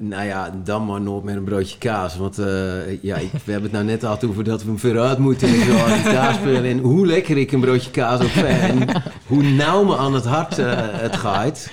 nou 0.00 0.24
ja, 0.24 0.50
dan 0.64 0.84
maar 0.84 1.00
nooit 1.00 1.24
meer 1.24 1.36
een 1.36 1.44
broodje 1.44 1.78
kaas. 1.78 2.16
Want 2.16 2.38
eh, 2.38 3.02
ja, 3.02 3.16
ik, 3.16 3.30
we 3.32 3.52
hebben 3.52 3.62
het 3.62 3.72
nou 3.72 3.84
net 3.84 4.00
gehad 4.00 4.24
over 4.24 4.44
dat 4.44 4.62
we 4.62 4.68
hem 4.68 4.78
vooruit 4.78 5.18
moeten 5.18 5.48
en 5.48 5.54
gitaar 5.54 6.34
spelen. 6.34 6.64
En 6.64 6.78
hoe 6.78 7.06
lekker 7.06 7.36
ik 7.36 7.52
een 7.52 7.60
broodje 7.60 7.90
kaas 7.90 8.20
ook 8.20 8.28
vind. 8.28 8.52
En 8.70 9.02
hoe 9.26 9.42
nauw 9.42 9.84
me 9.84 9.96
aan 9.96 10.14
het 10.14 10.24
hart 10.24 10.56
het 10.56 11.16
gaat. 11.16 11.70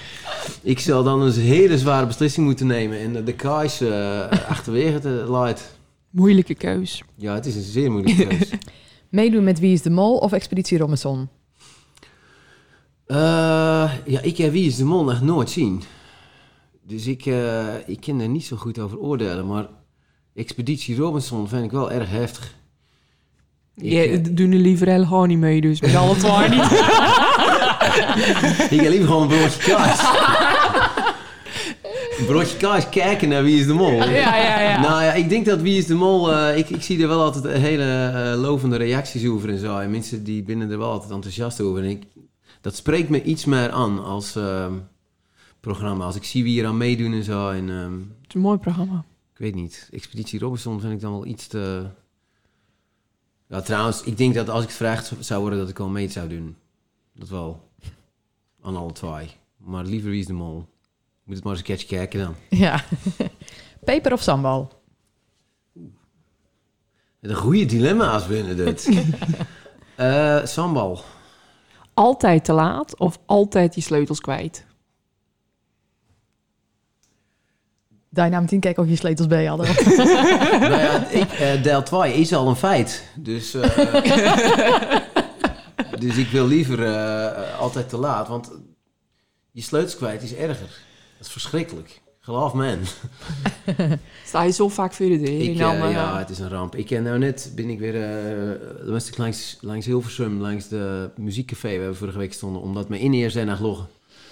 Ik 0.64 0.80
zal 0.80 1.04
dan 1.04 1.22
een 1.22 1.34
hele 1.34 1.78
zware 1.78 2.06
beslissing 2.06 2.46
moeten 2.46 2.68
nemen 2.68 3.00
en 3.00 3.26
de 3.26 3.34
kaas 3.34 3.82
eh, 3.82 4.20
achterwege 4.54 5.00
te 5.00 5.10
laten. 5.28 5.66
Moeilijke 6.10 6.56
keus. 6.56 7.04
Ja, 7.16 7.34
het 7.34 7.46
is 7.46 7.56
een 7.56 7.62
zeer 7.62 7.92
moeilijke 7.92 8.28
keuze. 8.28 8.58
Meedoen 9.10 9.44
met 9.44 9.60
Wie 9.60 9.74
is 9.74 9.82
de 9.82 9.90
Mol 9.90 10.18
of 10.18 10.32
Expeditie 10.32 10.78
Robinson? 10.78 11.30
Eh, 13.06 13.18
ja, 14.06 14.22
ik 14.22 14.38
heb 14.38 14.52
Wie 14.52 14.68
is 14.68 14.76
de 14.76 14.84
Mol 14.86 15.04
nog 15.04 15.22
nooit 15.22 15.50
zien. 15.50 15.84
Dus 16.88 17.08
ik, 17.08 17.26
eh, 17.26 17.88
ik 17.88 18.02
kan 18.02 18.20
er 18.20 18.30
niet 18.30 18.46
zo 18.46 18.56
goed 18.56 18.80
over 18.80 19.00
oordelen. 19.00 19.48
Maar 19.48 19.68
Expeditie 20.36 20.96
Robinson 20.98 21.48
vind 21.48 21.64
ik 21.64 21.72
wel 21.72 21.92
erg 21.92 22.10
heftig. 22.10 22.56
Ik, 23.76 23.94
eh, 23.94 24.20
doen 24.32 24.52
er 24.52 24.58
liever 24.58 24.88
helemaal 24.88 25.26
niet 25.26 25.38
mee, 25.38 25.62
dus 25.62 25.82
met 25.82 25.96
alle 25.96 26.16
twee 26.24 26.50
niet. 26.50 26.72
Ik 28.72 28.82
ga 28.82 28.90
liever 28.90 29.06
gewoon 29.08 29.22
een 29.22 29.28
broodje 29.28 29.62
kaas. 29.72 30.21
Broodje 32.26 32.58
kaas 32.58 32.90
kijken 32.90 33.30
naar 33.30 33.44
Wie 33.44 33.60
is 33.60 33.66
de 33.68 33.74
Mol. 33.74 33.92
Ja, 33.94 34.06
ja, 34.36 34.60
ja. 34.62 34.82
Nou 34.82 35.04
ja, 35.04 35.14
ik 35.14 35.30
denk 35.30 35.46
dat 35.46 35.62
Wie 35.62 35.78
is 35.78 35.86
de 35.86 35.94
Mol... 35.96 36.34
eh, 36.34 36.58
ik, 36.58 36.70
ik 36.70 36.82
zie 36.82 37.02
er 37.02 37.08
wel 37.08 37.22
altijd 37.22 37.58
hele 37.58 37.84
eh, 38.34 38.40
lovende 38.42 38.76
reacties 38.78 39.28
over 39.28 39.50
en 39.50 39.58
zo. 39.60 39.78
En 39.78 39.92
mensen 39.92 40.24
die 40.24 40.44
binnen 40.44 40.72
er 40.72 40.78
wel 40.78 40.92
altijd 40.92 41.12
enthousiast 41.12 41.62
over. 41.62 41.84
En 41.84 41.90
ik, 41.90 42.04
dat 42.62 42.76
spreekt 42.76 43.10
me 43.10 43.24
iets 43.24 43.46
meer 43.46 43.70
aan 43.72 44.04
als 44.04 44.36
ehm, 44.36 44.74
programma. 45.60 46.06
Als 46.06 46.16
ik 46.16 46.24
zie 46.24 46.44
wie 46.44 46.62
er 46.62 46.68
aan 46.68 46.78
meedoen 46.78 47.14
en 47.14 47.24
zo. 47.24 47.50
En 47.50 47.70
ehm, 47.70 47.94
Het 47.94 48.28
is 48.28 48.34
een 48.34 48.42
mooi 48.42 48.58
programma. 48.58 49.06
ik 49.34 49.38
weet 49.38 49.56
niet. 49.56 49.90
Expeditie 49.92 50.40
Robinson 50.40 50.80
vind 50.80 50.94
ik 50.94 51.02
dan 51.02 51.12
wel 51.12 51.26
iets 51.26 51.48
te... 51.48 51.84
Ja, 53.48 53.62
trouwens, 53.62 54.04
ik 54.04 54.18
denk 54.18 54.34
dat 54.34 54.50
als 54.50 54.64
ik 54.64 54.70
gevraagd 54.70 55.12
zou 55.20 55.42
worden 55.42 55.60
dat 55.60 55.70
ik 55.70 55.80
al 55.80 55.90
mee 55.90 56.10
zou 56.10 56.28
doen. 56.28 56.56
Dat 57.16 57.30
wel. 57.30 57.70
Aan 58.62 58.76
alle 58.76 58.92
twee. 58.92 59.30
Maar 59.58 59.86
liever 59.86 60.10
Wie 60.10 60.20
is 60.20 60.26
de 60.26 60.34
Mol. 60.34 60.66
Moet 61.24 61.36
het 61.36 61.44
maar 61.44 61.54
eens 61.54 61.62
een 61.62 61.68
keertje 61.68 61.88
kijken 61.88 62.20
dan. 62.20 62.36
Ja. 62.50 62.84
Peper 63.84 64.14
of 64.14 64.22
sambal? 64.22 64.72
Een 67.22 67.36
goede 67.36 67.66
dilemma's 67.66 68.28
binnen 68.28 68.56
dit. 68.58 68.90
Eh, 69.96 70.46
sambal. 70.46 71.04
Altijd 71.94 72.46
te 72.46 72.54
laat 72.54 72.98
of 72.98 73.20
altijd 73.26 73.76
je 73.76 73.82
sleutels 73.82 74.20
kwijt? 74.20 74.66
Daar 78.14 78.30
nam 78.30 78.46
tien 78.46 78.60
kijken 78.60 78.84
of 78.84 78.90
je 78.90 78.96
sleutels 78.96 79.28
bij 79.28 79.46
hadden. 79.46 79.68
nou 80.60 80.82
ja, 80.82 81.08
ik, 81.08 81.32
eh, 81.32 81.64
deel 81.64 81.84
2 81.84 82.14
is 82.14 82.34
al 82.34 82.48
een 82.48 82.56
feit. 82.56 83.04
Dus, 83.16 83.54
eh, 83.54 83.78
dus 86.00 86.18
ik 86.18 86.28
wil 86.28 86.48
liever 86.48 86.86
eh, 86.86 87.60
altijd 87.60 87.90
te 87.90 87.98
laat. 87.98 88.28
Want 88.28 88.52
je 89.52 89.62
sleutels 89.62 89.96
kwijt 89.96 90.24
is 90.24 90.36
erger. 90.36 90.82
Dat 91.22 91.30
is 91.30 91.36
verschrikkelijk. 91.36 92.02
Geloof 92.20 92.54
me. 92.54 92.78
Sta 94.26 94.44
je 94.44 94.52
zo 94.52 94.70
vaak 94.70 94.94
voor 94.94 95.06
de 95.06 95.18
deur? 95.20 95.42
Ik, 95.42 95.58
Nou, 95.58 95.76
eh, 95.78 95.92
ja, 95.92 96.12
eh, 96.12 96.18
het 96.18 96.30
is 96.30 96.40
een 96.40 96.50
ramp. 96.50 96.76
Ik 96.76 96.86
ken 96.86 97.04
nou 97.04 97.18
net, 97.18 97.52
ben 97.56 97.70
ik 97.70 97.80
weer 97.80 97.96
uh, 97.96 98.56
lustig 98.80 99.18
langs, 99.18 99.58
langs 99.62 99.86
Hilversum, 99.86 100.42
langs 100.42 100.68
de 100.68 101.10
muziekcafé 101.18 101.78
waar 101.78 101.88
we 101.88 101.94
vorige 101.96 102.18
week 102.18 102.34
stonden, 102.34 102.62
omdat 102.62 102.90
mijn 102.90 103.02
in 103.02 103.32
zijn 103.32 103.48
naar 103.48 103.62
loggen. 103.62 103.88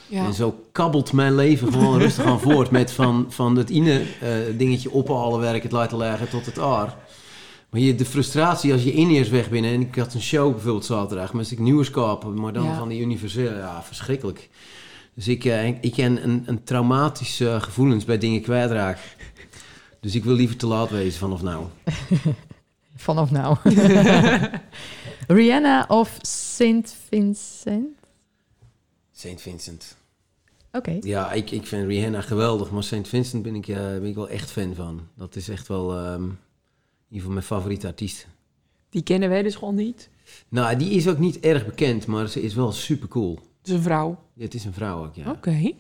ja. 0.08 0.26
En 0.26 0.34
zo 0.34 0.64
kabbelt 0.72 1.14
mijn 1.14 1.36
leven 1.36 1.72
gewoon 1.74 1.98
rustig 2.06 2.26
aan 2.26 2.40
voort 2.40 2.72
met 2.72 2.92
van, 2.92 3.26
van 3.30 3.56
het 3.56 3.70
ine 3.70 4.02
eh, 4.22 4.30
dingetje 4.58 4.92
ophalen, 4.92 5.40
werk 5.40 5.64
het 5.64 5.72
laten 5.72 5.98
leggen 5.98 6.30
tot 6.30 6.46
het 6.46 6.60
aar. 6.60 6.96
Maar 7.70 7.82
je, 7.82 7.96
de 7.96 8.06
frustratie 8.06 8.74
als 8.74 8.84
je 8.84 8.92
in 8.94 9.30
weg 9.30 9.50
bent 9.50 9.66
en 9.66 9.82
ik 9.82 9.96
had 9.96 10.14
een 10.14 10.22
show 10.22 10.54
gevuld 10.54 10.86
zaterdag, 10.86 11.34
moest 11.34 11.52
ik 11.52 11.60
nieuws 11.60 11.90
kopen, 11.90 12.40
maar 12.40 12.54
dan 12.54 12.64
Ja. 12.64 12.78
van 12.78 12.88
die 12.88 13.02
universele, 13.02 13.58
ja, 13.58 13.84
verschrikkelijk. 13.84 14.50
Dus 15.20 15.28
ik, 15.28 15.46
eh, 15.46 15.68
ik 15.68 15.92
ken 15.92 16.24
een, 16.24 16.44
een 16.46 16.64
traumatische 16.64 17.58
gevoelens 17.62 18.06
bij 18.06 18.18
dingen 18.18 18.42
kwijtraak. 18.42 19.00
Dus 20.00 20.16
ik 20.16 20.24
wil 20.24 20.36
liever 20.36 20.56
te 20.56 20.68
laat 20.68 20.90
wezen 20.90 21.20
vanaf 21.20 21.42
nou. 21.42 21.66
Vanaf 22.96 23.32
nou. 23.32 23.58
Rihanna 25.28 25.86
of 25.88 26.18
Saint 26.22 26.96
Vincent? 27.08 27.98
St. 29.12 29.42
Vincent. 29.42 29.98
Oké. 30.72 30.98
Ja, 31.02 31.32
ik, 31.32 31.52
ik 31.52 31.68
vind 31.68 31.88
Rihanna 31.88 32.22
geweldig, 32.22 32.72
maar 32.72 32.84
St. 32.84 33.08
Vincent 33.08 33.44
ben 33.44 33.56
ik, 33.56 33.68
eh, 33.68 33.76
ben 33.76 34.06
ik 34.06 34.16
wel 34.16 34.30
echt 34.30 34.52
fan 34.52 34.76
van. 34.76 35.08
Dat 35.16 35.36
is 35.36 35.50
echt 35.50 35.68
wel 35.68 35.98
ehm, 35.98 36.24
in 36.24 36.30
ieder 37.08 37.18
geval 37.18 37.32
mijn 37.32 37.46
favoriete 37.46 37.88
artiest. 37.88 38.28
Die 38.90 39.04
kennen 39.04 39.30
wij 39.30 39.44
dus 39.44 39.56
gewoon 39.56 39.76
niet. 39.76 40.10
Nou, 40.50 40.78
die 40.78 40.90
is 40.90 41.08
ook 41.08 41.20
niet 41.20 41.40
erg 41.40 41.66
bekend, 41.66 42.06
maar 42.06 42.28
ze 42.28 42.42
is 42.42 42.54
wel 42.54 42.72
super 42.72 43.08
cool. 43.08 43.40
Het 43.70 43.78
is 43.78 43.86
een 43.86 43.92
vrouw. 43.92 44.18
Het 44.38 44.54
is 44.54 44.66
een 44.66 44.74
vrouw 44.74 45.04
ook, 45.04 45.16
ja. 45.16 45.30
Oké. 45.30 45.72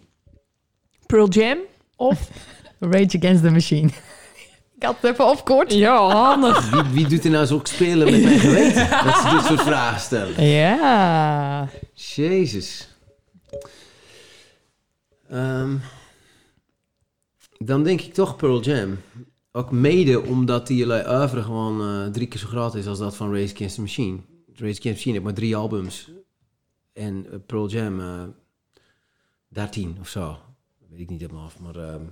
Pearl 1.05 1.29
Jam 1.29 1.57
of... 1.95 2.29
Rage 2.79 3.17
Against 3.17 3.43
the 3.43 3.49
Machine. 3.49 3.89
Ik 4.75 4.83
had 4.85 4.95
het 5.01 5.11
even 5.11 5.27
opkort. 5.27 5.73
ja, 5.73 6.09
handig. 6.09 6.69
Wie, 6.69 6.83
wie 6.83 7.07
doet 7.07 7.23
er 7.23 7.29
nou 7.31 7.45
zo 7.45 7.59
spelen 7.63 8.11
met 8.11 8.23
mijn 8.23 8.39
geweten? 8.39 8.89
Dat 9.05 9.17
ze 9.17 9.29
dit 9.35 9.45
soort 9.45 9.61
vragen 9.61 9.99
stellen. 10.01 10.43
Ja. 10.43 11.69
Jezus. 11.93 12.87
Ehm, 15.29 15.75
dan 17.57 17.83
denk 17.83 18.01
ik 18.01 18.13
toch 18.13 18.35
Pearl 18.35 18.61
Jam. 18.61 18.97
Ook 19.51 19.71
mede 19.71 20.21
omdat 20.21 20.67
die 20.67 20.85
oeuvre 20.85 21.41
gewoon 21.41 21.81
eh, 21.81 22.11
drie 22.11 22.27
keer 22.27 22.39
zo 22.39 22.47
groot 22.47 22.75
is 22.75 22.87
als 22.87 22.99
dat 22.99 23.15
van 23.15 23.33
Race 23.33 23.53
Against 23.53 23.75
the 23.75 23.81
Machine. 23.81 24.17
Race 24.47 24.79
Against 24.79 24.81
the 24.81 24.89
Machine 24.89 25.13
heeft 25.13 25.23
maar 25.23 25.33
drie 25.33 25.55
albums. 25.55 26.11
En 26.99 27.31
eh, 27.31 27.39
Pearl 27.45 27.69
Jam 27.69 27.99
eh 27.99 28.23
13 29.47 29.97
of 29.99 30.07
zo. 30.07 30.37
Weet 30.89 30.99
ik 30.99 31.09
niet 31.09 31.21
helemaal 31.21 31.43
af. 31.43 31.59
Maar 31.59 31.75
ehm, 31.75 32.03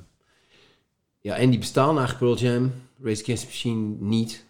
ja, 1.19 1.35
en 1.35 1.49
die 1.49 1.59
bestaan 1.59 1.97
eigenlijk 1.97 2.17
Pearl 2.17 2.53
Jam. 2.53 2.71
Race 3.01 3.23
Against 3.23 3.45
Machine 3.45 3.95
niet. 3.99 4.45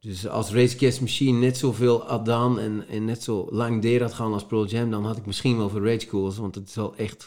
Dus 0.00 0.28
als 0.28 0.52
Race 0.52 0.76
Against 0.76 1.00
Machine 1.00 1.38
net 1.38 1.56
zoveel 1.56 1.98
gedaan 1.98 2.58
en, 2.58 2.88
en 2.88 3.04
net 3.04 3.22
zo 3.22 3.46
lang 3.50 3.82
deed 3.82 4.00
had 4.00 4.14
gaan 4.14 4.32
als 4.32 4.46
Pearl 4.46 4.66
Jam, 4.66 4.90
dan 4.90 5.04
had 5.04 5.16
ik 5.16 5.26
misschien 5.26 5.56
wel 5.56 5.68
voor 5.68 5.86
Rage 5.86 6.00
gekozen. 6.00 6.42
Want 6.42 6.54
het 6.54 6.68
is 6.68 6.74
wel 6.74 6.96
echt, 6.96 7.22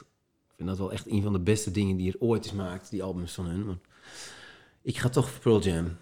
ik 0.47 0.53
vind 0.55 0.69
dat 0.69 0.77
wel 0.77 0.91
echt 0.91 1.11
een 1.11 1.21
van 1.21 1.33
de 1.33 1.39
beste 1.39 1.71
dingen 1.71 1.97
die 1.97 2.11
er 2.11 2.19
ooit 2.19 2.45
is 2.45 2.51
gemaakt, 2.51 2.89
die 2.89 3.03
albums 3.03 3.33
van 3.33 3.45
hun. 3.45 3.65
Maar 3.65 3.79
ik 4.81 4.97
ga 4.97 5.09
toch 5.09 5.29
voor 5.29 5.41
Pearl 5.41 5.61
Jam. 5.61 5.97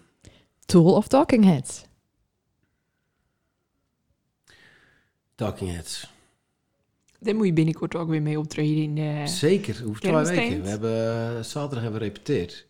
Tool 0.64 0.94
of 0.94 1.08
Talking 1.08 1.44
Heads? 1.44 1.88
Talking 5.40 5.70
Heads. 5.70 6.06
Daar 7.18 7.34
moet 7.34 7.46
je 7.46 7.52
binnenkort 7.52 7.94
ook 7.94 8.08
weer 8.08 8.22
mee 8.22 8.38
optreden 8.38 8.82
in 8.82 8.94
de... 8.94 9.22
Zeker, 9.24 9.82
over 9.86 10.00
twee 10.00 10.14
weken. 10.14 10.62
We 10.62 10.68
hebben, 10.68 11.36
eh, 11.36 11.42
zaterdag 11.42 11.82
hebben 11.82 12.00
we 12.00 12.06
repeteerd. 12.06 12.66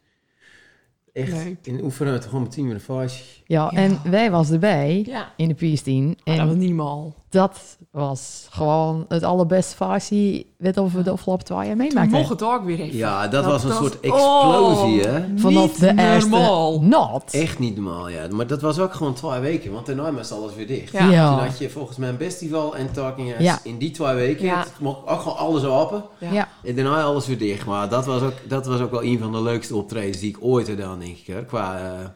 Echt, 1.12 1.32
Leuk. 1.32 1.56
in 1.62 1.82
oefenen 1.82 2.22
gewoon 2.22 2.42
met 2.42 2.50
10 2.50 2.62
minuten 2.66 2.84
fase. 2.84 3.22
Ja, 3.44 3.68
Ja. 3.72 3.78
en 3.78 4.00
wij 4.04 4.30
was 4.30 4.50
erbij 4.50 5.04
Ja. 5.08 5.32
in 5.36 5.48
de 5.48 5.54
PS10. 5.54 6.04
Maar 6.06 6.34
En 6.34 6.36
dat 6.36 6.46
was 6.46 6.56
niet 6.56 6.68
normaal. 6.74 7.14
dat 7.28 7.76
was 7.90 8.46
gewoon 8.50 9.04
het 9.08 9.22
allerbeste 9.22 9.76
versie 9.76 10.46
wat 10.58 10.74
we 10.92 11.02
de 11.02 11.10
afgelopen 11.10 11.44
twee 11.44 11.58
jaar 11.58 11.66
Toen 11.68 11.76
meemaakten. 11.76 12.12
mocht 12.18 12.28
het 12.28 12.42
ook 12.42 12.64
weer 12.64 12.80
even. 12.80 12.96
Ja, 12.96 13.28
dat, 13.28 13.44
was 13.44 13.62
een 13.62 13.68
was- 13.68 13.78
soort 13.78 14.00
explosie, 14.00 14.98
Oh, 15.00 15.04
hè? 15.12 15.24
Vanaf 15.36 15.62
niet 15.62 15.80
de 15.80 15.92
eerste 16.02 16.28
normaal. 16.28 16.80
not. 16.82 17.24
Echt 17.34 17.58
niet 17.58 17.76
normaal, 17.76 18.08
ja. 18.08 18.26
Maar 18.30 18.46
dat 18.46 18.60
was 18.60 18.78
ook 18.78 18.94
gewoon 18.94 19.14
twee 19.14 19.40
weken, 19.40 19.72
want 19.72 19.86
daarna 19.86 20.12
was 20.12 20.32
alles 20.32 20.54
weer 20.54 20.66
dicht. 20.66 20.92
Ja. 20.92 21.10
Ja. 21.10 21.30
Toen 21.36 21.46
had 21.46 21.58
je 21.58 21.70
volgens 21.70 21.96
mij 21.96 22.08
een 22.08 22.16
festival 22.18 22.76
en 22.76 22.92
Talking 22.92 23.28
Heads 23.28 23.42
Ja. 23.44 23.58
in 23.62 23.78
die 23.78 23.90
twee 23.90 24.14
weken. 24.14 24.44
Ja. 24.44 24.58
Het 24.58 24.72
mocht 24.80 25.06
ook 25.06 25.20
gewoon 25.20 25.38
alles 25.38 25.64
open. 25.64 26.04
Ja. 26.18 26.32
Ja. 26.32 26.48
En 26.64 26.74
daarna 26.74 27.02
alles 27.02 27.26
weer 27.26 27.38
dicht. 27.38 27.66
Maar 27.66 27.88
dat 27.88 28.06
was 28.06 28.22
ook, 28.22 28.32
dat 28.48 28.66
was 28.66 28.80
ook 28.80 28.90
wel 28.90 29.04
een 29.04 29.18
van 29.18 29.32
de 29.32 29.42
leukste 29.42 29.76
optredens 29.76 30.18
die 30.18 30.28
ik 30.28 30.36
ooit 30.40 30.66
heb 30.66 30.76
gedaan, 30.78 30.99
denk 31.00 31.16
ik. 31.16 31.26
Hè? 31.26 31.44
Qua, 31.44 31.78
eh, 31.78 32.08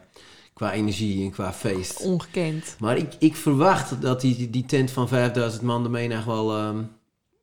qua 0.53 0.73
energie 0.73 1.23
en 1.25 1.31
qua 1.31 1.53
feest. 1.53 2.01
Ongekend. 2.01 2.75
Maar 2.79 2.97
ik, 2.97 3.13
ik 3.19 3.35
verwacht 3.35 4.01
dat 4.01 4.21
die, 4.21 4.49
die, 4.49 4.65
tent 4.65 4.91
van 4.91 5.07
5000 5.07 5.63
man 5.63 5.83
ermee 5.83 6.07
nog 6.07 6.25
wel 6.25 6.57
ehm 6.57 6.77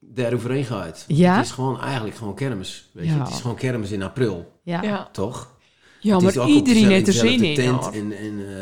daar 0.05 0.33
overheen 0.33 0.65
gaat. 0.65 1.05
Ja? 1.09 1.37
Het 1.37 1.45
is 1.45 1.51
gewoon 1.51 1.81
eigenlijk 1.81 2.17
gewoon 2.17 2.35
kermis. 2.35 2.89
Weet 2.93 3.07
je? 3.07 3.13
Ja. 3.13 3.19
Het 3.19 3.29
is 3.33 3.41
gewoon 3.41 3.57
kermis 3.57 3.91
in 3.91 4.03
april, 4.03 4.53
Ja. 4.63 4.83
Ja, 4.83 5.09
toch? 5.13 5.51
ja 6.01 6.19
Het 6.19 6.35
maar 6.35 6.49
iedereen 6.49 6.87
heeft 6.89 7.07
er 7.07 7.13
zin 7.13 7.43
in. 7.45 7.55
tent. 7.55 7.91
En, 7.91 8.13
en, 8.19 8.47
eh, 8.49 8.55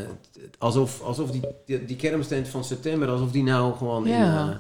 het- 0.43 0.57
alsof, 0.59 1.01
alsof 1.03 1.31
die, 1.31 1.41
die, 1.67 1.85
die 1.85 1.97
kermistent 1.97 2.49
van 2.49 2.65
september, 2.65 3.09
alsof 3.09 3.31
die 3.31 3.43
nou 3.43 3.77
gewoon 3.77 4.07
in... 4.07 4.17
Ja. 4.19 4.49
eh, 4.51 4.57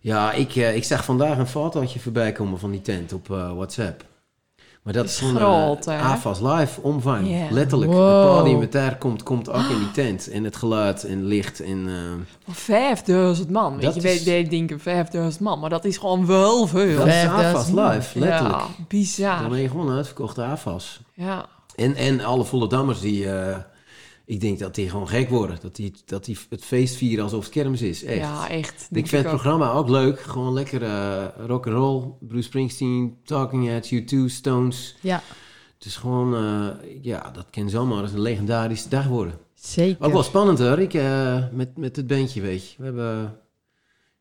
ja, 0.00 0.32
ik, 0.32 0.56
eh, 0.56 0.76
ik 0.76 0.84
zag 0.84 1.04
vandaag 1.04 1.38
een 1.38 1.46
fotootje 1.46 2.00
voorbij 2.00 2.32
komen 2.32 2.58
van 2.58 2.70
die 2.70 2.82
tent 2.82 3.12
op 3.12 3.30
eh, 3.30 3.52
WhatsApp. 3.52 4.04
Maar 4.82 4.92
dat 4.92 5.04
Is 5.04 5.10
is 5.20 5.28
gewoon 5.28 5.78
eh? 5.86 6.10
AFAS 6.10 6.40
live 6.40 6.80
omvang. 6.82 7.50
Letterlijk. 7.50 7.92
Wow. 7.92 8.26
Het 8.34 8.38
podium 8.38 8.60
wat 8.60 8.72
daar 8.72 8.96
komt, 8.98 9.22
komt 9.22 9.50
ook 9.50 9.62
in 9.70 9.78
die 9.78 9.90
tent. 9.90 10.30
En 10.30 10.44
het 10.44 10.56
geluid 10.56 11.04
en 11.04 11.24
licht 11.24 11.60
en... 11.60 11.88
eh, 11.88 11.94
Van 12.44 12.54
5000 12.54 13.50
man. 13.50 13.72
Weet 13.74 13.82
Dat 13.82 13.94
je, 13.94 14.00
is- 14.08 14.24
wij 14.24 14.34
wij 14.34 14.48
denken 14.48 14.80
5000 14.80 15.42
man, 15.44 15.58
maar 15.60 15.70
dat 15.70 15.84
is 15.84 15.96
gewoon 15.96 16.26
wel 16.26 16.66
veel. 16.66 16.96
dat 16.98 17.06
is 17.06 17.12
5000 17.12 17.78
AFAS 17.78 17.94
live, 17.94 18.18
letterlijk. 18.18 18.58
Ja, 18.58 18.66
bizar. 18.88 19.40
Dan 19.40 19.50
ben 19.50 19.60
je 19.60 19.68
gewoon 19.68 19.90
uitverkochte 19.90 20.42
AFAS. 20.42 21.00
Ja. 21.14 21.46
En, 21.74 21.94
en 21.94 22.20
alle 22.24 22.44
volle 22.44 22.68
dammers 22.68 23.00
die... 23.00 23.30
eh, 23.32 23.56
ik 24.30 24.40
denk 24.40 24.58
dat 24.58 24.74
die 24.74 24.90
gewoon 24.90 25.08
gek 25.08 25.28
worden. 25.28 25.58
Dat 25.60 25.76
die, 25.76 25.92
dat 26.04 26.24
die 26.24 26.38
het 26.48 26.64
feest 26.64 26.96
vieren 26.96 27.24
alsof 27.24 27.44
het 27.44 27.52
kermis 27.52 27.82
is. 27.82 28.04
Echt. 28.04 28.18
ja, 28.18 28.48
echt. 28.48 28.88
Ik 28.90 29.06
vind 29.06 29.22
het 29.22 29.32
programma 29.32 29.70
ook 29.72 29.88
leuk. 29.88 30.20
Gewoon 30.20 30.52
lekker 30.52 30.82
eh 30.82 31.24
rock 31.46 31.66
and 31.66 31.76
roll. 31.76 32.04
Bruce 32.20 32.42
Springsteen, 32.42 33.16
Talking 33.24 33.66
Heads, 33.66 33.92
U2, 33.94 34.16
Stones. 34.26 34.96
Ja, 35.00 35.22
Het 35.74 35.84
is 35.84 35.96
gewoon, 35.96 36.34
eh, 36.34 36.68
ja, 37.02 37.30
dat 37.32 37.46
kan 37.50 37.70
zomaar 37.70 38.02
eens 38.02 38.12
een 38.12 38.20
legendarische 38.20 38.88
dag 38.88 39.06
worden. 39.06 39.38
zeker. 39.54 40.06
Ook 40.06 40.12
wel 40.12 40.22
spannend 40.22 40.58
hoor. 40.58 40.78
Ik, 40.78 40.94
eh, 40.94 41.44
met, 41.52 41.76
met 41.76 41.96
het 41.96 42.06
bandje, 42.06 42.40
weet 42.40 42.70
je. 42.70 42.74
We 42.78 42.84
hebben 42.84 43.38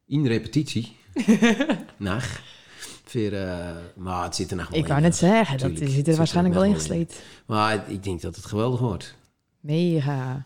in 0.05 0.27
repetitie. 0.27 0.95
Nacht. 1.97 2.39
Weer, 3.11 3.47
maar 3.95 4.23
het 4.23 4.35
zit 4.35 4.51
er 4.51 4.57
nog 4.57 4.69
wel 4.69 4.79
Ik 4.79 4.87
wou 4.87 5.01
net 5.01 5.15
zeggen, 5.15 5.57
dat 5.57 5.89
zit 5.89 6.07
er 6.07 6.15
waarschijnlijk 6.15 6.55
wel 6.55 6.65
ingesleed. 6.65 7.21
Maar 7.45 7.83
ik 7.87 8.03
denk 8.03 8.21
dat 8.21 8.35
het 8.35 8.45
geweldig 8.45 8.79
wordt. 8.79 9.17
Mega. 9.59 10.45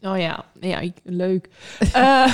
Oh 0.00 0.18
ja, 0.18 0.44
ja 0.60 0.78
ik, 0.78 0.94
leuk. 1.02 1.48
Eh, 1.92 2.32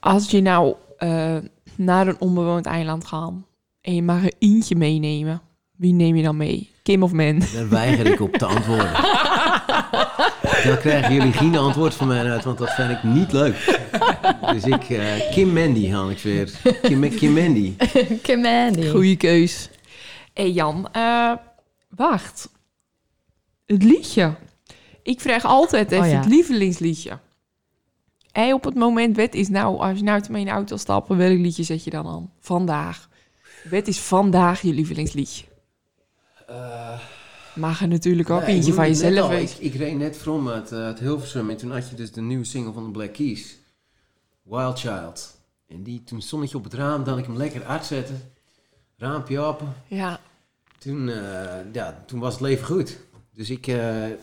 als 0.00 0.30
je 0.30 0.40
nou 0.40 0.74
eh, 0.98 1.36
naar 1.76 2.06
een 2.06 2.20
onbewoond 2.20 2.66
eiland 2.66 3.06
gaat 3.06 3.32
en 3.80 3.94
je 3.94 4.02
mag 4.02 4.22
een 4.22 4.34
eentje 4.38 4.76
meenemen, 4.76 5.40
wie 5.76 5.92
neem 5.92 6.16
je 6.16 6.22
dan 6.22 6.36
mee? 6.36 6.70
Kim 6.82 7.02
of 7.02 7.12
Man? 7.12 7.42
Daar 7.54 7.68
weiger 7.68 8.06
ik 8.06 8.20
op 8.20 8.32
te 8.32 8.46
antwoorden. 8.46 8.92
Dan 10.64 10.78
krijgen 10.78 11.14
jullie 11.14 11.32
geen 11.32 11.56
antwoord 11.56 11.94
van 11.94 12.06
mij 12.06 12.30
uit, 12.30 12.44
want 12.44 12.58
dat 12.58 12.70
vind 12.70 12.90
ik 12.90 13.02
niet 13.02 13.32
leuk. 13.32 13.80
Dus 14.52 14.64
ik, 14.64 14.90
eh, 14.90 15.30
Kim 15.30 15.52
Mandy 15.52 15.90
haal 15.90 16.10
ik 16.10 16.18
weer. 16.18 16.50
Kim, 16.82 17.10
Kim 17.10 17.32
Mandy. 17.32 17.74
Commandy. 18.22 18.88
Goeie 18.88 19.16
keus. 19.16 19.68
Hé 20.32 20.42
hey 20.42 20.50
Jan, 20.50 20.88
eh, 20.92 21.32
wacht. 21.88 22.48
Het 23.66 23.82
liedje. 23.82 24.34
Ik 25.02 25.20
vraag 25.20 25.44
altijd 25.44 25.92
even 25.92 26.04
Oh 26.04 26.10
ja. 26.10 26.18
het 26.18 26.26
lievelingsliedje. 26.26 27.18
En 28.32 28.52
op 28.52 28.64
het 28.64 28.74
moment, 28.74 29.16
wat 29.16 29.34
is 29.34 29.48
nou, 29.48 29.78
als 29.78 29.98
je 29.98 30.04
nou 30.04 30.20
te 30.20 30.32
mijn 30.32 30.48
auto 30.48 30.76
stappen, 30.76 31.16
welk 31.16 31.38
liedje 31.38 31.62
zet 31.62 31.84
je 31.84 31.90
dan 31.90 32.06
aan? 32.06 32.32
Vandaag. 32.40 33.08
Wat 33.70 33.86
is 33.86 34.00
vandaag 34.00 34.60
je 34.60 34.72
lievelingsliedje? 34.72 35.44
Mag 37.54 37.80
er 37.80 37.88
natuurlijk 37.88 38.30
ook 38.30 38.40
Ja, 38.40 38.46
eentje 38.46 38.72
van 38.72 38.84
het 38.84 38.98
jezelf 38.98 39.30
al. 39.30 39.36
Ik, 39.36 39.50
ik 39.58 39.74
reed 39.74 39.96
net 39.96 40.26
uit, 40.48 40.72
eh, 40.72 40.78
uit 40.78 40.98
Hilversum 40.98 41.50
en 41.50 41.56
toen 41.56 41.70
had 41.70 41.88
je 41.90 41.96
dus 41.96 42.12
de 42.12 42.20
nieuwe 42.20 42.44
single 42.44 42.72
van 42.72 42.84
de 42.84 42.90
Black 42.90 43.12
Keys. 43.12 43.58
Wild 44.42 44.78
Child. 44.78 45.38
En 45.68 45.82
die, 45.82 46.04
toen 46.04 46.22
stond 46.22 46.44
ik 46.44 46.54
op 46.54 46.64
het 46.64 46.74
raam, 46.74 47.04
dan 47.04 47.18
ik 47.18 47.24
hem 47.24 47.36
lekker 47.36 47.64
uitzetten. 47.64 48.32
Raampje 48.96 49.38
open. 49.38 49.74
Ja, 49.86 50.20
Toen, 50.78 51.08
eh, 51.08 51.72
ja, 51.72 52.02
toen 52.06 52.20
was 52.20 52.32
het 52.32 52.42
leven 52.42 52.66
goed. 52.66 52.98
Dus 53.36 53.50
ik, 53.50 53.66
eh, 53.66 53.76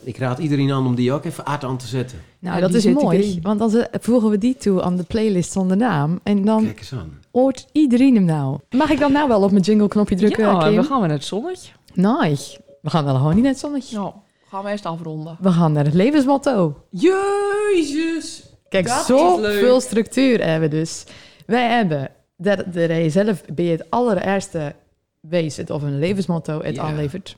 ik 0.03 0.17
raad 0.17 0.39
iedereen 0.39 0.71
aan 0.71 0.85
om 0.85 0.95
die 0.95 1.11
ook 1.13 1.25
even 1.25 1.45
uit 1.45 1.63
aan 1.63 1.77
te 1.77 1.87
zetten. 1.87 2.17
Nou, 2.39 2.55
Ja, 2.55 2.61
dat 2.61 2.73
is 2.73 2.85
mooi, 2.85 3.39
want 3.41 3.59
dan 3.59 3.85
voegen 3.91 4.29
we 4.29 4.37
die 4.37 4.55
toe 4.57 4.81
aan 4.81 4.95
de 4.97 5.03
playlist 5.03 5.51
zonder 5.51 5.77
naam. 5.77 6.19
En 6.23 6.45
dan 6.45 6.63
Kijk 6.63 6.79
eens 6.79 6.93
aan. 6.93 7.19
hoort 7.31 7.67
iedereen 7.71 8.15
hem 8.15 8.23
nou. 8.25 8.57
Mag 8.69 8.89
ik 8.89 8.99
dan 8.99 9.11
nou 9.11 9.27
wel 9.27 9.41
op 9.43 9.51
mijn 9.51 9.63
jingle-knopje 9.63 10.15
drukken, 10.15 10.43
ja 10.45 10.57
Kim? 10.57 10.75
we 10.75 10.83
gaan 10.83 10.99
naar 10.99 11.09
het 11.09 11.23
zonnetje. 11.25 11.71
Nee, 11.93 12.37
we 12.81 12.89
gaan 12.89 13.05
wel 13.05 13.15
gewoon 13.15 13.33
niet 13.33 13.43
naar 13.43 13.51
het 13.51 13.59
zonnetje. 13.61 13.95
Nou, 13.97 14.13
gaan 14.49 14.63
we 14.63 14.69
eerst 14.69 14.85
afronden. 14.85 15.37
We 15.41 15.51
gaan 15.51 15.71
naar 15.71 15.85
het 15.85 15.93
levensmotto. 15.93 16.83
Jezus! 16.89 18.43
Kijk, 18.69 18.87
Dat 18.87 19.05
zo 19.05 19.35
is 19.35 19.41
leuk. 19.41 19.59
veel 19.59 19.81
structuur 19.81 20.45
hebben 20.45 20.69
we 20.69 20.75
dus. 20.75 21.03
Wij 21.45 21.69
hebben, 21.69 22.09
dat 22.37 22.57
dat 22.57 22.89
je 22.89 23.09
zelf 23.09 23.41
bij 23.53 23.65
het 23.65 23.89
allereerste 23.89 24.75
wezen 25.19 25.69
of 25.69 25.81
een 25.83 25.99
levensmotto 25.99 26.61
het 26.61 26.75
Ja. 26.75 26.81
aanlevert. 26.81 27.35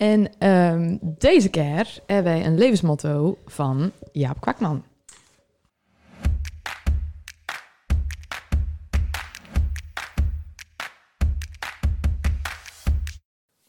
En 0.00 0.38
ehm, 0.38 0.98
deze 1.02 1.48
keer 1.48 2.02
hebben 2.06 2.32
wij 2.32 2.46
een 2.46 2.58
levensmotto 2.58 3.38
van 3.46 3.92
Jaap 4.12 4.40
Kwakman. 4.40 4.84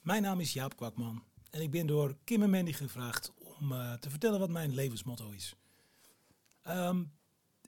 Mijn 0.01 0.21
naam 0.21 0.39
is 0.39 0.53
Jaap 0.53 0.75
Kwakman 0.75 1.23
en 1.49 1.61
ik 1.61 1.71
ben 1.71 1.87
door 1.87 2.17
Kim 2.23 2.43
en 2.43 2.49
Mandy 2.49 2.73
gevraagd 2.73 3.33
om 3.37 3.71
eh, 3.71 3.93
te 3.93 4.09
vertellen 4.09 4.39
wat 4.39 4.49
mijn 4.49 4.73
levensmotto 4.73 5.29
is. 5.29 5.55
Ehm, 6.61 7.03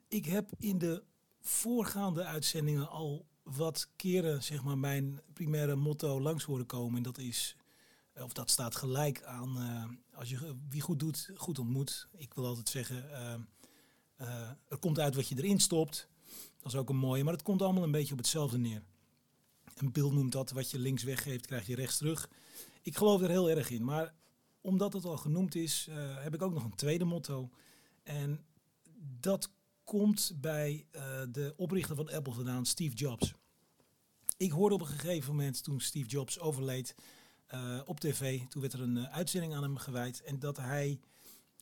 ik 0.08 0.24
heb 0.24 0.50
in 0.58 0.78
de 0.78 1.02
voorgaande 1.40 2.24
uitzendingen 2.24 2.90
al 2.90 3.26
wat 3.42 3.88
keren 3.96 4.42
zeg 4.42 4.62
maar, 4.62 4.78
mijn 4.78 5.20
primaire 5.32 5.76
motto 5.76 6.20
langs 6.20 6.44
horen 6.44 6.66
komen. 6.66 6.96
En 6.96 7.02
dat 7.02 7.18
is, 7.18 7.56
of 8.22 8.32
dat 8.32 8.50
staat 8.50 8.76
gelijk 8.76 9.22
aan, 9.22 9.58
eh, 9.58 10.18
als 10.18 10.30
je 10.30 10.56
wie 10.68 10.80
goed 10.80 10.98
doet, 10.98 11.30
goed 11.34 11.58
ontmoet. 11.58 12.08
Ik 12.16 12.34
wil 12.34 12.46
altijd 12.46 12.68
zeggen, 12.68 13.12
ehm, 13.12 13.40
eh, 14.16 14.50
er 14.68 14.78
komt 14.78 14.98
uit 14.98 15.14
wat 15.14 15.28
je 15.28 15.36
erin 15.36 15.60
stopt. 15.60 16.08
Dat 16.60 16.72
is 16.72 16.78
ook 16.78 16.88
een 16.88 16.96
mooie, 16.96 17.24
maar 17.24 17.32
het 17.32 17.42
komt 17.42 17.62
allemaal 17.62 17.82
een 17.82 17.90
beetje 17.90 18.12
op 18.12 18.18
hetzelfde 18.18 18.58
neer. 18.58 18.82
Een 19.74 19.92
beeld 19.92 20.12
noemt 20.12 20.32
dat, 20.32 20.50
wat 20.50 20.70
je 20.70 20.78
links 20.78 21.02
weggeeft, 21.02 21.46
krijg 21.46 21.66
je 21.66 21.74
rechts 21.74 21.96
terug. 21.96 22.28
Ik 22.82 22.96
geloof 22.96 23.20
er 23.20 23.28
heel 23.28 23.50
erg 23.50 23.70
in. 23.70 23.84
Maar 23.84 24.14
omdat 24.60 24.92
het 24.92 25.04
al 25.04 25.16
genoemd 25.16 25.54
is, 25.54 25.86
eh, 25.88 26.22
heb 26.22 26.34
ik 26.34 26.42
ook 26.42 26.52
nog 26.52 26.64
een 26.64 26.74
tweede 26.74 27.04
motto. 27.04 27.50
En 28.02 28.44
dat 29.20 29.50
komt 29.84 30.32
bij 30.40 30.86
eh, 30.90 31.02
de 31.28 31.54
oprichter 31.56 31.96
van 31.96 32.10
Apple 32.10 32.32
vandaan, 32.32 32.66
Steve 32.66 32.94
Jobs. 32.94 33.34
Ik 34.36 34.50
hoorde 34.50 34.74
op 34.74 34.80
een 34.80 34.86
gegeven 34.86 35.30
moment, 35.30 35.62
toen 35.62 35.80
Steve 35.80 36.08
Jobs 36.08 36.38
overleed, 36.38 36.94
eh, 37.54 37.80
op 37.84 38.00
tv, 38.00 38.40
toen 38.48 38.60
werd 38.60 38.72
er 38.72 38.80
een 38.80 38.96
eh, 38.96 39.12
uitzending 39.12 39.54
aan 39.54 39.62
hem 39.62 39.76
gewijd. 39.76 40.22
En 40.22 40.38
dat 40.38 40.56
hij 40.56 41.00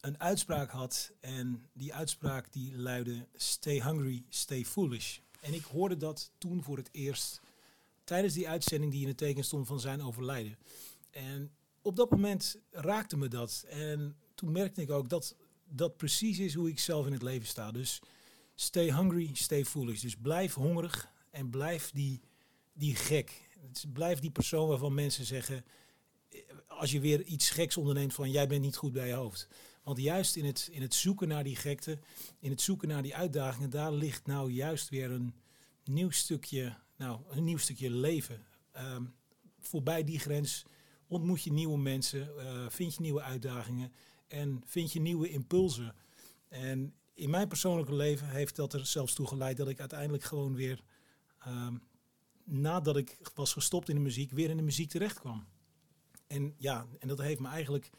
een 0.01 0.21
uitspraak 0.21 0.71
had. 0.71 1.13
En 1.21 1.67
die 1.73 1.95
uitspraak 1.95 2.53
die 2.53 2.77
luidde, 2.77 3.27
stay 3.35 3.83
hungry, 3.83 4.25
stay 4.29 4.65
foolish. 4.65 5.19
En 5.41 5.55
ik 5.55 5.65
hoorde 5.65 5.97
dat 5.97 6.31
toen 6.39 6.63
voor 6.63 6.77
het 6.77 6.89
eerst 6.93 7.41
tijdens 8.05 8.35
die 8.35 8.49
uitzending 8.49 8.93
die 8.93 9.03
in 9.03 9.09
het 9.09 9.17
teken 9.17 9.45
stond 9.45 9.67
van 9.67 9.81
zijn 9.81 10.03
overlijden. 10.03 10.59
En 11.11 11.51
op 11.83 11.97
dat 11.97 12.11
moment 12.11 12.57
raakte 12.71 13.17
me 13.17 13.29
dat. 13.29 13.65
En 13.69 14.17
toen 14.35 14.53
merkte 14.53 14.83
ik 14.83 14.91
ook 14.91 15.09
dat 15.09 15.37
dat 15.65 15.97
precies 15.97 16.39
is 16.39 16.55
hoe 16.55 16.69
ik 16.69 16.79
zelf 16.79 17.07
in 17.07 17.13
het 17.13 17.23
leven 17.23 17.47
sta. 17.49 17.71
Dus 17.71 18.01
stay 18.55 18.95
hungry, 18.95 19.31
stay 19.33 19.65
foolish. 19.65 20.01
Dus 20.01 20.17
blijf 20.17 20.55
hongerig 20.55 21.09
en 21.31 21.51
blijf 21.51 21.91
die, 21.91 22.21
die 22.73 22.97
gek. 22.97 23.51
Dus 23.71 23.85
blijf 23.93 24.19
die 24.19 24.31
persoon 24.31 24.69
waarvan 24.69 24.95
mensen 24.95 25.25
zeggen, 25.25 25.65
als 26.69 26.91
je 26.91 27.01
weer 27.01 27.23
iets 27.23 27.51
geks 27.51 27.77
onderneemt 27.77 28.15
van 28.15 28.31
jij 28.31 28.49
bent 28.49 28.63
niet 28.63 28.77
goed 28.77 28.93
bij 28.93 29.07
je 29.07 29.15
hoofd. 29.15 29.49
Want 29.83 29.99
juist 29.99 30.37
in 30.37 30.45
het, 30.45 30.69
in 30.71 30.83
het 30.83 30.95
zoeken 30.95 31.29
naar 31.29 31.45
die 31.45 31.57
gekte, 31.57 31.99
in 32.39 32.51
het 32.51 32.61
zoeken 32.61 32.89
naar 32.89 33.03
die 33.03 33.15
uitdagingen, 33.15 33.71
daar 33.71 33.93
ligt 33.93 34.27
nou 34.27 34.51
juist 34.51 34.89
weer 34.89 35.11
een 35.11 35.35
nieuw 35.85 36.11
stukje, 36.11 36.77
nou, 36.97 37.21
een 37.31 37.45
nieuw 37.45 37.59
stukje 37.59 37.91
leven. 37.91 38.47
Ehm, 38.73 39.05
voorbij 39.61 40.05
die 40.05 40.19
grens 40.19 40.65
ontmoet 41.07 41.43
je 41.43 41.53
nieuwe 41.53 41.79
mensen, 41.79 42.39
eh, 42.39 42.67
vind 42.69 42.95
je 42.95 43.01
nieuwe 43.01 43.23
uitdagingen 43.23 43.93
en 44.29 44.63
vind 44.67 44.93
je 44.93 45.01
nieuwe 45.01 45.29
impulsen. 45.29 45.95
En 46.49 46.95
in 47.15 47.31
mijn 47.31 47.49
persoonlijke 47.49 47.95
leven 47.95 48.29
heeft 48.29 48.57
dat 48.57 48.73
er 48.73 48.87
zelfs 48.87 49.15
toe 49.15 49.27
geleid 49.27 49.57
dat 49.57 49.69
ik 49.69 49.81
uiteindelijk 49.81 50.25
gewoon 50.25 50.55
weer, 50.55 50.83
ehm, 51.39 51.77
nadat 52.45 52.97
ik 52.97 53.19
was 53.35 53.53
gestopt 53.53 53.89
in 53.89 53.95
de 53.95 54.01
muziek, 54.01 54.31
weer 54.31 54.51
in 54.51 54.57
de 54.57 54.63
muziek 54.63 54.91
terecht 54.91 55.19
kwam. 55.21 55.47
En 56.33 56.55
ja, 56.59 56.87
en 56.99 57.09
dat 57.09 57.19
heeft 57.19 57.41
me 57.41 57.49
eigenlijk 57.49 57.91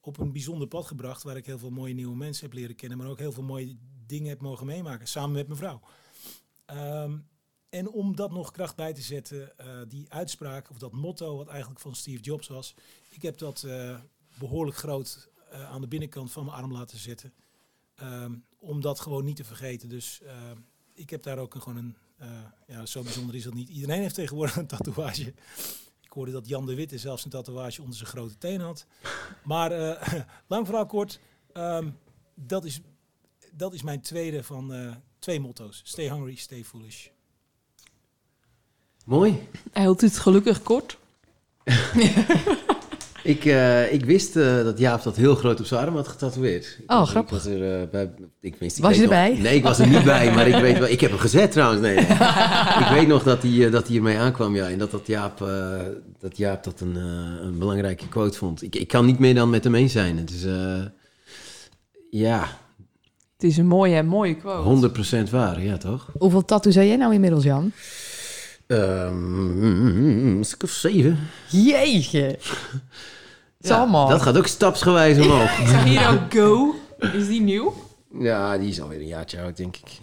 op 0.00 0.18
een 0.18 0.32
bijzonder 0.32 0.68
pad 0.68 0.86
gebracht, 0.86 1.22
waar 1.22 1.36
ik 1.36 1.46
heel 1.46 1.58
veel 1.58 1.70
mooie 1.70 1.94
nieuwe 1.94 2.16
mensen 2.16 2.44
heb 2.44 2.54
leren 2.54 2.76
kennen, 2.76 2.98
maar 2.98 3.08
ook 3.08 3.18
heel 3.18 3.32
veel 3.32 3.42
mooie 3.42 3.76
dingen 4.06 4.28
heb 4.28 4.40
mogen 4.40 4.66
meemaken, 4.66 5.08
samen 5.08 5.32
met 5.32 5.46
mijn 5.46 5.58
vrouw. 5.58 5.80
Ehm, 6.64 7.18
en 7.68 7.88
om 7.88 8.16
dat 8.16 8.30
nog 8.30 8.50
kracht 8.50 8.76
bij 8.76 8.92
te 8.92 9.02
zetten, 9.02 9.58
eh, 9.58 9.66
die 9.88 10.12
uitspraak 10.12 10.70
of 10.70 10.78
dat 10.78 10.92
motto 10.92 11.36
wat 11.36 11.48
eigenlijk 11.48 11.80
van 11.80 11.94
Steve 11.94 12.22
Jobs 12.22 12.48
was. 12.48 12.74
Ik 13.08 13.22
heb 13.22 13.38
dat 13.38 13.62
eh, 13.62 13.98
behoorlijk 14.38 14.76
groot 14.76 15.28
eh, 15.50 15.70
aan 15.70 15.80
de 15.80 15.88
binnenkant 15.88 16.32
van 16.32 16.44
mijn 16.44 16.56
arm 16.56 16.72
laten 16.72 16.98
zetten. 16.98 17.32
Ehm, 17.94 18.34
om 18.58 18.80
dat 18.80 19.00
gewoon 19.00 19.24
niet 19.24 19.36
te 19.36 19.44
vergeten. 19.44 19.88
Dus 19.88 20.20
eh, 20.22 20.50
ik 20.94 21.10
heb 21.10 21.22
daar 21.22 21.38
ook 21.38 21.54
een, 21.54 21.62
gewoon 21.62 21.78
een, 21.78 21.96
ja 22.66 22.86
zo 22.86 23.02
bijzonder 23.02 23.34
is 23.34 23.42
dat 23.42 23.54
niet. 23.54 23.68
Iedereen 23.68 24.00
heeft 24.00 24.14
tegenwoordig 24.14 24.56
een 24.56 24.66
tatoeage. 24.66 25.34
Ik 26.12 26.18
hoorde 26.18 26.32
dat 26.32 26.48
Jan 26.48 26.66
de 26.66 26.74
Witte 26.74 26.98
zelfs 26.98 27.24
een 27.24 27.30
tatoeage 27.30 27.82
onder 27.82 27.96
zijn 27.96 28.08
grote 28.08 28.38
teen 28.38 28.60
had. 28.60 28.86
Maar 29.44 29.72
eh, 29.72 30.12
lang 30.46 30.66
verhaal 30.66 30.86
kort, 30.86 31.20
ehm, 31.52 31.90
dat, 32.34 32.64
is, 32.64 32.80
dat 33.52 33.72
is 33.74 33.82
mijn 33.82 34.00
tweede 34.00 34.42
van 34.42 34.72
eh, 34.72 34.94
twee 35.18 35.40
motto's. 35.40 35.80
Stay 35.84 36.08
hungry, 36.08 36.34
stay 36.34 36.64
foolish. 36.64 37.08
Mooi. 39.04 39.48
Hij 39.72 39.82
hield 39.82 40.00
het 40.00 40.18
gelukkig 40.18 40.62
kort. 40.62 40.98
Ik, 43.22 43.44
eh, 43.44 43.92
ik 43.92 44.04
wist 44.04 44.36
eh, 44.36 44.64
dat 44.64 44.78
Jaap 44.78 45.02
dat 45.02 45.16
heel 45.16 45.34
groot 45.34 45.60
op 45.60 45.66
zijn 45.66 45.80
arm 45.86 45.94
had 45.96 46.08
getatoeëerd. 46.08 46.78
Ik 46.82 46.90
Oh, 46.92 46.98
was- 46.98 47.10
grappig. 47.10 47.36
Ik 47.36 47.42
was 47.44 47.52
er, 47.52 47.80
eh, 47.82 47.88
bij, 47.90 48.10
ik 48.40 48.56
wist, 48.58 48.76
ik 48.76 48.82
Was 48.84 48.94
je 48.94 49.00
nog- 49.02 49.10
erbij? 49.10 49.38
nee, 49.38 49.54
ik 49.56 49.62
was 49.62 49.78
er 49.78 49.88
niet 49.88 50.04
bij, 50.04 50.32
maar 50.34 50.48
ik 50.48 50.60
weet 50.60 50.78
wel. 50.78 50.88
Ik 50.88 51.00
heb 51.00 51.10
hem 51.10 51.18
gezet 51.18 51.52
trouwens. 51.52 51.80
Nee, 51.82 51.94
nee. 51.94 52.04
ik 52.84 52.88
weet 52.90 53.06
nog 53.08 53.22
dat 53.22 53.42
hij, 53.42 53.64
eh, 53.66 53.72
dat 53.72 53.86
hij 53.88 53.96
ermee 53.96 54.18
aankwam, 54.18 54.54
ja. 54.54 54.68
En 54.68 54.78
dat, 54.78 54.90
dat, 54.90 55.06
Jaap, 55.06 55.42
eh, 55.42 55.80
dat 56.18 56.36
Jaap 56.36 56.64
dat 56.64 56.80
een, 56.80 56.94
een 56.96 57.58
belangrijke 57.58 58.08
quote 58.08 58.38
vond. 58.38 58.62
Ik, 58.62 58.74
ik 58.76 58.88
kan 58.88 59.06
niet 59.06 59.18
meer 59.18 59.34
dan 59.34 59.50
met 59.50 59.64
hem 59.64 59.74
eens 59.74 59.92
zijn. 59.92 60.16
Het 60.18 60.30
is, 60.30 60.44
eh, 60.44 60.82
ja, 62.10 62.60
Het 63.36 63.50
is 63.50 63.56
een 63.56 63.66
mooie 63.66 64.02
mooie 64.02 64.34
quote. 64.36 64.62
100% 64.62 65.30
waar, 65.30 65.62
ja 65.62 65.76
toch? 65.76 66.10
Hoeveel 66.18 66.44
tattoos 66.44 66.74
heb 66.74 66.84
jij 66.84 66.96
nou 66.96 67.14
inmiddels, 67.14 67.44
Jan? 67.44 67.72
Ehm, 68.72 70.36
een 70.36 70.44
stuk 70.44 70.62
of 70.62 70.70
zeven. 70.70 71.18
Jeetje. 71.50 72.38
Ja, 73.64 74.08
dat 74.08 74.22
gaat 74.22 74.36
ook 74.36 74.46
stapsgewijs 74.46 75.18
omhoog. 75.18 75.58
Ik 75.60 75.66
zag 75.66 75.84
hier 75.84 76.08
ook 76.08 76.32
Go. 76.34 76.74
Is 77.12 77.26
die 77.26 77.40
nieuw? 77.40 77.74
Ja, 78.18 78.58
die 78.58 78.68
is 78.68 78.80
alweer 78.80 79.00
een 79.00 79.06
jaartje 79.06 79.40
oud, 79.40 79.56
denk 79.56 79.76
ik. 79.76 80.00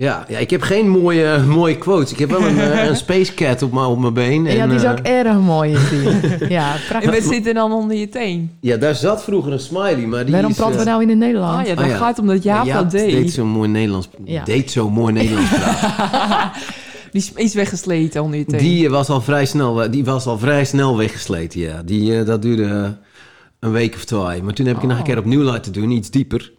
Ja, 0.00 0.24
ja, 0.28 0.38
ik 0.38 0.50
heb 0.50 0.62
geen 0.62 0.88
mooie, 0.88 1.38
mooie 1.46 1.78
quotes. 1.78 2.12
Ik 2.12 2.18
heb 2.18 2.30
wel 2.30 2.42
een, 2.42 2.58
eh, 2.58 2.84
een 2.84 2.96
space 2.96 3.34
cat 3.34 3.62
op 3.62 3.72
mijn 3.72 3.86
op 3.86 3.98
mijn 3.98 4.12
been. 4.14 4.44
ja, 4.44 4.50
en, 4.62 4.68
die 4.68 4.78
is 4.78 4.84
eh, 4.84 4.90
ook 4.90 4.98
erg 4.98 5.36
mooi. 5.38 5.70
Ja, 6.48 6.74
En 6.74 6.80
prachtig. 6.88 7.10
we 7.10 7.22
zitten 7.32 7.54
dan 7.54 7.72
onder 7.72 7.96
je 7.96 8.08
teen. 8.08 8.50
Ja, 8.60 8.76
daar 8.76 8.94
zat 8.94 9.24
vroeger 9.24 9.52
een 9.52 9.60
smiley, 9.60 9.96
maar 10.06 10.22
die 10.24 10.32
Waarom 10.32 10.50
is... 10.50 10.56
praten 10.56 10.74
we 10.74 10.80
eh, 10.80 10.86
nou 10.86 11.02
in 11.02 11.08
het 11.08 11.18
Nederlands? 11.18 11.60
Ah 11.60 11.66
ja, 11.66 11.74
dat 11.74 11.84
Oh, 11.84 11.90
ja. 11.90 11.96
gaat 11.96 12.18
omdat 12.18 12.42
Jaap 12.42 12.66
ja, 12.66 12.82
dat 12.82 12.90
deed 12.90 13.10
deed. 13.10 13.32
zo 13.32 13.44
mooi 13.44 13.68
Nederlands. 13.68 14.08
Ja. 14.24 14.44
Deed 14.44 14.70
zo 14.70 14.90
mooi 14.90 15.12
Nederlands 15.12 15.50
praten. 15.58 16.50
Die 17.12 17.30
is- 17.34 17.54
weggesleten 17.54 18.22
onder 18.22 18.38
je 18.38 18.44
teen. 18.44 18.58
Die 18.58 18.84
eh, 18.84 18.90
was 18.90 19.08
al 19.08 19.20
vrij 19.20 19.46
snel, 19.46 19.90
die 19.90 20.04
was 20.04 20.26
al 20.26 20.38
vrij 20.38 20.64
snel 20.64 20.96
weggesleten, 20.96 21.60
ja. 21.60 21.82
Die, 21.84 22.18
eh, 22.18 22.26
dat 22.26 22.42
duurde 22.42 22.64
eh, 22.64 22.88
een 23.60 23.72
week 23.72 23.94
of 23.94 24.04
twee. 24.04 24.42
Maar 24.42 24.54
toen 24.54 24.66
heb 24.66 24.76
ik 24.76 24.82
nog 24.82 24.98
een 24.98 25.04
keer 25.04 25.18
opnieuw 25.18 25.42
laten 25.42 25.72
doen, 25.72 25.90
iets 25.90 26.10
dieper. 26.10 26.52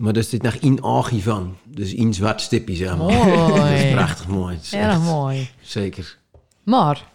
Maar 0.00 0.16
er 0.16 0.22
zit 0.24 0.42
nog 0.42 0.54
in 0.54 0.82
archie 0.82 1.22
van. 1.22 1.56
Dus 1.64 1.94
in 1.94 2.14
zwart 2.14 2.40
stipje, 2.40 2.74
zeg 2.74 2.96
maar. 2.96 3.06
Dat 3.56 3.68
is 3.68 3.90
prachtig 3.92 4.28
mooi. 4.28 4.54
Dat 4.54 4.64
is 4.64 4.72
Erg 4.72 4.92
echt- 4.92 5.02
mooi. 5.02 5.50
Zeker. 5.60 6.18
Maar 6.62 7.08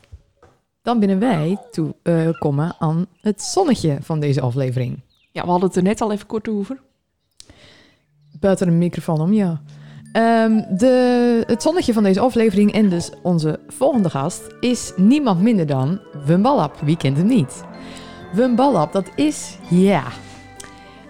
dan 0.81 0.99
binnen 0.99 1.19
wij 1.19 1.57
toe 1.71 1.95
eh, 2.03 2.29
komen 2.39 2.75
aan 2.79 3.05
het 3.21 3.41
zonnetje 3.41 3.97
van 4.01 4.19
deze 4.19 4.41
aflevering. 4.41 4.99
Ja, 5.31 5.41
we 5.43 5.49
hadden 5.49 5.67
het 5.67 5.77
er 5.77 5.83
net 5.83 6.01
al 6.01 6.11
even 6.11 6.25
kort 6.27 6.49
over. 6.49 6.79
Buiten 8.39 8.67
een 8.67 8.77
microfoon 8.77 9.21
om, 9.21 9.33
ja. 9.33 9.61
Ehm, 10.11 10.77
de, 10.77 11.43
het 11.47 11.61
zonnetje 11.61 11.93
van 11.93 12.03
deze 12.03 12.19
aflevering 12.19 12.71
en 12.73 12.89
dus 12.89 13.09
onze 13.23 13.59
volgende 13.67 14.09
gast 14.09 14.41
is 14.59 14.93
niemand 14.95 15.41
minder 15.41 15.65
dan 15.65 15.99
Wim 16.25 16.41
Ballap. 16.41 16.79
Wie 16.81 16.97
kent 16.97 17.17
hem 17.17 17.27
niet? 17.27 17.63
Wim 18.33 18.55
Ballap, 18.55 18.93
dat 18.93 19.09
is, 19.15 19.57
ja... 19.69 20.03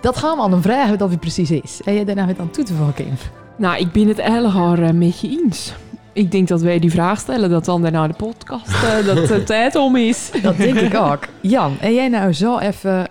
Dat 0.05 0.17
gaan 0.17 0.37
we 0.37 0.43
aan 0.43 0.51
hem 0.51 0.61
vragen 0.61 0.97
wat 0.97 1.09
hij 1.09 1.17
precies 1.17 1.51
is. 1.51 1.81
En 1.85 1.93
jij 1.93 2.05
daarna 2.05 2.25
weer 2.25 2.39
aan 2.39 2.49
toe 2.49 2.63
te 2.63 2.73
voegen, 2.73 2.93
Kim. 2.93 3.17
Nou, 3.57 3.77
ik 3.77 3.91
ben 3.91 4.07
het 4.07 4.19
eigenlijk 4.19 4.55
al 4.55 4.75
eh, 4.75 4.91
met 4.91 5.19
je 5.19 5.27
eens. 5.27 5.73
Ik 6.13 6.31
denk 6.31 6.47
dat 6.47 6.61
wij 6.61 6.79
die 6.79 6.91
vraag 6.91 7.19
stellen, 7.19 7.49
dat 7.49 7.65
dan 7.65 7.81
daarna 7.81 8.07
de 8.07 8.13
podcast, 8.13 8.83
eh, 8.83 9.05
dat 9.15 9.27
de 9.27 9.43
tijd 9.43 9.75
om 9.75 9.95
is. 9.95 10.31
Dat 10.41 10.57
denk 10.57 10.79
ik 10.79 10.95
ook. 10.95 11.19
Jan, 11.41 11.79
en 11.79 11.93
jij 11.93 12.07
nou 12.07 12.33
zo 12.33 12.57
even 12.57 13.07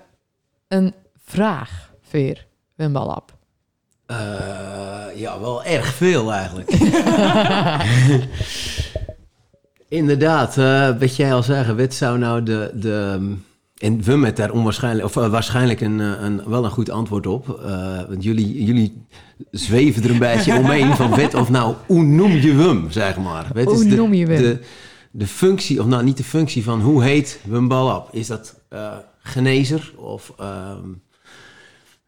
een 0.68 0.94
vraag 1.24 1.90
voor 2.10 2.44
Wim 2.74 2.92
Ballap? 2.92 3.32
Eh, 4.06 4.16
ja, 5.14 5.40
wel 5.40 5.64
erg 5.64 5.86
veel 5.86 6.32
eigenlijk. 6.32 6.70
Inderdaad, 9.88 10.58
eh 10.58 10.88
wat 10.98 11.16
jij 11.16 11.34
al 11.34 11.42
zeggen, 11.42 11.76
wat 11.76 11.94
zou 11.94 12.18
nou 12.18 12.42
de... 12.42 12.70
de 12.74 13.36
en 13.84 14.02
we 14.02 14.16
met 14.16 14.36
daar 14.36 14.50
onwaarschijnlijk, 14.50 15.06
of 15.06 15.16
eh, 15.16 15.30
waarschijnlijk 15.30 15.80
een, 15.80 16.00
eh, 16.00 16.12
een, 16.20 16.42
wel 16.46 16.64
een 16.64 16.70
goed 16.70 16.90
antwoord 16.90 17.26
op. 17.26 17.48
Eh, 17.48 18.02
want 18.08 18.22
jullie, 18.22 18.64
jullie 18.64 19.06
zweven 19.50 20.02
er 20.02 20.10
een 20.10 20.18
beetje 20.18 20.58
omheen 20.62 20.96
van 20.96 21.10
wat 21.10 21.34
of 21.34 21.50
nou, 21.50 21.74
hoe 21.86 22.02
noem 22.02 22.32
je 22.32 22.54
Wum, 22.54 22.90
zeg 22.90 23.18
maar. 23.18 23.50
Hoe 23.64 23.88
de, 23.88 23.96
noem 23.96 24.14
je 24.14 24.26
Wim? 24.26 24.42
De, 24.42 24.58
de 25.10 25.26
functie, 25.26 25.80
of 25.80 25.86
nou 25.86 26.04
niet 26.04 26.16
de 26.16 26.24
functie 26.24 26.64
van 26.64 26.80
hoe 26.80 27.02
heet 27.02 27.40
Ballap? 27.68 28.08
Is 28.12 28.26
dat 28.26 28.60
genezer 29.22 29.92
of... 29.96 30.32
ehm, 30.38 30.88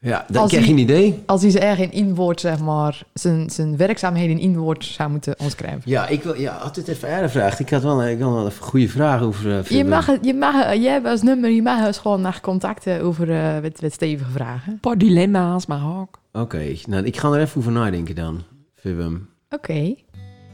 ja, 0.06 0.24
dan 0.28 0.42
Als 0.42 0.50
krijg 0.50 0.66
je 0.66 0.72
hij- 0.72 0.78
een 0.82 0.88
idee. 0.88 1.22
Als 1.26 1.42
hij 1.42 1.50
ze 1.50 1.58
erg 1.60 1.78
in 1.78 1.92
inwoord, 1.92 2.40
zeg 2.40 2.58
maar, 2.58 3.02
zijn, 3.14 3.50
zijn 3.50 3.76
werkzaamheden 3.76 4.30
in 4.30 4.42
inwoord 4.42 4.84
zou 4.84 5.10
moeten 5.10 5.34
omschrijven. 5.38 5.80
Ja, 5.84 6.08
ik 6.08 6.22
wil, 6.22 6.34
ja, 6.36 6.56
had 6.58 6.74
dit 6.74 6.88
even 6.88 7.08
eerder 7.08 7.24
gevraagd. 7.30 7.58
Ik 7.60 7.70
had 7.70 7.82
wel, 7.82 8.04
ik 8.06 8.20
had 8.20 8.32
wel 8.32 8.46
even 8.46 8.64
goede 8.64 8.88
vragen 8.88 9.26
over. 9.26 9.58
eh, 9.58 9.64
Je 9.64 9.84
mag, 9.84 10.06
het- 10.06 10.24
je 10.24 10.34
mag, 10.34 10.74
jij 10.74 10.92
hebt 10.92 11.06
als 11.06 11.22
nummer, 11.22 11.50
je 11.50 11.62
mag 11.62 11.86
eens 11.86 11.98
gewoon 11.98 12.20
naar 12.20 12.40
contacten 12.42 13.02
over 13.02 13.30
eh 13.30 13.58
wat, 13.62 13.80
wat 13.80 13.92
stevige 13.92 14.30
vragen. 14.30 14.72
Een 14.72 14.80
paar 14.80 14.98
dilemma's, 14.98 15.66
maar 15.66 15.98
ook. 16.00 16.20
Oké, 16.32 16.64
nou, 16.86 17.04
ik 17.04 17.16
ga 17.16 17.28
er 17.32 17.40
even 17.40 17.58
over 17.60 17.72
nadenken 17.72 18.14
dan, 18.14 18.42
Vibum. 18.76 19.28
Oké. 19.50 19.94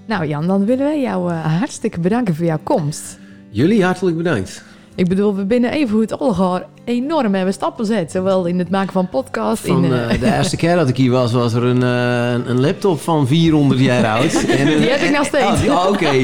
Nou 0.07 0.27
Jan, 0.27 0.47
dan 0.47 0.65
willen 0.65 0.85
wij 0.85 1.01
jou 1.01 1.31
eh, 1.31 1.59
hartstikke 1.59 2.01
bedanken 2.01 2.35
voor 2.35 2.45
jouw 2.45 2.59
komst. 2.63 3.19
Jullie 3.51 3.85
hartelijk 3.85 4.17
bedankt. 4.17 4.65
Ik 4.95 5.09
bedoel, 5.09 5.35
we 5.37 5.45
binnen 5.45 5.71
even 5.73 5.91
hoe 5.93 6.01
het 6.01 6.19
allemaal 6.19 6.61
enorm 6.85 7.35
hebben 7.35 7.55
stappen 7.55 7.87
zet. 7.87 8.11
Zowel 8.11 8.45
in 8.47 8.59
het 8.59 8.71
maken 8.71 8.93
van 8.93 9.09
podcast, 9.09 9.67
Van, 9.67 9.85
in... 9.85 9.93
eh, 9.93 10.15
eh, 10.15 10.21
de 10.21 10.37
eerste 10.37 10.57
keer 10.57 10.77
dat 10.77 10.89
ik 10.89 10.97
hier 10.97 11.11
was, 11.11 11.33
was 11.33 11.53
er 11.55 11.63
een, 11.65 11.83
eh, 11.83 12.47
een 12.51 12.61
laptop 12.61 13.01
van 13.01 13.27
400 13.27 13.81
jaar 13.81 14.07
oud. 14.19 14.33
En 14.59 14.67
een- 14.69 14.79
Die 14.81 14.91
heb 14.91 15.01
ik 15.01 15.17
nog 15.17 15.25
steeds. 15.27 15.45
Oh, 15.45 15.61
die- 15.61 15.71
oh, 15.71 15.87
Oké, 15.89 16.19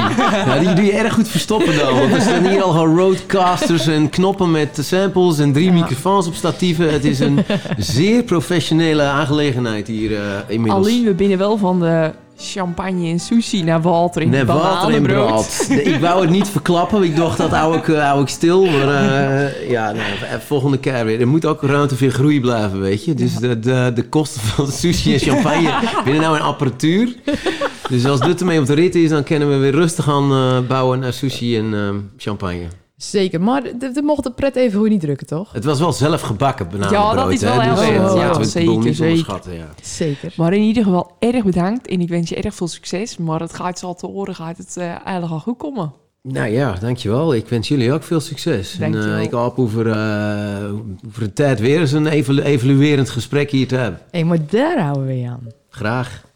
nou, 0.45 0.59
die 0.59 0.73
doe 0.73 0.85
je 0.85 0.91
erg 0.91 1.13
goed 1.13 1.27
verstoppen 1.27 1.77
dan. 1.77 1.99
Want 1.99 2.13
er 2.13 2.21
staan 2.21 2.45
hier 2.47 2.61
al 2.61 2.71
gewoon 2.71 2.97
roadcasters 2.97 3.87
en 3.87 4.09
knoppen 4.09 4.51
met 4.51 4.77
samples 4.81 5.39
en 5.39 5.53
drie 5.53 5.65
Ja. 5.65 5.71
microfoons 5.73 6.27
op 6.27 6.33
statieven. 6.33 6.91
Het 6.93 7.05
is 7.05 7.19
een 7.19 7.39
zeer 7.77 8.23
professionele 8.23 9.03
aangelegenheid 9.03 9.87
hier 9.87 10.15
eh, 10.15 10.21
inmiddels. 10.47 10.85
Alleen, 10.85 11.03
we 11.03 11.13
binnen 11.13 11.37
wel 11.37 11.57
van 11.57 11.79
de 11.79 12.11
champagne 12.41 13.09
en 13.09 13.19
sushi 13.19 13.63
naar 13.63 13.81
Walter 13.81 14.21
in 14.21 14.29
Nee, 14.29 14.39
en 14.39 14.45
bananenbrood. 14.45 15.65
Nee, 15.69 15.81
Ik 15.81 15.99
wou 15.99 16.21
het 16.21 16.29
niet 16.29 16.47
verklappen. 16.47 17.03
Ik 17.03 17.15
dacht 17.15 17.37
dat 17.37 17.51
hou 17.51 17.77
ik, 17.77 17.87
eh, 17.87 18.03
hou 18.03 18.21
ik 18.21 18.27
stil. 18.27 18.65
Maar 18.65 18.87
eh, 18.87 19.69
ja, 19.69 19.91
nou, 19.91 20.05
eh, 20.31 20.39
volgende 20.45 20.77
keer 20.77 21.05
weer. 21.05 21.19
Er 21.19 21.27
moet 21.27 21.45
ook 21.45 21.61
ruimte 21.61 21.95
voor 21.97 22.09
groei 22.09 22.39
blijven, 22.39 22.79
weet 22.79 23.05
je. 23.05 23.13
Dus 23.13 23.35
de, 23.35 23.59
de, 23.59 23.91
de 23.95 24.03
kosten 24.03 24.41
van 24.41 24.67
sushi 24.81 25.13
en 25.13 25.19
champagne 25.19 25.71
binnen 26.05 26.21
nou 26.21 26.35
een 26.35 26.41
apparatuur. 26.41 27.15
Dus 27.89 28.05
als 28.05 28.19
dit 28.19 28.39
ermee 28.39 28.59
op 28.59 28.65
de 28.65 28.73
rit 28.73 28.95
is, 28.95 29.09
dan 29.09 29.23
kunnen 29.23 29.49
we 29.49 29.57
weer 29.57 29.71
rustig 29.71 30.09
aan 30.09 30.31
eh, 30.31 30.67
bouwen 30.67 30.99
naar 30.99 31.13
sushi 31.13 31.57
en 31.57 32.11
champagne. 32.17 32.67
Zeker, 33.01 33.41
maar 33.41 33.63
de, 33.63 33.91
de 33.91 34.01
mocht 34.01 34.23
de 34.23 34.31
pret 34.31 34.55
even 34.55 34.79
hoe 34.79 34.89
niet 34.89 35.01
drukken, 35.01 35.27
toch? 35.27 35.51
Het 35.51 35.63
was 35.63 35.79
wel 35.79 35.93
zelf 35.93 36.21
gebakken 36.21 36.69
bananenbrood. 36.69 37.01
Ja, 37.03 37.13
dat 37.23 37.31
is 37.31 37.41
hè, 37.41 37.47
wel 37.65 37.75
dus, 37.75 37.85
heel 37.85 38.07
goed. 38.07 38.13
we 38.13 38.19
Ja, 38.19 38.33
zeker, 38.33 38.45
zeker. 38.45 38.71
onderschatten. 39.05 39.53
Ja. 39.53 39.67
Zeker. 39.81 40.33
Maar 40.37 40.53
in 40.53 40.61
ieder 40.61 40.83
geval 40.83 41.11
erg 41.19 41.43
bedankt 41.43 41.87
en 41.87 42.01
ik 42.01 42.09
wens 42.09 42.29
je 42.29 42.35
erg 42.35 42.53
veel 42.55 42.67
succes. 42.67 43.17
Maar 43.17 43.39
het 43.39 43.53
gaat 43.53 43.79
zo 43.79 43.93
te 43.93 44.05
horen, 44.05 44.35
gaat 44.35 44.57
het 44.57 44.77
eh, 44.77 44.83
eigenlijk 44.85 45.31
al 45.31 45.39
goed 45.39 45.57
komen. 45.57 45.93
Nou 46.21 46.47
ja, 46.49 46.73
dankjewel. 46.81 47.33
Ik 47.33 47.47
wens 47.47 47.67
jullie 47.67 47.93
ook 47.93 48.03
veel 48.03 48.19
succes. 48.19 48.79
En 48.79 49.13
eh, 49.13 49.21
ik 49.21 49.31
hoop 49.31 49.59
over, 49.59 49.87
eh, 49.89 50.73
over 51.07 51.23
een 51.23 51.33
tijd 51.33 51.59
weer 51.59 51.79
eens 51.79 51.91
een 51.91 52.07
evolu- 52.07 52.41
evaluerend 52.41 53.09
gesprek 53.09 53.51
hier 53.51 53.67
te 53.67 53.75
hebben. 53.75 53.99
Hé, 54.11 54.23
maar 54.23 54.45
daar 54.49 54.79
houden 54.81 55.05
we 55.05 55.19
je 55.19 55.27
aan. 55.29 55.47
Graag. 55.69 56.27